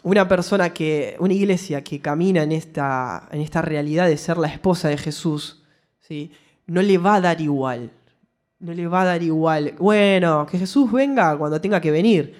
[0.07, 4.47] Una persona que, una iglesia que camina en esta, en esta realidad de ser la
[4.47, 5.65] esposa de Jesús,
[5.99, 6.31] ¿sí?
[6.69, 7.91] no le va a dar igual.
[8.61, 9.75] No le va a dar igual.
[9.81, 12.37] Bueno, que Jesús venga cuando tenga que venir.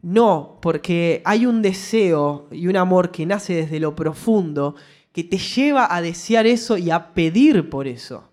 [0.00, 4.74] No, porque hay un deseo y un amor que nace desde lo profundo
[5.12, 8.30] que te lleva a desear eso y a pedir por eso.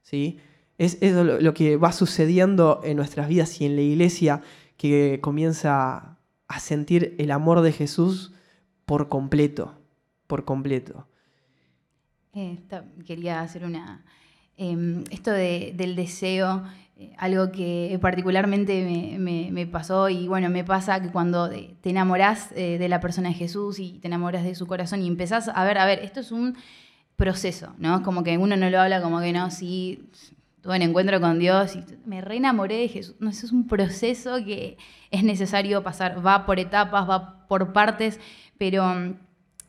[0.00, 0.38] ¿Sí?
[0.78, 4.40] Es, es lo, que va sucediendo en nuestras vidas y en la iglesia
[4.78, 6.11] que comienza
[6.54, 8.32] a sentir el amor de Jesús
[8.84, 9.74] por completo,
[10.26, 11.06] por completo.
[12.34, 12.58] Eh,
[13.06, 14.04] quería hacer una...
[14.56, 16.62] eh, esto de- del deseo,
[16.96, 22.78] eh, algo que particularmente me, pasó y bueno, me pasa que cuando te enamorás eh,
[22.78, 25.78] de la persona de Jesús y te enamoras de su corazón y empezás a ver,
[25.78, 26.56] a ver, esto es un
[27.16, 28.02] proceso, ¿no?
[28.02, 30.08] Como que uno no lo habla como que no, sí,
[30.62, 33.16] tuve un encuentro con Dios y me reenamoré de Jesús.
[33.18, 34.78] No, eso es un proceso que
[35.10, 38.20] es necesario pasar, va por etapas, va por partes,
[38.58, 39.16] pero mm,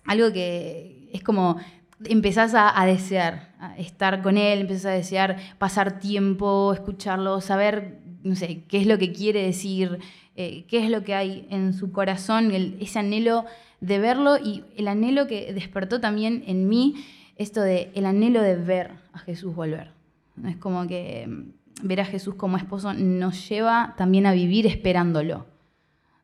[0.05, 1.57] algo que es como
[2.05, 8.35] empezás a, desear, a estar con él, empezás a desear pasar tiempo, escucharlo, saber, no
[8.35, 9.99] sé, qué es lo que quiere decir,
[10.35, 13.45] eh, qué es lo que hay en su corazón, ese anhelo
[13.81, 16.95] de verlo y el anhelo que despertó también en mí,
[17.35, 20.02] esto de el anhelo de ver a Jesús volver.
[20.45, 25.45] Es como que mm, ver a Jesús como esposo nos lleva también a vivir esperándolo.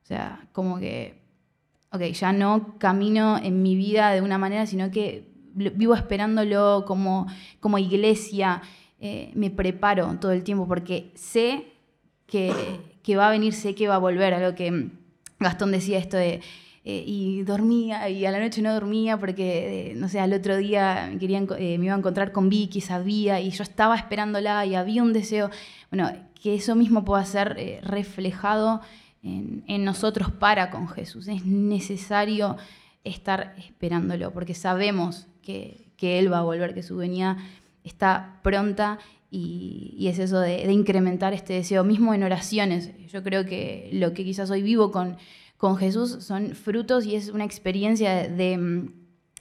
[0.03, 1.19] O sea, como que
[1.91, 7.27] ok, ya no camino en mi vida de una manera, sino que vivo esperándolo como,
[7.59, 8.61] como iglesia,
[8.99, 11.73] eh, me preparo todo el tiempo porque sé
[12.27, 12.53] que,
[13.01, 14.91] que va a venir, sé que va a volver, a lo que mm,
[15.39, 16.41] Gastón decía esto de...
[16.85, 20.57] eh, y dormía, y a la noche no dormía porque, eh, no sé, al otro
[20.57, 23.95] día me, quería enco- eh, me iba a encontrar con Vicky, sabía, y yo estaba
[23.95, 25.49] esperándola y había un deseo.
[25.91, 26.11] Bueno,
[26.41, 28.81] que eso mismo pueda ser reflejado
[29.21, 31.27] en, en nosotros para con Jesús.
[31.27, 32.55] Es necesario
[33.03, 37.37] estar esperándolo, porque sabemos que, que Él va a volver, que su venida
[37.83, 38.99] está pronta
[39.31, 42.91] y, y es eso de, de incrementar este deseo, mismo en oraciones.
[43.11, 45.17] Yo creo que lo que quizás hoy vivo con,
[45.59, 48.89] con Jesús son frutos y es una experiencia de,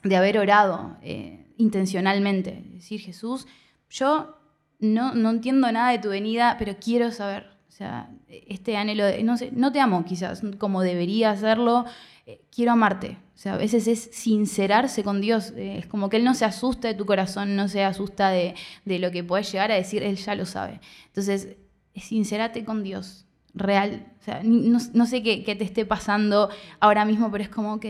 [0.03, 2.65] de, haber orado eh, intencionalmente.
[2.73, 3.47] Decir, Jesús,
[3.89, 4.37] yo
[4.81, 7.47] no, no entiendo nada de tu venida, pero quiero saber.
[7.69, 11.85] O sea, este anhelo de, no sé, no te amo quizás como debería hacerlo,
[12.27, 13.17] eh, quiero amarte.
[13.37, 15.53] O sea, a veces es sincerarse con Dios.
[15.53, 18.57] eh, es como que Él no se asusta de tu corazón, no se asusta de,
[18.85, 20.81] de lo que puedes llegar a decir, Él ya lo sabe.
[21.07, 21.57] Entonces,
[21.95, 24.07] sincerate con Dios, real.
[24.21, 26.51] O sea, no, sé qué, te esté pasando
[26.81, 27.87] ahora mismo, pero es como, ok,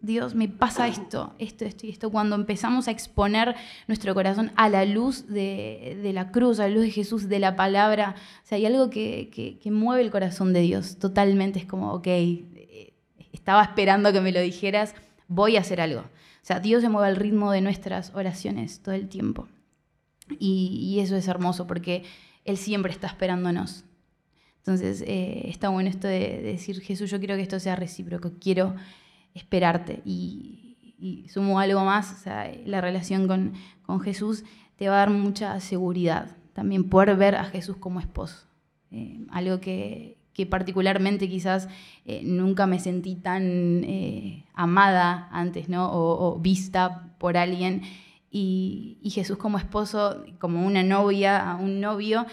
[0.00, 2.10] Dios, me pasa esto, esto, esto y esto.
[2.10, 3.56] Cuando empezamos a exponer
[3.88, 7.56] nuestro corazón a la luz de, la cruz, a la luz de Jesús, de la
[7.56, 11.58] palabra, o sea, hay algo que, mueve el corazón de Dios totalmente.
[11.58, 12.06] Es como, ok,
[13.32, 14.94] estaba esperando que me lo dijeras,
[15.26, 16.00] voy a hacer algo.
[16.00, 19.48] O sea, Dios se mueve al ritmo de nuestras oraciones todo el tiempo.
[20.38, 22.04] Y eso es hermoso porque
[22.44, 23.84] Él siempre está esperándonos.
[24.66, 28.32] Entonces, eh, está bueno esto de, de decir, Jesús, yo quiero que esto sea recíproco,
[28.40, 28.74] quiero
[29.34, 30.00] esperarte.
[30.04, 30.64] Y,
[31.04, 33.52] y sumo algo más, o sea, la relación con,
[34.00, 34.44] Jesús
[34.76, 36.34] te va a dar mucha seguridad.
[36.54, 38.46] También poder ver a Jesús como esposo.
[38.90, 40.16] Eh, algo que,
[40.48, 41.68] particularmente quizás
[42.06, 45.90] eh, nunca me sentí tan eh, amada antes, ¿no?
[45.92, 47.82] O, vista por alguien.
[48.30, 52.24] Y, y Jesús como esposo, como una novia, a un novio,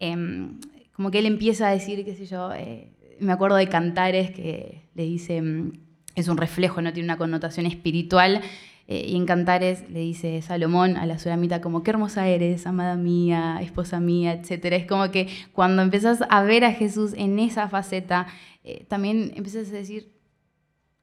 [0.00, 0.60] em,
[0.98, 4.82] como que él empieza a decir, qué sé yo, eh, me acuerdo de Cantares que
[4.96, 5.74] le dice, mm,
[6.16, 8.42] es un reflejo, no tiene una connotación espiritual,
[8.88, 12.96] eh, y en Cantares le dice Salomón a la sulamita como, qué hermosa eres, amada
[12.96, 14.64] mía, esposa mía, etc.
[14.72, 18.26] Es como que cuando empezás a ver a Jesús en esa faceta,
[18.64, 20.10] eh, también empiezas a decir,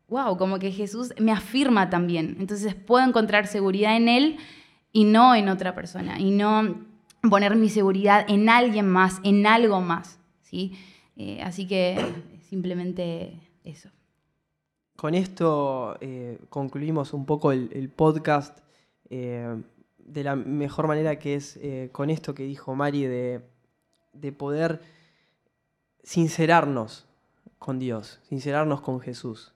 [0.09, 2.35] wow, como que Jesús me afirma también.
[2.41, 4.37] Entonces puedo encontrar seguridad en Él
[4.91, 6.94] y no en otra persona, y no
[7.29, 10.19] poner mi seguridad en alguien más, en algo más.
[10.41, 10.77] ¿sí?
[11.15, 11.97] Eh, así que
[12.49, 13.33] simplemente
[13.63, 13.89] eso.
[14.95, 18.59] Con esto eh, concluimos un poco el, el podcast
[19.09, 19.61] eh,
[20.05, 23.41] de la mejor manera que es eh, con esto que dijo Mari de,
[24.13, 24.81] de poder
[26.03, 27.05] sincerarnos
[27.59, 29.53] con Dios, sincerarnos con Jesús.